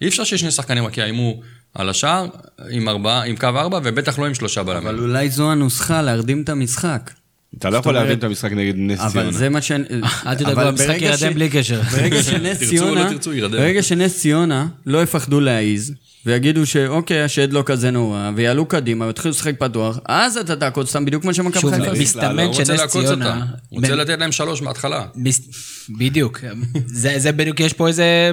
[0.02, 1.42] אי אפשר ששני שחקנים רק יאיימו
[1.74, 2.28] על השער
[2.70, 4.88] עם, ארבעה, עם קו ארבע, ובטח לא עם שלושה בלמים.
[4.88, 7.12] אבל אולי זו הנוסחה להרדים את המשחק.
[7.58, 9.28] אתה לא יכול להבין את המשחק נגד נס ציונה.
[9.28, 9.72] אבל זה מה ש...
[10.28, 11.82] אל תדאגו, המשחק ברגע ירדם בלי קשר.
[11.82, 13.58] ברגע שנס תרצו או לא ציונה, תרצו, ירדם.
[13.58, 15.94] ברגע שנס ציונה לא יפחדו להעיז,
[16.26, 21.06] ויגידו שאוקיי, השד לא כזה נורא, ויעלו קדימה, ויתחילו לשחק פתוח, אז אתה תעקוץ אותם
[21.06, 22.04] בדיוק כמו שמכבי שוב, חיפה הוא עושים.
[22.04, 23.26] מסתמן לא שנס לעקוץ ציונה...
[23.28, 23.40] אותם.
[23.70, 25.06] הוא רוצה לתת להם שלוש מההתחלה.
[25.98, 26.40] בדיוק,
[26.86, 28.32] זה, זה בדיוק, יש פה איזה,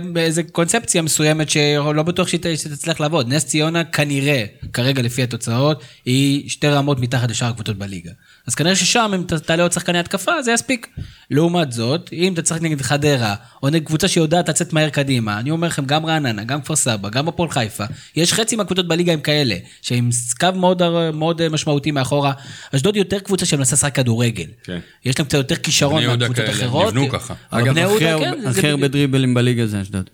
[0.52, 3.28] קונספציה מסוימת שלא בטוח שתצליח לעבוד.
[3.28, 8.10] נס ציונה כנראה, כרגע לפי התוצאות, היא שתי רמות מתחת לשאר הקבוצות בליגה.
[8.46, 10.86] אז כנראה ששם, אם ת- תעלה עוד שחקני התקפה, זה יספיק.
[11.30, 15.50] לעומת זאת, אם אתה צריך נגד חדרה, או נגד קבוצה שיודעת לצאת מהר קדימה, אני
[15.50, 17.79] אומר לכם, גם רעננה, גם כפר סבא, גם הפועל חיפה,
[18.16, 20.10] יש חצי מהקבוצות בליגה הם כאלה, שעם
[20.40, 22.32] קו מאוד, מאוד משמעותי מאחורה.
[22.76, 24.46] אשדוד היא יותר קבוצה שמנסה לשחק כדורגל.
[24.64, 24.78] כן.
[25.04, 26.94] יש להם קצת יותר כישרון בני יהודה מהקבוצות כאלה, אחרות.
[26.94, 27.34] נבנו ככה.
[27.50, 30.10] אגב, הכי הרבה- כן, זה הכי הרבה דריבלים בליגה זה אשדוד.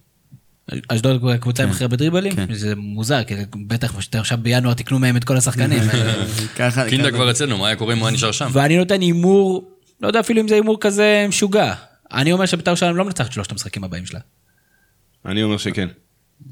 [0.88, 2.34] אשדוד קבוצה עם הכי הרבה דריבלים?
[2.36, 2.54] כן.
[2.54, 3.34] זה מוזר, כי
[3.66, 5.82] בטח שאתם עכשיו בינואר תקנו מהם את כל השחקנים.
[6.56, 6.88] ככה...
[6.88, 8.48] קינדה כבר אצלנו, מה היה קורה אם הוא היה נשאר שם?
[8.52, 11.74] ואני נותן הימור, לא יודע אפילו אם זה הימור כזה משוגע.
[12.12, 14.20] אני אומר שבית"ר ירושלים לא מנצחת שלושת המשחקים הבאים שלה.
[15.26, 15.88] אני אומר שכן.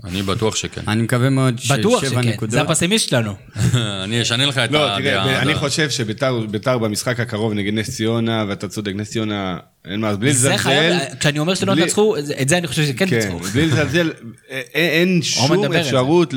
[0.05, 0.81] אני בטוח שכן.
[0.89, 2.51] אני מקווה מאוד בטוח ששבע שכן, נקודות.
[2.51, 3.35] זה הפסימיסט שלנו.
[4.05, 4.99] אני אשנה לך את לא, הדעה.
[5.01, 5.55] תראה, אני.
[5.55, 10.33] חושב שביתר ביתר במשחק הקרוב נגד נס ציונה, ואתה צודק, נס ציונה, אין מה, בלי
[10.33, 10.63] זה לזלזל.
[10.63, 13.39] חייב, כשאני אומר שלא תנצחו, את זה אני חושב שכן כן, תנצחו.
[13.39, 14.13] בלי לזלזל,
[14.49, 15.81] אין- אין שום זה.
[15.81, 16.35] אפשרות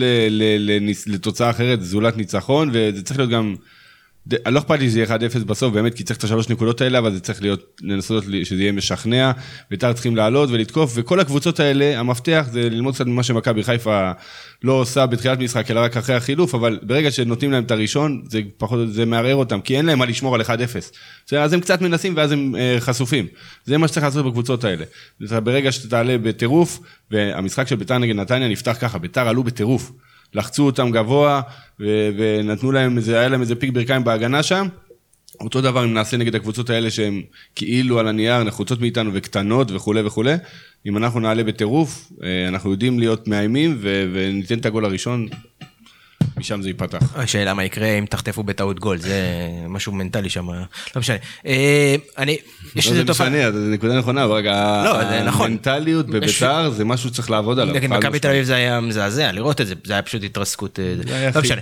[1.08, 3.56] לתוצאה אחרת זולת ניצחון, וזה צריך להיות גם
[4.48, 7.14] לא אכפת לי שזה יהיה 1-0 בסוף, באמת, כי צריך את השלוש נקודות האלה, אבל
[7.14, 9.32] זה צריך להיות, לנסות שזה יהיה משכנע.
[9.72, 14.12] בית"ר צריכים לעלות ולתקוף, וכל הקבוצות האלה, המפתח זה ללמוד קצת ממה שמכבי חיפה
[14.64, 18.42] לא עושה בתחילת משחק, אלא רק אחרי החילוף, אבל ברגע שנותנים להם את הראשון, זה
[18.58, 20.46] פחות, זה מערער אותם, כי אין להם מה לשמור על 1-0.
[21.26, 23.28] בסדר, אז הם קצת מנסים ואז הם אה, חשופים.
[23.66, 24.86] זה מה שצריך לעשות בקבוצות האלה.
[25.44, 26.80] ברגע שאתה תעלה בטירוף,
[27.12, 29.92] והמשחק של בית"ר נגד נתניה נפתח ככה, בית"ר עלו בטירוף.
[30.34, 31.42] לחצו אותם גבוה,
[31.80, 34.68] ו- ונתנו להם איזה, היה להם איזה פיק ברכיים בהגנה שם.
[35.42, 37.22] אותו דבר אם נעשה נגד הקבוצות האלה שהן
[37.56, 40.34] כאילו על הנייר נחוצות מאיתנו וקטנות וכולי וכולי.
[40.86, 45.28] אם אנחנו נעלה בטירוף, אה, אנחנו יודעים להיות מאיימים ו- וניתן את הגול הראשון,
[46.38, 47.16] משם זה ייפתח.
[47.16, 49.22] השאלה מה יקרה אם תחטפו בטעות גול, זה
[49.70, 50.66] משהו מנטלי שם, לא
[50.96, 51.16] משנה.
[51.46, 52.38] אה, אני,
[52.76, 55.46] יש לא, איזה זה תופעה, משנה, זה נקודה נכונה, אבל רגע, לא, זה נכון.
[55.46, 57.76] המנטליות בביתר זה משהו שצריך לעבוד עליו.
[57.76, 58.20] נגד חד מכבי.
[58.20, 60.80] תל אביב זה היה מזעזע, לראות את זה, זה היה פשוט התרסקות.
[60.80, 61.62] אה, לא משנה.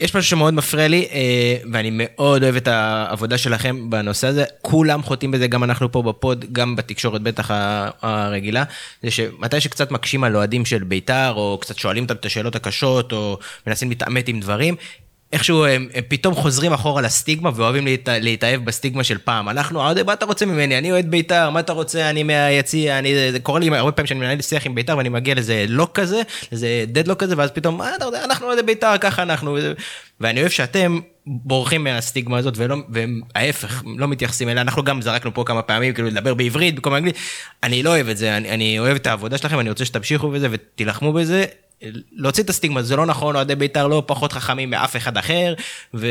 [0.00, 4.44] יש משהו שמאוד מפריע לי, אה, ואני מאוד אוהב את העבודה שלכם בנושא הזה.
[4.62, 7.50] כולם חוטאים בזה, גם אנחנו פה בפוד, גם בתקשורת בטח
[8.02, 8.64] הרגילה.
[9.02, 13.12] זה שמתי שקצת מקשים על אוהדים של בית"ר, או קצת שואלים אותם את השאלות הקשות,
[13.12, 14.74] או מנסים להתעמת עם דברים,
[15.32, 19.48] איכשהו הם, הם פתאום חוזרים אחורה לסטיגמה ואוהבים להת, להתאהב בסטיגמה של פעם.
[19.48, 20.78] אנחנו, האוהד, מה אתה רוצה ממני?
[20.78, 22.10] אני אוהד בית"ר, מה אתה רוצה?
[22.10, 25.34] אני מהיציע, אני, זה קורה לי הרבה פעמים שאני מנהל שיח עם בית"ר ואני מגיע
[25.34, 26.22] לאיזה לוק כזה,
[26.52, 29.58] לאיזה דדלוק כזה, ואז פתאום, מה אתה יודע, אנחנו אוהדי בית"ר, ככה אנחנו.
[30.20, 34.62] ואני אוהב שאתם בורחים מהסטיגמה הזאת, ולא, וההפך, לא מתייחסים אליה.
[34.62, 37.16] אנחנו גם זרקנו פה כמה פעמים, כאילו לדבר בעברית במקום אנגלית.
[37.62, 40.48] אני לא אוהב את זה, אני, אני אוהב את העבודה שלכם, אני רוצה שתמשיכו בזה
[40.50, 41.44] ותילחמו בזה.
[42.12, 45.54] להוציא את הסטיגמה, זה לא נכון, אוהדי בית"ר לא פחות חכמים מאף אחד אחר,
[45.94, 46.06] ו...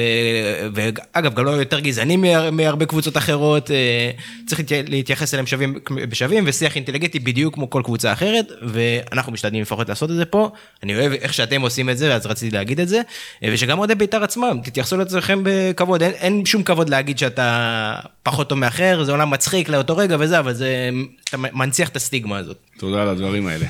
[0.74, 4.12] ואגב, גם לא יותר גזענים מה- מהרבה קבוצות אחרות, אה,
[4.48, 9.62] צריך להתי- להתייחס אליהם שווים בשווים, ושיח אינטליגנטי בדיוק כמו כל קבוצה אחרת, ואנחנו משתדלים
[9.62, 10.50] לפחות לעשות את זה פה.
[10.84, 13.02] אני אוהב איך שאתם עושים את זה, אז רציתי להגיד את זה,
[13.44, 17.94] אה, ושגם אוהדי בית"ר עצמם, תתייחסו לעצמכם בכבוד, אין, אין שום כבוד להגיד שאתה
[18.24, 20.90] פחות טוב מאחר, זה עולם מצחיק לאותו רגע וזה, אבל זה,
[21.24, 22.58] אתה מנציח את הסטיגמה הזאת.
[22.80, 23.66] תודה על הדברים האלה.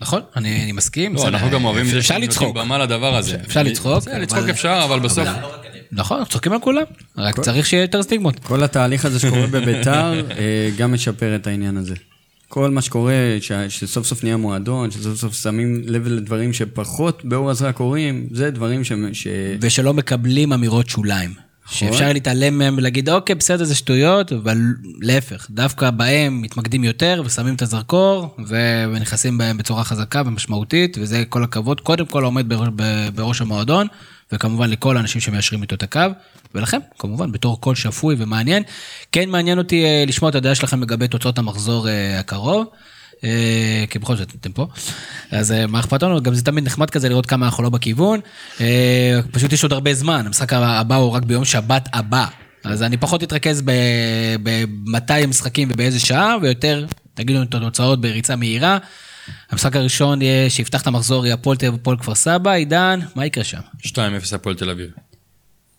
[0.00, 1.14] נכון, אני אני מסכים.
[1.14, 1.28] לא.
[1.28, 2.56] אנחנו גם אוהבים את זה אפשר שנותנים לצחוק.
[2.56, 3.36] במה לדבר הזה.
[3.46, 5.28] אפשר לצחוק, לצחוק אבל- אפשר, אבל בסוף...
[5.92, 6.82] נכון, אנחנו צוחקים על כולם,
[7.18, 8.38] רק צריך שיהיה יותר סטיגמות.
[8.38, 11.94] כל התהליך הזה שקורה בביתר אה, גם משפר את העניין הזה.
[12.48, 17.50] כל מה שקורה, ש- שסוף סוף נהיה מועדון, שסוף סוף שמים לב לדברים שפחות באור
[17.50, 18.92] הזרק קורים, זה דברים ש...
[19.12, 19.26] ש...
[19.60, 21.34] ושלא מקבלים אמירות שוליים.
[21.70, 24.58] שאפשר להתעלם מהם ולהגיד, אוקיי, בסדר, זה שטויות, אבל
[25.00, 31.44] להפך, דווקא בהם מתמקדים יותר ושמים את הזרקור ונכנסים בהם בצורה חזקה ומשמעותית, וזה כל
[31.44, 32.46] הכבוד, קודם כל עומד
[33.14, 33.86] בראש המועדון,
[34.32, 36.00] וכמובן לכל האנשים שמיישרים איתו את הקו,
[36.54, 38.62] ולכם, כמובן, בתור קול שפוי ומעניין.
[39.12, 42.66] כן מעניין אותי אה, לשמוע את הדעה שלכם לגבי תוצאות המחזור אה, הקרוב.
[43.24, 44.66] אה, כי בכל זאת אתם פה,
[45.30, 46.22] אז אה, מה אכפת לנו?
[46.22, 48.20] גם זה תמיד נחמד כזה לראות כמה אנחנו לא בכיוון.
[48.60, 52.26] אה, פשוט יש עוד הרבה זמן, המשחק הבא הוא רק ביום שבת הבא.
[52.64, 58.36] אז אני פחות אתרכז ב- במתי המשחקים ובאיזה שעה, ויותר תגידו לנו את התוצאות בריצה
[58.36, 58.78] מהירה.
[59.50, 63.26] המשחק הראשון יהיה, שיפתח את המחזור יהיה הפועל תל אביב הפועל כפר סבא, עידן, מה
[63.26, 63.60] יקרה שם?
[63.86, 63.90] 2-0
[64.34, 64.90] הפועל תל אביב.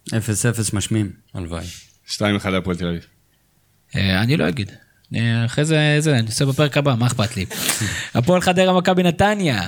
[0.09, 0.13] 0-0
[0.73, 1.11] משמים.
[1.33, 1.65] הלוואי.
[2.07, 2.19] 2-1
[2.49, 3.05] להפועל תל אביב.
[3.95, 4.71] אני לא אגיד.
[5.15, 7.45] אה, אחרי זה, זה, אני עושה בפרק הבא, מה אכפת לי?
[8.15, 9.67] הפועל חדרה מכבי נתניה.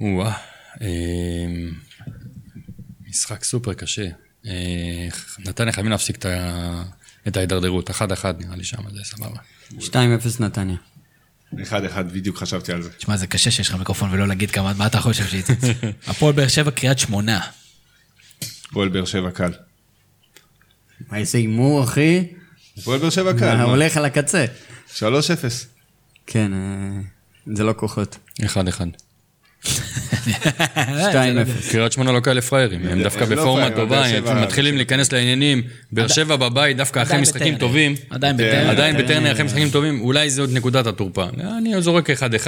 [0.00, 0.32] או-אה.
[0.82, 0.86] אה,
[3.08, 4.08] משחק סופר קשה.
[4.46, 5.08] אה,
[5.38, 6.18] נתניה חייבים להפסיק
[7.28, 7.90] את ההידרדרות.
[7.90, 7.92] 1-1
[8.38, 9.38] נראה לי שם, זה סבבה.
[9.78, 10.76] 2-0 נתניה.
[11.52, 11.56] 1-1,
[12.12, 12.90] בדיוק חשבתי על זה.
[12.90, 15.52] תשמע, זה קשה שיש לך מיקרופון ולא להגיד כמה, מה אתה חושב שיצא?
[16.06, 17.40] הפועל באר שבע, קריית שמונה.
[18.68, 19.52] הפועל באר שבע קל.
[21.10, 22.26] מה, איזה הימור, אחי?
[22.78, 23.56] הפועל באר שבע קל.
[23.56, 23.62] מה?
[23.62, 24.44] הולך על הקצה.
[24.96, 25.00] 3-0.
[26.26, 27.00] כן, אה,
[27.54, 28.18] זה לא כוחות.
[28.42, 28.46] 1-1.
[29.64, 29.66] 2-0.
[31.70, 35.12] קריית שמונה לא כאלה פראיירים, הם דווקא הם לא בפורמה פראיירים, טובה, הם מתחילים להיכנס
[35.12, 35.62] לעניינים.
[35.92, 37.58] באר שבע בבית, דווקא אחרי משחקים.
[37.58, 38.70] טובים, עדיין בטרנר.
[38.70, 41.24] עדיין בטרנר אחרי משחקים טובים, אולי זה עוד נקודת התורפה.
[41.58, 42.46] אני זורק 1-1,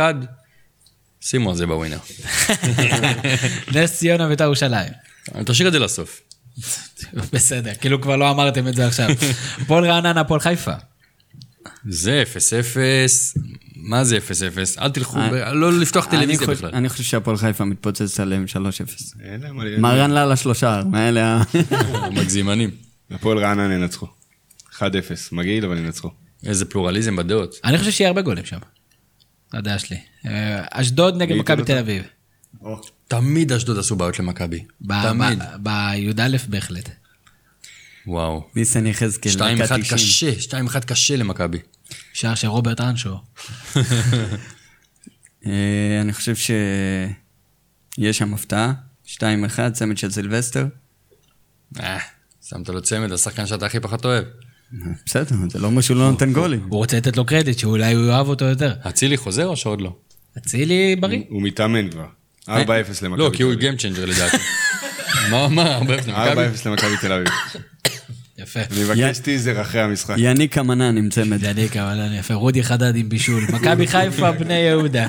[1.20, 1.98] שימו על זה בווינר.
[3.74, 4.92] נס ציונה בית"ר ירושלים.
[5.46, 6.20] תשאיר את זה לסוף.
[7.32, 9.08] בסדר, כאילו כבר לא אמרתם את זה עכשיו.
[9.62, 10.72] הפועל רעננה, הפועל חיפה.
[11.88, 12.78] זה 0-0,
[13.76, 14.18] מה זה
[14.76, 14.80] 0-0?
[14.80, 16.70] אל תלכו, ב- לא לפתוח אני טלוויזיה בכלל.
[16.74, 18.56] אני חושב שהפועל חיפה מתפוצץ עליהם 3-0.
[19.24, 19.64] אין להם מה...
[19.78, 21.42] מרן לאללה שלושה, מאלה ה...
[22.20, 22.70] מגזימנים.
[23.10, 24.06] הפועל רעננה ינצחו.
[24.72, 24.80] 1-0,
[25.32, 26.10] מגעיל אבל ינצחו.
[26.46, 27.54] איזה פלורליזם בדעות.
[27.64, 28.58] אני חושב שיהיה הרבה גולים שם.
[29.52, 29.96] הדעה שלי.
[30.26, 32.02] אה, אשדוד נגד מכבי תל אביב.
[33.08, 34.64] תמיד אשדוד עשו בעיות למכבי.
[34.86, 35.42] תמיד.
[35.58, 36.90] בי"א בהחלט.
[38.06, 38.48] וואו.
[38.56, 40.34] ניסן יחזקאל, 2-1 דקה 90.
[40.34, 41.58] קשה, 2-1 קשה למכבי.
[42.12, 43.16] שער של רוברט אנשו.
[45.46, 48.72] אה, אני חושב שיש שם הפתעה.
[49.06, 49.18] 2-1,
[49.72, 50.66] צמד של סילבסטר.
[51.80, 51.98] אה,
[52.48, 54.24] שמת לו צמד, השחקן שאתה הכי פחות אוהב.
[55.06, 56.62] בסדר, זה לא אומר שהוא לא נותן גולים.
[56.68, 58.74] הוא רוצה לתת לו קרדיט, שאולי הוא יאהב אותו יותר.
[58.88, 59.96] אצילי חוזר או שעוד לא?
[60.38, 61.22] אצילי בריא.
[61.28, 62.06] הוא מתאמן כבר.
[62.48, 62.50] 4-0
[63.02, 63.54] למכבי לא, כי הוא.
[63.54, 64.36] Game Changer לדעתי.
[65.30, 66.46] מה, מה, הרבה לפני מכבי?
[66.46, 67.28] 4-0 למכבי תל אביב.
[68.38, 68.60] יפה.
[68.60, 70.14] אני מבקש טיזר אחרי המשחק.
[70.18, 71.42] יניק אמנן עם צמד.
[71.42, 72.34] יניק, אני יפה.
[72.34, 73.44] רודי חדד עם בישול.
[73.52, 75.06] מכבי חיפה, בני יהודה.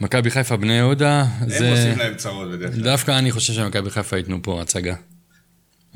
[0.00, 1.70] מכבי חיפה בני יהודה, הם זה...
[1.70, 2.82] עושים להם צרות בדרך כלל.
[2.82, 4.94] דווקא אני חושב שמכבי חיפה ייתנו פה הצגה.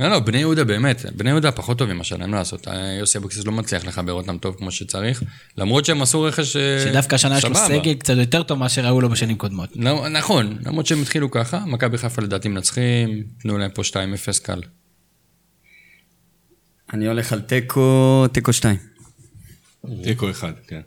[0.01, 2.69] לא, לא, בני יהודה באמת, בני יהודה פחות טובים השנה, אין מה לעשות.
[2.69, 5.23] אה, יוסי אבוקסיס לא מצליח לחבר אותם טוב כמו שצריך,
[5.57, 7.81] למרות שהם עשו רכש אה, שדווקא השנה יש לו סבבה.
[7.81, 9.69] סגל קצת יותר טוב מאשר ראו לו בשנים קודמות.
[9.77, 13.95] לא, נכון, למרות שהם התחילו ככה, מכבי חיפה לדעתי מנצחים, תנו להם פה 2-0
[14.43, 14.61] קל.
[16.93, 18.77] אני הולך על תיקו, תיקו 2.
[20.03, 20.81] תיקו אחד, כן.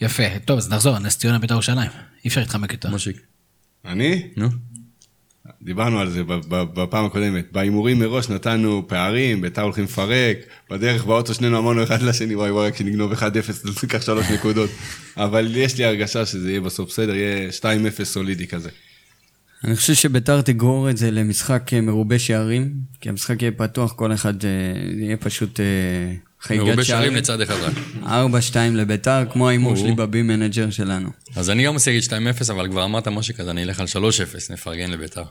[0.00, 0.38] יפה.
[0.44, 1.90] טוב, אז נחזור, נס ציונה בית"ר ירושלים.
[2.24, 2.88] אי אפשר להתחמק איתו.
[2.88, 3.20] מושיק.
[3.84, 4.28] אני?
[4.36, 4.48] נו.
[5.64, 7.52] דיברנו על זה ב- ב- בפעם הקודמת.
[7.52, 10.36] בהימורים מראש נתנו פערים, ביתר הולכים לפרק,
[10.70, 14.70] בדרך באוטו שנינו אמרנו אחד לשני, וואי וואי, כשנגנוב 1-0 אז ניקח שלוש נקודות.
[15.16, 18.68] אבל יש לי הרגשה שזה יהיה בסוף בסדר, יהיה 2-0 סולידי כזה.
[19.64, 24.12] אני חושב שביתר תגרור את זה למשחק אה, מרובה שערים, כי המשחק יהיה פתוח, כל
[24.12, 24.50] אחד אה,
[24.98, 25.64] יהיה פשוט אה,
[26.40, 27.02] חגיגת מרובה שערים.
[27.04, 27.72] שערים לצד אחד רק.
[28.02, 29.76] 4-2 לביתר, כמו ההימור.
[29.76, 31.08] שלי בבי מנג'ר שלנו.
[31.36, 32.10] אז אני גם רוצה להגיד
[32.48, 35.24] 2-0, אבל כבר אמרת מושיק, אז אני אלך על 3-0, נפרגן לביתר.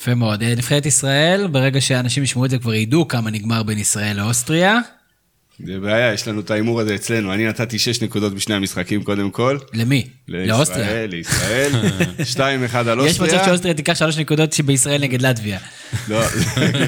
[0.00, 0.42] יפה מאוד.
[0.42, 4.78] אה, נבחרת ישראל, ברגע שאנשים ישמעו את זה כבר ידעו כמה נגמר בין ישראל לאוסטריה.
[5.66, 7.32] זה בעיה, יש לנו את ההימור הזה אצלנו.
[7.34, 9.58] אני נתתי 6 נקודות בשני המשחקים קודם כל.
[9.74, 10.06] למי?
[10.28, 11.06] לאוסטריה.
[11.06, 11.70] לישראל,
[12.18, 12.66] לישראל.
[12.72, 13.44] 2-1 על יש מצב אוסטריה.
[13.44, 15.58] שאוסטריה תיקח שלוש נקודות שבישראל נגד לטביה.
[16.08, 16.22] לא,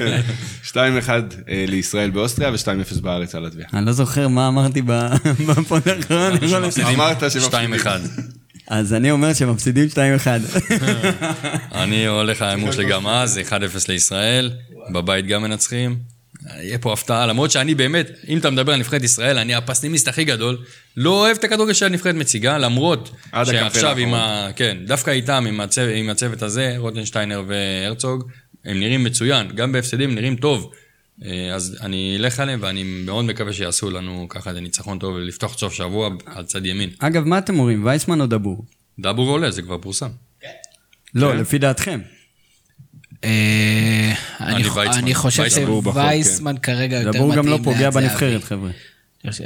[0.71, 1.19] 2-1 אה,
[1.67, 3.65] לישראל באוסטריה ו-2-0 בארץ על לטביה.
[3.73, 5.07] אני לא זוכר מה אמרתי ב-
[5.47, 6.31] בפוד האחרון.
[6.37, 6.85] אני יכול לשים.
[6.85, 7.73] אמרת שמפסידים.
[7.73, 7.87] 2-1.
[8.67, 9.97] אז אני אומר שמפסידים 2-1.
[11.71, 13.51] אני הולך על ההימור שלי גם אז, 1-0
[13.89, 14.51] לישראל,
[14.93, 15.95] בבית גם מנצחים.
[16.59, 20.23] יהיה פה הפתעה, למרות שאני באמת, אם אתה מדבר על נבחרת ישראל, אני הפסנימיסט הכי
[20.23, 20.57] גדול,
[20.97, 23.09] לא אוהב את הכדורגל שהנבחרת מציגה, למרות
[23.45, 24.13] שעכשיו עם.
[24.13, 24.49] ה...
[24.55, 28.23] כן, דווקא איתם, עם הצוות, עם הצוות הזה, רוטנשטיינר והרצוג,
[28.65, 30.71] הם נראים מצוין, גם בהפסדים נראים טוב.
[31.25, 35.53] אה, אז אני אלך עליהם, ואני מאוד מקווה שיעשו לנו ככה איזה ניצחון טוב ולפתוח
[35.53, 36.89] את סוף שבוע על צד ימין.
[36.99, 38.65] אגב, מה אתם אומרים, וייסמן או דבור?
[38.99, 40.09] דאבור עולה, זה כבר פורסם.
[41.15, 41.99] לא, לפי דעתכם.
[43.23, 45.43] אה, אני חושב.
[45.63, 47.89] דבור שווייסמן כרגע יותר מתאים דבור גם לא פוגע.
[47.89, 48.69] בנבחרת, חבר'ה.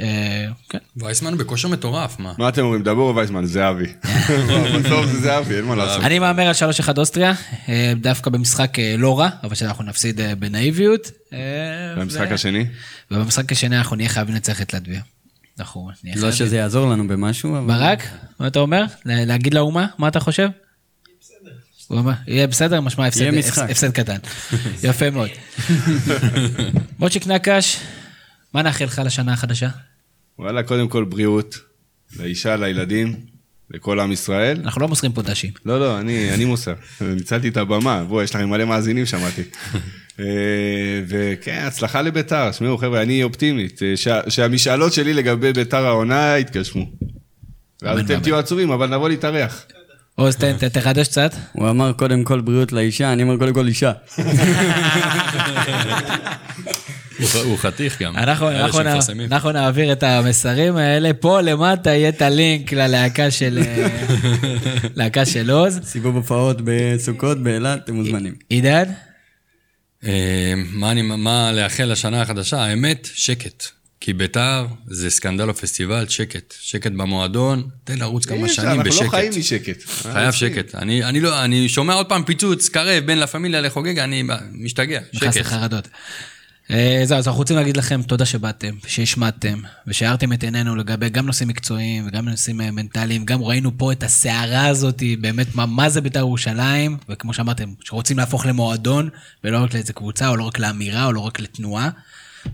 [0.00, 0.78] אה, כן.
[0.96, 2.32] וייסמן הוא בכושר מטורף, מה?
[2.38, 3.44] מה אתם אומרים, דבור או וייסמן?
[3.44, 3.86] זהבי.
[4.84, 6.04] בסוף זה זהבי, אין מה לעשות.
[6.04, 6.54] אני מהמר על
[6.94, 7.32] 3-1 אוסטריה,
[7.68, 11.10] אה, דווקא במשחק אה, לא רע, אבל שאנחנו נפסיד בנאיביות.
[11.32, 12.66] ו- השני?
[13.10, 15.00] ובמשחק השני אנחנו נהיה חייבים לנצח את לטביה.
[15.58, 16.36] אנחנו נהיה לא חייבים.
[16.38, 17.66] שזה יעזור לנו במשהו, אבל...
[17.66, 18.02] ברק,
[18.40, 18.84] מה אתה אומר?
[19.04, 19.86] לה- להגיד לאומה?
[19.98, 20.48] מה אתה חושב?
[21.88, 24.16] הוא יהיה בסדר, משמע הפסד קטן.
[24.88, 25.28] יפה מאוד.
[26.98, 27.76] מוצ'יק נקש,
[28.54, 29.68] מה נאחל לך לשנה החדשה?
[30.38, 31.58] וואלה, קודם כל בריאות.
[32.18, 33.16] לאישה, לילדים,
[33.70, 34.60] לכל עם ישראל.
[34.64, 35.50] אנחנו לא מוסרים פה דשים.
[35.64, 36.74] לא, לא, אני, אני מוסר.
[37.00, 38.04] ניצלתי את הבמה.
[38.04, 39.42] בואו, יש לכם מלא מאזינים, שמעתי.
[40.20, 40.24] אה,
[41.08, 42.52] וכן, הצלחה לביתר.
[42.52, 43.82] שמעו, חבר'ה, אני אופטימית.
[43.82, 46.84] אה, שה- שהמשאלות שלי לגבי ביתר העונה יתגשמו.
[47.82, 48.20] ואז אתם.
[48.20, 49.64] תהיו עצובים, אבל נבוא להתארח.
[50.14, 51.34] עוז, תן, ת- תחדש קצת.
[51.52, 53.92] הוא אמר קודם כל בריאות לאישה, אני אומר קודם כל אישה.
[57.44, 58.16] הוא- חתיך גם.
[58.16, 63.88] אנחנו, נעביר את המסרים האלה, פה למטה יהיה את הלינק ללהקה של, אה,
[64.96, 65.80] להקה של עוז.
[65.84, 68.34] סיבוב הופעות בסוכות, באילת, אתם מוזמנים.
[68.48, 68.84] עידן?
[70.04, 72.62] אה, מה אני- מה לאחל לשנה החדשה?
[72.62, 73.64] האמת, שקט.
[74.00, 76.54] כי ביתר זה סקנדל או פסטיבל, שקט.
[76.60, 79.68] שקט במועדון, תן לרוץ כמה שנים אנחנו לא חיים בשקט.
[79.78, 79.88] משקט.
[80.12, 80.74] חייב שקט.
[80.74, 85.00] אני אני לא, אני שומע עוד פעם פיצוץ, קרב, בין לה פמיליה לחוגג, אני משתגע.
[85.14, 85.46] נכנס שקט.
[85.46, 85.88] לחרדות.
[86.70, 91.26] אה, זהו, אז אנחנו רוצים להגיד לכם תודה שבאתם, שהשמעתם, ושהארתם את עינינו לגבי גם
[91.26, 93.24] נושאים מקצועיים וגם נושאים אה, מנטליים.
[93.24, 98.18] גם ראינו פה את הסערה הזאת, באמת, מה, מה זה בית"ר ירושלים, וכמו שאמרתם, שרוצים
[98.18, 99.08] להפוך למועדון,
[99.44, 101.90] ולא רק לאיזה קבוצה, או לא רק לאמירה, או לא רק לתנועה.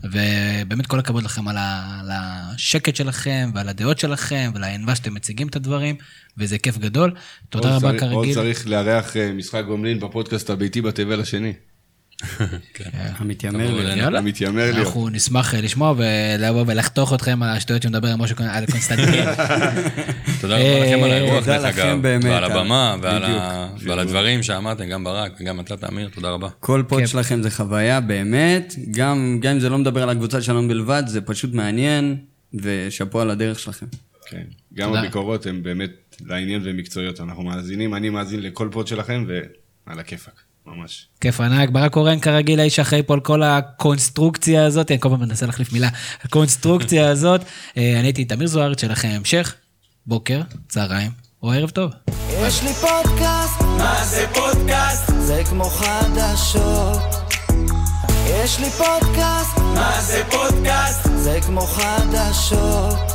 [0.04, 5.14] ובאמת כל הכבוד לכם על, ה, על השקט שלכם, ועל הדעות שלכם, ועל הענווה שאתם
[5.14, 5.96] מציגים את הדברים,
[6.38, 7.14] וזה כיף גדול.
[7.48, 8.34] תודה עוד רבה צריך- עוד כרגיל.
[8.34, 11.52] צריך לארח אה, משחק גומלין בפודקאסט הביתי בתבל השני.
[12.94, 13.86] המתיימר תבואו לי.
[13.86, 14.02] אלינו.
[14.02, 14.18] יאללה.
[14.18, 14.78] המתיימר להיות.
[14.78, 19.24] אנחנו נשמח אה, לשמוע ולבוא ולחתוך אתכם על השטויות שמדבר על משה על קונסטנטין.
[20.40, 21.98] תודה רבה לכם על האירוח, דרך אגב.
[22.22, 26.48] ועל הבמה, ועל הדברים שאמרתם, גם ברק וגם אתה, תמיר, תודה רבה.
[26.60, 27.06] כל pod כן.
[27.06, 28.74] שלכם זה חוויה, באמת.
[28.90, 32.16] גם גם אם זה לא מדבר על הקבוצה שלנו בלבד, זה פשוט מעניין,
[32.54, 33.86] ושאפו על הדרך שלכם.
[34.26, 34.42] כן.
[34.74, 34.94] גם.
[34.94, 37.20] הביקורות הן באמת לעניין ומקצועיות.
[37.20, 39.26] אנחנו מאזינים, אני מאזין לכל pod שלכם,
[39.86, 40.43] ועל הכיפאק.
[40.66, 41.06] ממש.
[41.20, 45.20] כיף ענק, ברק קורן כרגיל האיש אחראי פה על כל הקונסטרוקציה הזאת, אני כל פעם
[45.20, 45.88] מנסה להחליף מילה,
[46.24, 47.40] הקונסטרוקציה הזאת.
[47.76, 49.54] אה, אני הייתי תמיר זוארץ, שיהיה לכם המשך,
[50.06, 51.10] בוקר, צהריים
[51.42, 51.90] או ערב טוב.
[52.30, 55.12] יש לי פודקאסט, מה זה פודקאסט?
[55.20, 56.98] זה כמו חדשות.
[58.30, 61.08] יש לי פודקאסט, מה זה פודקאסט?
[61.16, 63.13] זה כמו חדשות.